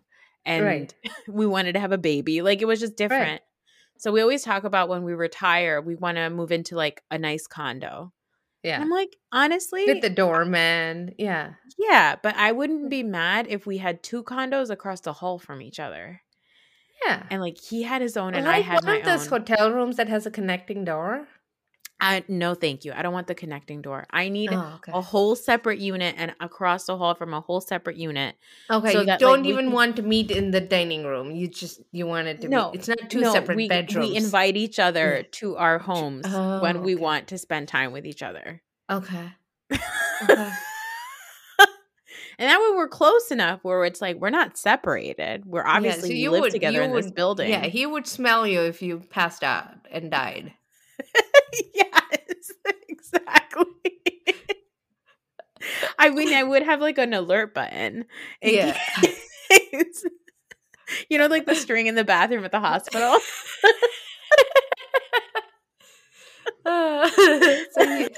and 0.46 0.64
Right. 0.64 0.94
we 1.28 1.46
wanted 1.46 1.72
to 1.72 1.80
have 1.80 1.92
a 1.92 1.98
baby. 1.98 2.42
Like 2.42 2.62
it 2.62 2.66
was 2.66 2.80
just 2.80 2.96
different. 2.96 3.42
So 3.98 4.12
we 4.12 4.20
always 4.20 4.42
talk 4.42 4.64
about 4.64 4.88
when 4.88 5.02
we 5.04 5.14
retire, 5.14 5.80
we 5.80 5.94
want 5.94 6.16
to 6.16 6.28
move 6.30 6.52
into 6.52 6.76
like 6.76 7.02
a 7.10 7.18
nice 7.18 7.46
condo. 7.46 8.12
Yeah. 8.62 8.80
I'm 8.80 8.88
like, 8.90 9.16
honestly, 9.30 9.84
With 9.86 10.00
the 10.00 10.08
doorman. 10.10 11.14
Yeah. 11.18 11.54
yeah, 11.78 12.16
but 12.22 12.34
I 12.36 12.52
wouldn't 12.52 12.88
be 12.90 13.02
mad 13.02 13.46
if 13.48 13.66
we 13.66 13.78
had 13.78 14.02
two 14.02 14.22
condos 14.22 14.70
across 14.70 15.00
the 15.00 15.12
hall 15.12 15.38
from 15.38 15.60
each 15.60 15.78
other. 15.78 16.22
Yeah. 17.04 17.24
And 17.30 17.42
like 17.42 17.58
he 17.60 17.82
had 17.82 18.00
his 18.00 18.16
own 18.16 18.34
and 18.34 18.46
I 18.48 18.58
like 18.58 18.64
had 18.64 18.84
one 18.84 18.96
of 18.98 19.04
those 19.04 19.30
own. 19.30 19.40
hotel 19.40 19.70
rooms 19.72 19.96
that 19.96 20.08
has 20.08 20.24
a 20.26 20.30
connecting 20.30 20.84
door. 20.84 21.28
I 22.00 22.24
no 22.28 22.54
thank 22.54 22.84
you. 22.84 22.92
I 22.92 23.02
don't 23.02 23.12
want 23.14 23.28
the 23.28 23.34
connecting 23.34 23.80
door. 23.80 24.06
I 24.10 24.28
need 24.28 24.50
Oh, 24.52 24.72
okay. 24.76 24.92
a 24.92 25.00
whole 25.00 25.34
separate 25.36 25.78
unit 25.78 26.14
and 26.18 26.34
across 26.40 26.84
the 26.86 26.98
hall 26.98 27.14
from 27.14 27.32
a 27.32 27.40
whole 27.40 27.60
separate 27.60 27.96
unit. 27.96 28.34
Okay, 28.70 28.92
so 28.92 29.00
you 29.00 29.06
that, 29.06 29.20
don't 29.20 29.42
we 29.42 29.48
even 29.50 29.66
can- 29.66 29.72
want 29.72 29.96
to 29.96 30.02
meet 30.02 30.30
in 30.30 30.50
the 30.50 30.60
dining 30.60 31.04
room. 31.04 31.30
You 31.30 31.48
just 31.48 31.80
you 31.92 32.06
want 32.06 32.26
it 32.28 32.40
to 32.42 32.48
No, 32.48 32.70
be. 32.72 32.78
It's 32.78 32.88
not 32.88 32.98
two 33.08 33.20
no, 33.20 33.32
separate 33.32 33.56
we, 33.56 33.68
bedrooms. 33.68 34.10
We 34.10 34.16
invite 34.16 34.56
each 34.56 34.78
other 34.78 35.22
mm. 35.24 35.30
to 35.32 35.56
our 35.56 35.78
homes 35.78 36.26
Oh, 36.28 36.60
when 36.60 36.82
we 36.82 36.94
want 36.94 37.28
to 37.28 37.38
spend 37.38 37.68
time 37.68 37.92
with 37.92 38.04
each 38.06 38.22
other. 38.22 38.60
Okay. 38.90 39.32
Okay. 39.70 39.78
and 42.38 42.48
that 42.50 42.58
way 42.60 42.76
we're 42.76 42.88
close 42.88 43.30
enough 43.30 43.60
where 43.62 43.84
it's 43.84 44.00
like 44.02 44.16
we're 44.16 44.30
not 44.30 44.56
separated. 44.58 45.46
We're 45.46 45.62
Yeah, 45.64 45.76
obviously 45.76 46.08
so 46.10 46.14
you 46.14 46.30
live 46.32 46.40
would- 46.42 46.50
together 46.52 46.78
you 46.78 46.82
in 46.82 46.92
this 46.92 47.06
would- 47.06 47.14
building. 47.14 47.50
Yeah, 47.50 47.66
he 47.66 47.86
would 47.86 48.06
smell 48.06 48.46
you 48.46 48.60
if 48.62 48.82
you 48.82 49.00
passed 49.10 49.44
out 49.44 49.68
and 49.90 50.10
died. 50.10 50.52
yes, 51.74 52.52
exactly. 52.88 53.66
I 55.98 56.10
mean, 56.10 56.32
I 56.34 56.42
would 56.42 56.62
have 56.62 56.80
like 56.80 56.98
an 56.98 57.14
alert 57.14 57.54
button. 57.54 58.04
Yeah. 58.42 58.76
case- 59.00 60.04
you 61.08 61.18
know, 61.18 61.26
like 61.26 61.46
the 61.46 61.54
string 61.54 61.86
in 61.86 61.94
the 61.94 62.04
bathroom 62.04 62.44
at 62.44 62.52
the 62.52 62.60
hospital. 62.60 63.18
Uh, 66.66 67.08
so 67.10 68.08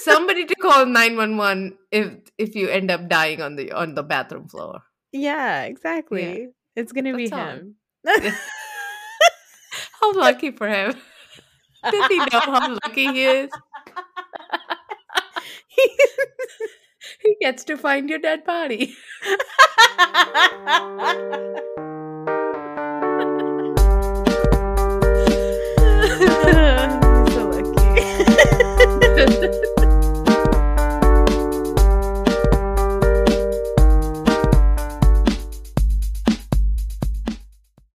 somebody 0.00 0.44
to 0.44 0.54
call 0.56 0.86
nine 0.86 1.16
one 1.16 1.36
one 1.36 1.78
if 1.92 2.12
if 2.36 2.54
you 2.56 2.68
end 2.68 2.90
up 2.90 3.08
dying 3.08 3.40
on 3.40 3.54
the 3.54 3.70
on 3.72 3.94
the 3.94 4.02
bathroom 4.02 4.48
floor. 4.48 4.82
yeah, 5.12 5.62
exactly. 5.64 6.48
It's 6.74 6.90
gonna 6.92 7.14
be 7.16 7.28
That's 7.28 7.76
all. 8.06 8.20
him. 8.26 8.34
How 10.00 10.12
lucky 10.14 10.50
for 10.50 10.68
him! 10.68 10.94
Does 11.90 12.06
he 12.08 12.18
know 12.18 12.26
how 12.32 12.78
lucky 12.84 13.12
he 13.12 13.24
is? 13.24 13.50
he, 15.68 15.90
he 17.22 17.36
gets 17.40 17.64
to 17.64 17.76
find 17.76 18.08
your 18.08 18.18
dead 18.18 18.44
body. 18.44 18.94
so 27.28 27.50
lucky. 27.50 28.06